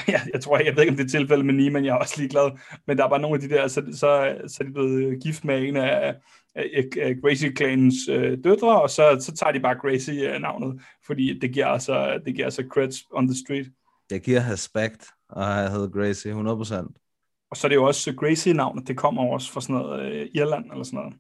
jeg, 0.08 0.20
jeg, 0.32 0.40
tror, 0.40 0.58
jeg 0.58 0.76
ved 0.76 0.82
ikke, 0.82 0.90
om 0.90 0.96
det 0.96 1.04
er 1.04 1.18
tilfældet 1.18 1.46
med 1.46 1.54
Niemann, 1.54 1.84
jeg 1.84 1.92
er 1.92 1.98
også 1.98 2.14
ligeglad, 2.18 2.50
men 2.86 2.98
der 2.98 3.04
er 3.04 3.08
bare 3.08 3.20
nogle 3.20 3.34
af 3.34 3.48
de 3.48 3.54
der, 3.54 3.68
så, 3.68 3.82
så, 3.92 4.38
så 4.46 4.56
er 4.60 4.64
de 4.64 4.72
blevet 4.72 5.22
gift 5.22 5.44
med 5.44 5.62
en 5.62 5.76
af, 5.76 6.14
af, 6.54 6.84
af 7.02 7.16
Gracie-klanens 7.22 8.08
øh, 8.10 8.38
døtre, 8.44 8.82
og 8.82 8.90
så, 8.90 9.16
så 9.20 9.32
tager 9.34 9.52
de 9.52 9.60
bare 9.60 9.78
Gracie-navnet, 9.78 10.80
fordi 11.06 11.38
det 11.38 11.52
giver 11.52 11.66
altså, 11.66 12.20
det 12.24 12.34
giver 12.34 12.46
altså 12.46 12.64
creds 12.72 12.96
on 13.10 13.28
the 13.28 13.36
street. 13.46 13.66
Jeg 14.10 14.20
giver 14.20 14.52
respekt, 14.52 15.06
og 15.28 15.42
jeg 15.42 15.70
hedder 15.70 15.88
Gracie 15.88 16.32
100%. 16.32 17.02
Og 17.50 17.56
så 17.56 17.66
er 17.66 17.68
det 17.68 17.76
jo 17.76 17.84
også 17.84 18.14
Gracie-navnet, 18.14 18.88
det 18.88 18.96
kommer 18.96 19.32
også 19.32 19.52
fra 19.52 19.60
sådan 19.60 19.76
noget 19.76 20.12
øh, 20.12 20.28
Irland 20.34 20.70
eller 20.70 20.84
sådan 20.84 20.96
noget. 20.96 21.14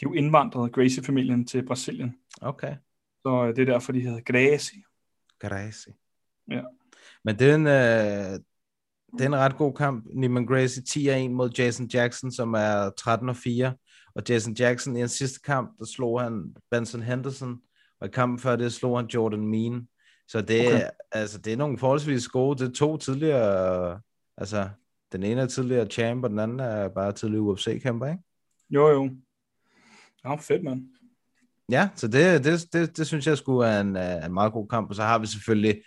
De 0.00 0.06
er 0.06 0.10
jo 0.10 0.12
indvandret, 0.12 0.72
Gracie-familien, 0.72 1.46
til 1.46 1.66
Brasilien. 1.66 2.14
Okay. 2.40 2.76
Så 3.22 3.44
øh, 3.44 3.56
det 3.56 3.68
er 3.68 3.72
derfor, 3.72 3.92
de 3.92 4.00
hedder 4.00 4.20
Gracie. 4.20 4.82
Gracie. 5.40 5.92
Ja. 6.50 6.62
Men 7.28 7.38
det 7.38 7.50
er 7.50 7.54
en, 7.54 7.66
øh, 7.66 8.40
det 9.12 9.20
er 9.20 9.26
en 9.26 9.36
ret 9.36 9.56
god 9.56 9.74
kamp. 9.74 10.06
Neiman 10.14 10.46
Gracie 10.46 10.82
10-1 10.82 11.28
mod 11.28 11.50
Jason 11.58 11.86
Jackson, 11.86 12.32
som 12.32 12.54
er 12.54 12.90
13-4. 13.00 14.12
Og 14.14 14.22
Jason 14.28 14.54
Jackson 14.54 14.96
i 14.96 15.00
en 15.00 15.08
sidste 15.08 15.40
kamp, 15.40 15.78
der 15.78 15.84
slog 15.84 16.20
han 16.20 16.54
Benson 16.70 17.02
Henderson, 17.02 17.58
og 18.00 18.06
i 18.06 18.10
kampen 18.10 18.38
før 18.38 18.56
det 18.56 18.72
slog 18.72 18.98
han 18.98 19.06
Jordan 19.06 19.46
Mean. 19.46 19.88
Så 20.28 20.40
det, 20.40 20.66
okay. 20.66 20.76
Okay. 20.76 20.88
altså, 21.12 21.38
det 21.38 21.52
er 21.52 21.56
nogle 21.56 21.78
forholdsvis 21.78 22.28
gode. 22.28 22.58
Det 22.58 22.68
er 22.68 22.74
to 22.74 22.96
tidligere, 22.96 24.00
altså 24.36 24.68
den 25.12 25.22
ene 25.22 25.40
er 25.40 25.46
tidligere 25.46 25.86
champ, 25.86 26.24
og 26.24 26.30
den 26.30 26.38
anden 26.38 26.60
er 26.60 26.88
bare 26.88 27.12
tidligere 27.12 27.42
UFC-kæmper, 27.42 28.06
ikke? 28.06 28.22
Jo, 28.70 28.88
jo. 28.88 29.10
Ja, 30.24 30.34
fedt, 30.34 30.64
mand. 30.64 30.82
Ja, 31.70 31.88
så 31.94 32.08
det, 32.08 32.44
det, 32.44 32.72
det, 32.72 32.96
det 32.96 33.06
synes 33.06 33.26
jeg 33.26 33.38
skulle 33.38 33.68
er 33.68 33.80
en, 33.80 33.96
øh, 33.96 34.24
en 34.24 34.34
meget 34.34 34.52
god 34.52 34.68
kamp. 34.68 34.88
Og 34.88 34.94
så 34.94 35.02
har 35.02 35.18
vi 35.18 35.26
selvfølgelig 35.26 35.82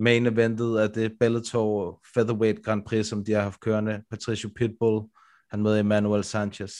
main 0.00 0.26
eventet 0.26 0.78
af 0.78 0.90
det 0.90 1.12
Bellator 1.20 2.00
Featherweight 2.14 2.64
Grand 2.64 2.84
Prix, 2.84 3.06
som 3.06 3.24
de 3.24 3.32
har 3.32 3.42
haft 3.42 3.60
kørende. 3.60 4.02
Patricio 4.10 4.50
Pitbull, 4.56 5.06
han 5.50 5.62
møder 5.62 5.80
Emmanuel 5.80 6.24
Sanchez. 6.24 6.72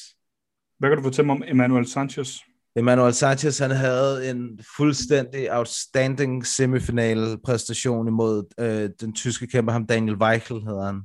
Hvad 0.79 0.91
kan 0.91 0.97
du 0.97 1.03
fortælle 1.03 1.27
mig 1.27 1.37
om 1.37 1.43
Emmanuel 1.47 1.87
Sanchez? 1.87 2.37
Emmanuel 2.77 3.15
Sanchez, 3.15 3.59
han 3.59 3.71
havde 3.71 4.31
en 4.31 4.61
fuldstændig 4.77 5.57
outstanding 5.57 6.47
semifinal 6.47 7.39
præstation 7.45 8.09
imod 8.09 8.45
øh, 8.61 8.91
den 9.01 9.13
tyske 9.15 9.47
kæmper, 9.47 9.73
ham 9.73 9.87
Daniel 9.87 10.17
Weichel 10.17 10.61
hedder 10.61 10.87
han. 10.87 11.03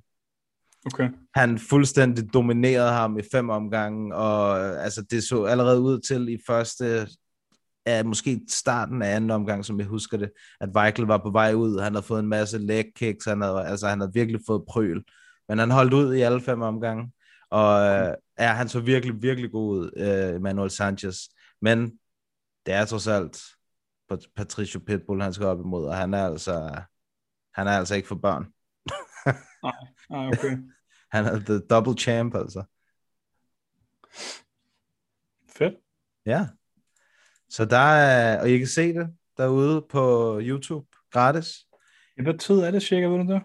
Okay. 0.85 1.09
Han 1.35 1.59
fuldstændig 1.59 2.33
dominerede 2.33 2.91
ham 2.91 3.17
i 3.17 3.21
fem 3.31 3.49
omgange, 3.49 4.15
og 4.15 4.59
øh, 4.59 4.83
altså, 4.83 5.01
det 5.11 5.23
så 5.23 5.43
allerede 5.43 5.81
ud 5.81 5.99
til 5.99 6.29
i 6.29 6.37
første, 6.47 7.07
ja, 7.85 8.03
måske 8.03 8.41
starten 8.49 9.01
af 9.01 9.15
anden 9.15 9.31
omgang, 9.31 9.65
som 9.65 9.79
jeg 9.79 9.87
husker 9.87 10.17
det, 10.17 10.31
at 10.61 10.69
Weichel 10.75 11.05
var 11.05 11.17
på 11.17 11.31
vej 11.31 11.53
ud, 11.53 11.79
han 11.79 11.93
havde 11.93 12.05
fået 12.05 12.19
en 12.19 12.27
masse 12.27 12.57
leg 12.57 12.85
kicks, 12.95 13.25
han 13.25 13.41
havde, 13.41 13.65
altså, 13.65 13.87
han 13.87 13.99
havde 13.99 14.13
virkelig 14.13 14.41
fået 14.47 14.63
prøl, 14.69 15.03
men 15.49 15.59
han 15.59 15.71
holdt 15.71 15.93
ud 15.93 16.13
i 16.13 16.21
alle 16.21 16.41
fem 16.41 16.61
omgange, 16.61 17.11
og 17.49 17.81
øh, 17.81 18.13
ja, 18.39 18.47
han 18.53 18.69
så 18.69 18.79
virkelig, 18.79 19.21
virkelig 19.21 19.51
god 19.51 19.77
ud, 19.77 19.91
øh, 19.97 20.35
Emmanuel 20.35 20.69
Sanchez, 20.69 21.17
men 21.61 21.99
det 22.65 22.73
er 22.73 22.85
trods 22.85 23.07
alt 23.07 23.43
Pat- 24.13 24.31
Patricio 24.35 24.79
Pitbull, 24.79 25.21
han 25.21 25.33
skal 25.33 25.47
op 25.47 25.59
imod, 25.59 25.85
og 25.85 25.97
han 25.97 26.13
er 26.13 26.25
altså, 26.25 26.81
han 27.53 27.67
er 27.67 27.71
altså 27.71 27.95
ikke 27.95 28.07
for 28.07 28.15
børn. 28.15 28.45
Nej, 29.63 29.73
nej, 30.09 30.27
okay. 30.27 30.57
Han 31.11 31.25
er 31.25 31.39
the 31.39 31.59
double 31.59 31.97
champ, 31.97 32.35
altså. 32.35 32.63
Fedt. 35.49 35.73
Ja. 36.25 36.47
Så 37.51 37.65
der 37.65 37.77
er, 37.77 38.41
og 38.41 38.49
I 38.49 38.57
kan 38.57 38.67
se 38.67 38.93
det 38.93 39.07
derude 39.37 39.85
på 39.89 40.37
YouTube, 40.43 40.87
gratis. 41.13 41.47
Ja, 42.17 42.23
hvad 42.23 42.33
tid 42.37 42.55
er 42.55 42.71
det 42.71 42.83
cirka, 42.83 43.05
ved 43.05 43.17
du 43.17 43.33
det? 43.33 43.41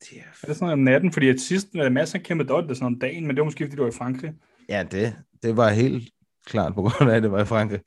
Det 0.00 0.18
er, 0.18 0.22
Er 0.42 0.46
det 0.46 0.56
sådan 0.56 0.72
om 0.72 0.78
natten? 0.78 1.12
Fordi 1.12 1.28
at 1.28 1.40
sidst, 1.40 1.68
uh, 1.86 1.92
Mads 1.92 2.12
han 2.12 2.20
kæmpede 2.22 2.48
dot, 2.48 2.64
det 2.64 2.70
er 2.70 2.74
sådan 2.74 2.86
om 2.86 2.98
dagen, 2.98 3.26
men 3.26 3.36
det 3.36 3.40
var 3.40 3.44
måske, 3.44 3.64
fordi 3.64 3.76
du 3.76 3.82
var 3.82 3.88
i 3.90 3.92
Frankrig. 3.92 4.32
ja, 4.68 4.84
det, 4.90 5.16
det 5.42 5.56
var 5.56 5.68
helt 5.68 6.10
klart 6.46 6.74
på 6.74 6.82
grund 6.82 7.10
af, 7.10 7.16
at 7.16 7.22
det 7.22 7.32
var 7.32 7.42
i 7.42 7.46
Frankrig. 7.46 7.80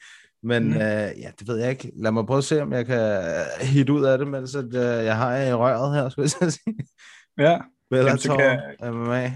Men 0.43 0.63
Mm. 0.63 0.73
øh, 0.73 0.79
ja, 1.19 1.31
det 1.39 1.47
ved 1.47 1.57
jeg 1.57 1.69
ikke. 1.69 1.91
Lad 1.95 2.11
mig 2.11 2.25
prøve 2.25 2.37
at 2.37 2.43
se, 2.43 2.61
om 2.61 2.73
jeg 2.73 2.85
kan 2.85 3.21
hit 3.61 3.89
ud 3.89 4.03
af 4.03 4.17
det, 4.17 4.27
mens 4.27 4.55
at, 4.55 4.65
øh, 4.65 5.05
jeg 5.05 5.17
har 5.17 5.37
i 5.37 5.53
røret 5.53 5.95
her, 5.95 6.09
skulle 6.09 6.23
jeg 6.23 6.51
så 6.51 6.59
sige. 6.65 6.75
Ja. 7.37 7.59
Bellator, 7.89 8.17
så 8.17 8.37
kan- 8.79 8.93
MMA. 8.93 9.27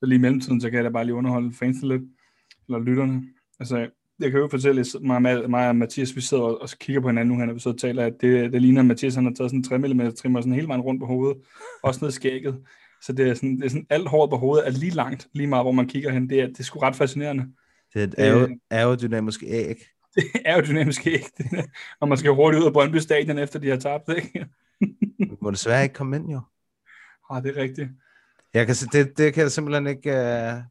Så 0.00 0.06
lige 0.06 0.18
i 0.18 0.20
mellemtiden, 0.20 0.60
så 0.60 0.70
kan 0.70 0.76
jeg 0.76 0.84
da 0.84 0.90
bare 0.90 1.04
lige 1.04 1.14
underholde 1.14 1.52
fansene 1.54 1.88
lidt, 1.88 2.02
eller 2.68 2.78
lytterne. 2.78 3.22
Altså, 3.60 3.88
jeg 4.20 4.30
kan 4.30 4.40
jo 4.40 4.48
fortælle, 4.48 4.80
at 4.80 4.86
mig, 5.02 5.22
mig, 5.50 5.68
og 5.68 5.76
Mathias, 5.76 6.16
vi 6.16 6.20
sidder 6.20 6.42
og, 6.42 6.62
og 6.62 6.68
kigger 6.80 7.02
på 7.02 7.08
hinanden 7.08 7.34
nu, 7.34 7.40
han 7.40 7.50
er 7.50 7.58
så 7.58 7.72
taler, 7.72 8.06
at 8.06 8.12
det, 8.20 8.52
det 8.52 8.62
ligner, 8.62 8.80
at 8.80 8.86
Mathias 8.86 9.14
han 9.14 9.24
har 9.24 9.32
taget 9.32 9.50
sådan 9.50 9.58
en 9.58 9.64
3 9.64 9.78
mm 9.78 10.14
trimmer 10.14 10.40
sådan 10.40 10.54
hele 10.54 10.68
vejen 10.68 10.80
rundt 10.80 11.00
på 11.00 11.06
hovedet, 11.06 11.36
også 11.82 12.04
ned 12.04 12.12
i 12.12 12.14
skægget. 12.14 12.64
Så 13.02 13.12
det 13.12 13.28
er 13.28 13.34
sådan, 13.34 13.56
det 13.56 13.64
er 13.64 13.68
sådan 13.68 13.86
alt 13.90 14.08
håret 14.08 14.30
på 14.30 14.36
hovedet 14.36 14.66
er 14.66 14.70
lige 14.70 14.94
langt, 14.94 15.28
lige 15.32 15.46
meget 15.46 15.64
hvor 15.64 15.72
man 15.72 15.88
kigger 15.88 16.10
hen. 16.10 16.28
Det 16.30 16.40
er, 16.40 16.46
det 16.46 16.60
er 16.60 16.64
sgu 16.64 16.78
ret 16.78 16.96
fascinerende. 16.96 17.46
Det 17.94 18.00
er 18.00 18.06
et 18.06 18.14
Øh. 18.18 18.24
aero, 18.26 18.48
aerodynamisk 18.70 19.42
æg. 19.46 19.76
Det 20.14 20.24
er 20.44 20.56
jo 20.56 20.62
dynamisk 20.66 21.06
ikke, 21.06 21.30
når 22.00 22.06
man 22.06 22.18
skal 22.18 22.30
hurtigt 22.30 22.60
ud 22.60 22.66
af 22.66 22.72
Brøndby 22.72 22.96
Stadion, 22.96 23.38
efter 23.38 23.58
de 23.58 23.68
har 23.68 23.76
tabt, 23.76 24.08
ikke? 24.16 24.46
Du 25.30 25.36
må 25.40 25.50
desværre 25.50 25.82
ikke 25.82 25.94
komme 25.94 26.16
ind, 26.16 26.30
jo. 26.30 26.40
Ah, 27.30 27.42
det 27.42 27.56
er 27.56 27.62
rigtigt. 27.62 27.88
Jeg 28.54 28.66
kan, 28.66 28.74
det, 28.92 29.18
det 29.18 29.34
kan 29.34 29.42
jeg 29.42 29.52
simpelthen 29.52 29.86
ikke... 29.86 30.10
Uh, 30.10 30.62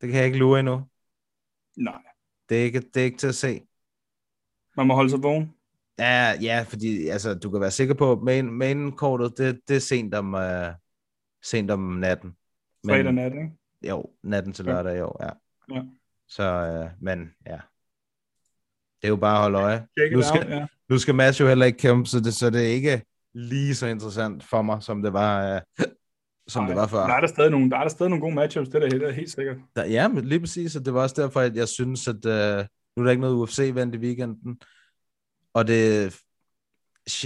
det 0.00 0.08
kan 0.08 0.14
jeg 0.14 0.24
ikke 0.24 0.38
lure 0.38 0.60
endnu. 0.60 0.82
Nej. 1.76 2.15
Det 2.48 2.60
er 2.60 2.62
ikke, 2.62 2.80
det 2.80 3.00
er 3.00 3.04
ikke 3.04 3.18
til 3.18 3.26
at 3.26 3.34
se. 3.34 3.60
Man 4.76 4.86
må 4.86 4.94
holde 4.94 5.10
sig 5.10 5.22
vågen. 5.22 5.52
Ja, 5.98 6.34
ja, 6.40 6.64
fordi 6.68 7.08
altså, 7.08 7.34
du 7.34 7.50
kan 7.50 7.60
være 7.60 7.70
sikker 7.70 7.94
på, 7.94 8.12
at 8.12 8.18
main, 8.22 8.50
main-kortet, 8.50 9.38
det, 9.38 9.60
det 9.68 9.76
er 9.76 9.80
sent 9.80 10.14
om, 10.14 10.34
uh, 10.34 10.74
sent 11.42 11.70
om 11.70 11.80
natten. 11.80 12.36
Fredag 12.86 13.12
nat, 13.12 13.32
ikke? 13.32 13.50
Jo, 13.88 14.04
natten 14.22 14.52
til 14.52 14.64
Ja. 14.64 14.72
lørdag, 14.72 14.98
jo, 14.98 15.12
ja. 15.20 15.30
Ja. 15.74 15.82
Så, 16.28 16.42
uh, 16.84 17.04
men 17.04 17.30
ja. 17.46 17.58
Det 19.02 19.04
er 19.04 19.08
jo 19.08 19.16
bare 19.16 19.36
at 19.36 19.42
holde 19.42 19.58
øje. 19.58 19.86
Nu 20.12 20.22
skal, 20.22 20.40
out, 20.40 20.50
ja. 20.50 20.66
nu 20.88 20.98
skal 20.98 21.14
Mads 21.14 21.40
jo 21.40 21.48
heller 21.48 21.66
ikke 21.66 21.78
kæmpe, 21.78 22.08
så 22.08 22.20
det, 22.20 22.34
så 22.34 22.50
det 22.50 22.62
er 22.62 22.72
ikke 22.72 23.02
lige 23.34 23.74
så 23.74 23.86
interessant 23.86 24.44
for 24.44 24.62
mig, 24.62 24.82
som 24.82 25.02
det 25.02 25.12
var 25.12 25.56
uh, 25.56 25.84
som 26.48 26.62
Nej, 26.62 26.68
det 26.68 26.76
var 26.76 26.86
før. 26.86 27.06
Der 27.06 27.14
er 27.14 27.20
der 27.20 27.26
stadig 27.26 27.50
nogle, 27.50 27.70
der 27.70 27.76
er 27.76 27.82
der 27.82 27.88
stadig 27.88 28.10
nogle 28.10 28.20
gode 28.20 28.34
matchups, 28.34 28.68
det 28.68 28.74
er 28.74 28.88
der 28.88 28.98
helt, 28.98 29.14
helt 29.14 29.30
sikkert. 29.30 29.56
Der, 29.76 29.84
ja, 29.84 30.08
men 30.08 30.24
lige 30.24 30.40
præcis, 30.40 30.76
og 30.76 30.84
det 30.84 30.94
var 30.94 31.02
også 31.02 31.22
derfor, 31.22 31.40
at 31.40 31.56
jeg 31.56 31.68
synes, 31.68 32.08
at 32.08 32.26
øh, 32.26 32.64
nu 32.96 33.02
er 33.02 33.04
der 33.04 33.10
ikke 33.10 33.20
noget 33.20 33.48
UFC-event 33.48 33.94
i 33.94 33.98
weekenden, 33.98 34.60
og 35.54 35.66
det, 35.66 36.04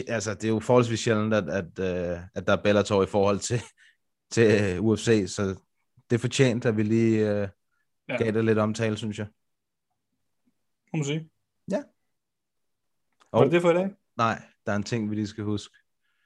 altså, 0.09 0.35
det 0.35 0.45
er 0.45 0.49
jo 0.49 0.61
forholdsvis 0.61 1.01
sjældent, 1.01 1.35
at, 1.35 1.49
at, 1.49 1.65
øh, 1.79 2.19
at 2.35 2.47
der 2.47 2.53
er 2.53 2.63
Bellator 2.63 3.03
i 3.03 3.07
forhold 3.07 3.39
til, 3.39 3.61
til 4.35 4.77
øh, 4.77 4.85
UFC, 4.85 5.25
så 5.35 5.43
det 6.11 6.17
er 6.17 6.21
fortjent, 6.21 6.67
at 6.67 6.77
vi 6.77 6.83
lige 6.83 7.31
øh, 7.31 7.49
Ja. 8.09 8.17
gav 8.17 8.33
det 8.33 8.45
lidt 8.45 8.59
omtale, 8.59 8.97
synes 8.97 9.19
jeg. 9.19 9.27
Må 10.93 10.97
man 10.97 11.05
sige. 11.05 11.31
Ja. 11.71 11.83
Var 13.33 13.43
det 13.43 13.53
det 13.53 13.63
for 13.63 13.71
i 13.71 13.75
dag? 13.75 13.91
Nej, 14.17 14.43
der 14.67 14.73
er 14.73 14.77
en 14.77 14.83
ting, 14.83 15.11
vi 15.11 15.15
lige 15.15 15.27
skal 15.27 15.45
huske. 15.45 15.77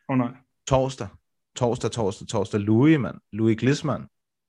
Åh 0.09 0.13
oh, 0.13 0.19
nej. 0.19 0.31
Torsdag. 0.67 1.09
Torsdag, 1.57 1.91
torsdag, 1.91 2.27
torsdag. 2.29 2.61
Louis, 2.61 2.99
mand. 2.99 3.17
Louis 3.33 3.57
Glisman. 3.57 4.03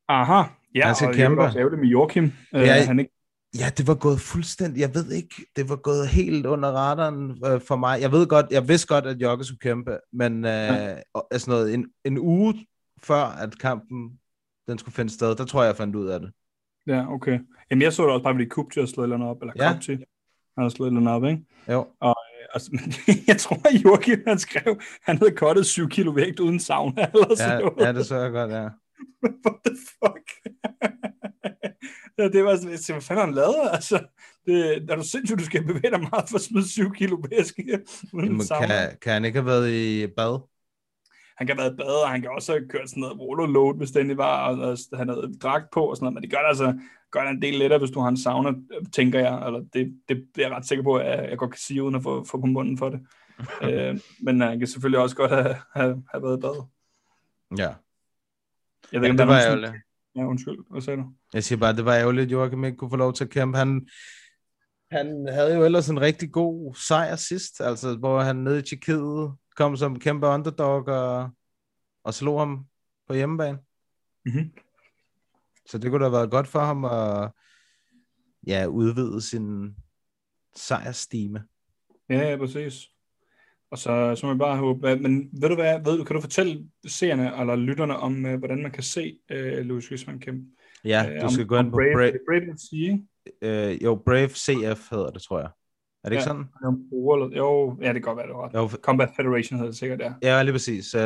Aha. 0.07 0.43
Ja, 0.75 0.85
Han 0.85 0.95
skal 0.95 1.07
og 1.07 1.13
det 1.13 1.21
er 1.21 1.27
kæmpe. 1.27 1.41
også 1.41 1.59
med 1.77 1.87
Joachim. 1.87 2.31
Ja, 2.53 2.59
Ja, 2.59 2.85
han 2.85 2.99
ikke, 2.99 3.11
Ja, 3.59 3.69
det 3.77 3.87
var 3.87 3.95
gået 3.95 4.19
fuldstændig, 4.19 4.81
jeg 4.81 4.93
ved 4.93 5.11
ikke, 5.11 5.35
det 5.55 5.69
var 5.69 5.75
gået 5.75 6.07
helt 6.07 6.45
under 6.45 6.69
radaren 6.71 7.31
øh, 7.45 7.61
for 7.61 7.75
mig. 7.75 8.01
Jeg 8.01 8.11
ved 8.11 8.27
godt, 8.27 8.45
jeg 8.51 8.67
vidste 8.67 8.87
godt, 8.87 9.05
at 9.05 9.21
Jokke 9.21 9.43
skulle 9.43 9.59
kæmpe, 9.59 9.97
men 10.13 10.45
øh, 10.45 10.51
ja. 10.51 10.95
altså 11.31 11.49
noget, 11.51 11.73
en, 11.73 11.87
en 12.05 12.17
uge 12.19 12.65
før, 13.03 13.23
at 13.23 13.59
kampen 13.59 14.19
den 14.67 14.77
skulle 14.77 14.95
finde 14.95 15.13
sted, 15.13 15.35
der 15.35 15.45
tror 15.45 15.61
jeg, 15.61 15.67
jeg 15.67 15.75
fandt 15.75 15.95
ud 15.95 16.07
af 16.07 16.19
det. 16.19 16.31
ja, 16.87 17.13
okay. 17.13 17.39
Jamen, 17.71 17.81
jeg 17.81 17.93
så 17.93 18.03
det 18.03 18.11
også 18.11 18.23
bare, 18.23 18.33
fordi 18.33 18.45
Kupti 18.45 18.79
har 18.79 18.87
slået 18.87 19.03
et 19.03 19.13
eller 19.13 19.15
andet 19.15 19.29
op, 19.29 19.41
eller 19.41 19.53
Ja. 19.59 19.73
Kupti 19.73 19.91
han 19.91 20.63
har 20.63 20.69
slået 20.69 20.87
et 20.87 20.97
eller 20.97 21.11
andet 21.11 21.13
op, 21.13 21.23
ikke? 21.31 21.43
Jo. 21.71 21.87
Og 21.99 22.15
øh, 22.31 22.34
altså, 22.55 22.71
jeg 23.29 23.37
tror, 23.37 23.55
at 24.13 24.19
han 24.27 24.39
skrev, 24.39 24.79
han 25.01 25.17
havde 25.17 25.31
kottet 25.31 25.65
7 25.65 25.89
kilo 25.89 26.11
vægt 26.11 26.39
uden 26.39 26.59
sauna, 26.59 27.07
eller 27.13 27.35
sådan 27.35 27.51
Ja, 27.51 27.59
noget. 27.59 27.85
ja, 27.87 27.93
det 27.93 28.05
så 28.05 28.15
jeg 28.15 28.31
godt, 28.31 28.51
ja. 28.51 28.63
What 29.45 29.57
the 29.65 29.75
fuck? 29.99 30.53
ja, 32.17 32.27
det 32.27 32.43
var 32.43 32.55
sådan, 32.55 32.71
jeg 32.71 32.79
tænkte, 32.79 32.93
hvad 32.93 33.01
fanden 33.01 33.25
han 33.25 33.33
lavet? 33.33 33.69
Altså, 33.71 33.99
det, 34.45 34.89
er 34.91 34.95
du 34.95 35.03
sindssygt, 35.03 35.39
du 35.39 35.45
skal 35.45 35.63
bevæge 35.63 35.91
dig 35.91 35.99
meget 35.99 36.29
for 36.29 36.35
at 36.35 36.41
smide 36.41 36.69
7 36.69 36.93
kilo 36.93 37.17
væske 37.29 37.79
uden 38.13 38.25
Jamen, 38.25 38.43
sauna? 38.45 38.67
kan, 38.67 38.97
kan 39.01 39.13
han 39.13 39.25
ikke 39.25 39.39
have 39.39 39.45
været 39.45 39.71
i 39.71 40.07
bad? 40.07 40.39
Han 41.37 41.47
kan 41.47 41.57
have 41.57 41.63
været 41.63 41.73
i 41.73 41.77
bad, 41.77 42.03
og 42.03 42.09
han 42.09 42.21
kan 42.21 42.31
også 42.35 42.51
have 42.51 42.67
kørt 42.69 42.89
sådan 42.89 43.01
noget 43.01 43.19
roller 43.19 43.47
load, 43.47 43.77
hvis 43.77 43.91
det 43.91 43.99
endelig 43.99 44.17
var, 44.17 44.47
og, 44.49 44.59
og 44.91 44.97
han 44.97 45.09
havde 45.09 45.33
dragt 45.41 45.65
på 45.73 45.85
og 45.89 45.95
sådan 45.95 46.03
noget, 46.05 46.13
men 46.13 46.23
det 46.23 46.31
gør 46.31 46.37
det 46.37 46.47
altså 46.47 46.73
gør 47.16 47.24
det 47.24 47.30
en 47.30 47.41
del 47.41 47.53
lettere, 47.53 47.80
hvis 47.80 47.91
du 47.91 47.99
har 47.99 48.07
en 48.07 48.18
sauna, 48.18 48.53
tænker 48.91 49.20
jeg, 49.20 49.45
eller 49.45 49.59
det, 49.59 49.99
det 50.09 50.18
er 50.38 50.41
jeg 50.41 50.51
ret 50.51 50.66
sikker 50.66 50.84
på, 50.84 50.95
at 50.95 51.30
jeg 51.30 51.38
godt 51.38 51.51
kan 51.51 51.59
sige, 51.59 51.84
uden 51.84 51.95
at 51.95 52.03
få, 52.03 52.24
få 52.24 52.39
på 52.39 52.45
munden 52.45 52.78
for 52.78 52.89
det. 52.89 52.99
øh, 53.70 53.99
men 54.20 54.41
han 54.41 54.59
kan 54.59 54.68
selvfølgelig 54.68 54.99
også 54.99 55.16
godt 55.16 55.32
have, 55.32 55.55
have, 55.74 56.03
have 56.11 56.24
været 56.24 56.38
i 56.38 56.41
bad. 56.41 56.68
Ja. 57.57 57.74
Jeg 58.91 59.01
ved 59.01 59.07
Ja, 59.07 59.11
det 59.11 59.20
var 59.20 59.26
nogen 59.26 59.41
ærgerligt. 59.47 59.74
Ja, 60.16 60.26
undskyld. 60.26 60.57
Hvad 60.72 60.82
sagde 60.82 60.99
du? 60.99 61.05
Jeg 61.34 61.43
siger 61.43 61.59
bare, 61.59 61.76
det 61.76 61.86
var 61.86 61.95
ærgerligt, 61.95 62.26
at 62.26 62.32
Joachim 62.32 62.63
ikke 62.63 62.78
kunne 62.78 62.89
få 62.89 62.95
lov 62.95 63.13
til 63.13 63.24
at 63.24 63.30
kæmpe. 63.30 63.57
Han, 63.57 63.88
han 64.91 65.28
havde 65.32 65.55
jo 65.55 65.66
ellers 65.66 65.89
en 65.89 66.01
rigtig 66.01 66.32
god 66.32 66.76
sejr 66.76 67.16
sidst, 67.16 67.61
altså 67.61 67.95
hvor 67.95 68.22
han 68.22 68.36
nede 68.36 68.59
i 68.59 68.61
Tjekkiet 68.61 69.34
kom 69.55 69.78
som 69.78 69.99
kæmpe 69.99 70.28
underdog 70.28 70.88
og, 70.88 71.30
og 72.03 72.13
slog 72.13 72.39
ham 72.39 72.66
på 73.07 73.13
hjemmebane. 73.13 73.57
Mm-hmm. 74.26 74.51
Så 75.66 75.78
det 75.78 75.91
kunne 75.91 75.99
da 75.99 76.09
have 76.09 76.18
været 76.18 76.32
godt 76.32 76.47
for 76.47 76.59
ham 76.59 76.86
at 76.86 77.32
ja, 78.47 78.66
udvide 78.66 79.22
sin 79.22 79.76
sejrstime. 80.55 81.43
Ja, 82.09 82.30
ja, 82.30 82.38
præcis. 82.38 82.88
Og 83.72 83.78
så, 83.78 84.16
så 84.16 84.26
må 84.26 84.32
jeg 84.32 84.39
bare 84.39 84.57
håbe, 84.57 84.95
men 84.95 85.30
ved 85.41 85.49
du 85.49 85.55
hvad, 85.55 85.80
ved 85.84 85.97
du, 85.97 86.03
kan 86.03 86.16
du 86.16 86.22
fortælle 86.22 86.70
seerne 86.88 87.39
eller 87.39 87.55
lytterne 87.55 87.97
om, 87.97 88.26
øh, 88.26 88.39
hvordan 88.39 88.61
man 88.61 88.72
kan 88.72 88.84
se 88.84 89.20
øh, 89.32 89.66
Louis 89.66 89.89
Gisman 89.89 90.20
kæmpe? 90.20 90.45
Ja, 90.84 91.09
Øh, 91.09 91.20
du 91.22 91.26
om- 91.26 91.32
skal 91.32 91.45
gå 91.45 91.55
om 91.55 91.66
ind 91.66 91.72
på 91.72 91.76
Brave, 91.78 91.93
Brave, 91.93 92.20
Brave 92.28 92.57
ikke? 92.72 93.05
øh, 93.74 93.84
jo, 93.84 93.95
Brave 94.05 94.30
CF 94.30 94.89
hedder 94.91 95.09
det, 95.09 95.22
tror 95.22 95.39
jeg. 95.39 95.49
Er 96.03 96.09
det 96.09 96.16
ikke 96.16 96.24
sådan? 96.24 96.45
Ja, 96.63 96.70
bruger, 96.89 97.30
jo, 97.38 97.78
ja, 97.82 97.88
det 97.88 97.93
kan 97.93 98.01
godt 98.01 98.18
være, 98.18 98.28
det 98.28 98.36
var 98.36 98.51
Jo. 98.61 98.68
Combat 98.68 99.09
Federation 99.16 99.57
hedder 99.59 99.72
det 99.72 99.80
sikkert, 99.80 99.99
ja. 99.99 100.13
Ja, 100.22 100.43
lige 100.43 100.53
præcis. 100.53 100.95
Uh, 100.95 101.01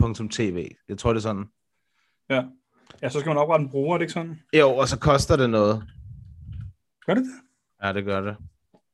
bravecf.tv. 0.00 0.68
Jeg 0.88 0.98
tror, 0.98 1.12
det 1.12 1.18
er 1.18 1.22
sådan. 1.22 1.44
ja. 2.30 2.44
Ja, 3.02 3.08
så 3.08 3.20
skal 3.20 3.30
man 3.30 3.36
oprette 3.38 3.64
en 3.64 3.70
bruger, 3.70 3.94
er 3.94 3.98
det 3.98 4.02
ikke 4.02 4.12
sådan? 4.12 4.40
Jo, 4.58 4.68
og 4.70 4.88
så 4.88 4.98
koster 4.98 5.36
det 5.36 5.50
noget. 5.50 5.82
Gør 7.06 7.14
det 7.14 7.22
det? 7.24 7.32
Ja, 7.86 7.92
det 7.92 8.04
gør 8.04 8.20
det. 8.20 8.36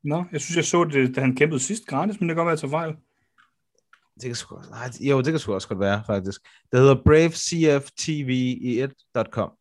Nå, 0.03 0.23
jeg 0.31 0.41
synes, 0.41 0.55
jeg 0.55 0.65
så 0.65 0.83
det, 0.83 1.15
da 1.15 1.21
han 1.21 1.35
kæmpede 1.35 1.59
sidst 1.59 1.85
gratis, 1.87 2.19
men 2.19 2.29
det 2.29 2.35
kan 2.35 2.45
godt 2.45 2.45
være, 2.45 2.53
at 2.53 2.63
jeg 2.63 2.69
tager 2.69 2.81
fejl. 2.81 2.95
Det 4.15 4.23
kan 4.25 4.35
sgu, 4.35 4.55
nej, 4.69 4.89
jo, 5.09 5.17
det 5.21 5.25
kan 5.31 5.39
sgu 5.39 5.53
også 5.53 5.67
godt 5.67 5.79
være, 5.79 6.03
faktisk. 6.07 6.41
Det 6.71 6.79
hedder 6.79 6.95
bravecftv 7.05 8.29
i 8.29 8.79
et.com. 8.81 9.51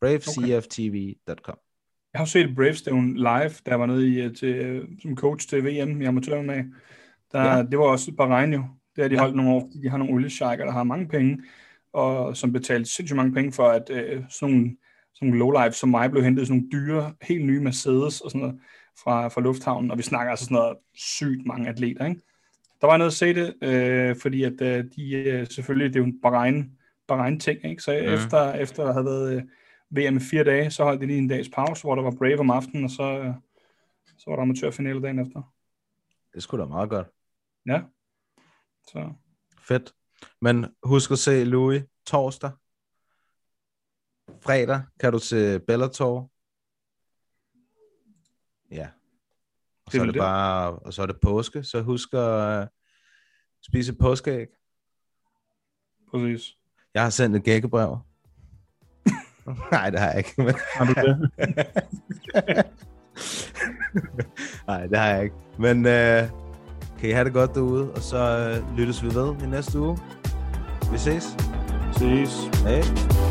bravecftv.com. 0.00 1.56
Jeg 2.12 2.18
har 2.18 2.24
jo 2.24 2.26
set 2.30 2.54
Brave 2.56 2.74
Stone 2.74 3.14
live, 3.14 3.50
jeg 3.66 3.80
var 3.80 3.86
nede 3.86 4.08
i, 4.08 4.20
øh, 4.20 4.34
til, 4.34 4.48
øh, 4.54 4.88
som 5.02 5.16
coach 5.16 5.48
til 5.48 5.64
VM 5.64 6.02
i 6.02 6.04
amatøren 6.04 6.50
af. 6.50 6.64
Der, 7.32 7.42
Ja. 7.56 7.62
Det 7.62 7.78
var 7.78 7.84
også 7.84 8.12
Bahrain 8.12 8.52
jo. 8.52 8.64
Det 8.96 9.04
har 9.04 9.08
de 9.08 9.14
Ja. 9.14 9.20
holdt 9.20 9.36
nogle 9.36 9.52
år, 9.52 9.60
fordi 9.60 9.82
de 9.84 9.90
har 9.90 9.98
nogle 9.98 10.14
oliesharker, 10.14 10.64
der 10.64 10.72
har 10.72 10.82
mange 10.82 11.08
penge, 11.08 11.42
og 11.92 12.36
som 12.36 12.52
betalte 12.52 12.90
sindssygt 12.90 13.16
mange 13.16 13.32
penge 13.32 13.52
for, 13.52 13.68
at 13.68 13.90
øh, 13.90 14.24
sådan 14.30 14.54
nogle, 14.54 14.76
sådan 15.14 15.28
nogle 15.28 15.38
lowlife 15.38 15.76
som 15.76 15.88
mig 15.88 16.10
blev 16.10 16.24
hentet 16.24 16.46
sådan 16.46 16.58
nogle 16.60 16.70
dyre, 16.72 17.14
helt 17.22 17.46
nye 17.46 17.60
Mercedes 17.60 18.20
og 18.20 18.30
sådan 18.30 18.40
noget 18.40 18.60
fra, 19.02 19.28
fra 19.28 19.40
lufthavnen, 19.40 19.90
og 19.90 19.98
vi 19.98 20.02
snakker 20.02 20.30
altså 20.30 20.44
sådan 20.44 20.54
noget 20.54 20.76
sygt 20.94 21.46
mange 21.46 21.68
atleter, 21.68 22.06
ikke? 22.06 22.20
Der 22.80 22.86
var 22.86 22.96
noget 22.96 23.10
at 23.10 23.14
se 23.14 23.34
det, 23.34 23.54
øh, 23.62 24.16
fordi 24.16 24.44
at 24.44 24.60
øh, 24.60 24.84
de 24.96 25.12
øh, 25.12 25.46
selvfølgelig, 25.46 25.94
det 25.94 25.96
er 25.96 26.04
jo 26.04 26.06
en 26.06 26.20
Bahrain, 26.20 26.78
Bahrain 27.08 27.40
ting, 27.40 27.64
ikke? 27.64 27.82
Så 27.82 27.92
mm. 27.92 28.14
efter, 28.14 28.52
efter 28.52 28.84
der 28.84 28.92
havde 28.92 29.04
været 29.04 29.36
øh, 29.36 29.42
VM 29.90 30.16
i 30.16 30.20
fire 30.20 30.44
dage, 30.44 30.70
så 30.70 30.84
holdt 30.84 31.00
de 31.00 31.06
lige 31.06 31.18
en 31.18 31.28
dags 31.28 31.48
pause, 31.48 31.82
hvor 31.82 31.94
der 31.94 32.02
var 32.02 32.14
Brave 32.18 32.38
om 32.38 32.50
aftenen, 32.50 32.84
og 32.84 32.90
så, 32.90 33.18
øh, 33.18 33.34
så 34.18 34.24
var 34.26 34.36
der 34.36 34.42
amatørfinale 34.42 35.02
dagen 35.02 35.18
efter. 35.18 35.52
Det 36.34 36.42
skulle 36.42 36.62
da 36.62 36.68
meget 36.68 36.90
godt. 36.90 37.06
Ja. 37.66 37.82
Så 38.86 39.12
Fedt. 39.62 39.94
Men 40.40 40.66
husk 40.82 41.10
at 41.10 41.18
se 41.18 41.44
Louis 41.44 41.82
torsdag. 42.06 42.50
Fredag 44.42 44.82
kan 45.00 45.12
du 45.12 45.18
se 45.18 45.60
Bellator. 45.60 46.30
Ja. 48.70 48.88
Og 49.86 49.92
Det 49.92 49.98
så 49.98 50.00
er 50.00 50.04
det 50.06 50.14
det. 50.14 50.20
bare, 50.20 50.72
og 50.78 50.92
så 50.94 51.02
er 51.02 51.06
det 51.06 51.20
påske, 51.22 51.62
så 51.64 51.82
husk 51.82 52.14
at 52.14 52.60
uh, 52.62 52.66
spise 53.66 53.94
påskeæg. 53.94 54.46
præcis. 56.10 56.56
Jeg 56.94 57.02
har 57.02 57.10
sendt 57.10 57.36
et 57.36 57.44
gækkebrev. 57.44 57.98
Nej, 59.72 59.90
det 59.90 60.00
har 60.00 60.08
jeg 60.08 60.18
ikke. 60.18 60.34
Men... 60.42 60.54
Har 60.74 60.84
du 60.84 60.92
det? 60.92 61.30
Nej, 64.66 64.86
det 64.86 64.98
har 64.98 65.06
jeg 65.08 65.24
ikke. 65.24 65.36
Men 65.58 65.78
uh, 65.78 66.39
kan 67.00 67.10
I 67.10 67.12
have 67.12 67.24
det 67.24 67.32
godt 67.32 67.54
derude, 67.54 67.90
og 67.90 68.02
så 68.02 68.50
uh, 68.50 68.76
lyttes 68.76 69.02
vi 69.02 69.14
ved 69.14 69.34
i 69.44 69.46
næste 69.46 69.80
uge. 69.80 69.98
Vi 70.92 70.98
ses. 70.98 71.36
Ses. 71.92 72.50
Hej. 72.62 73.29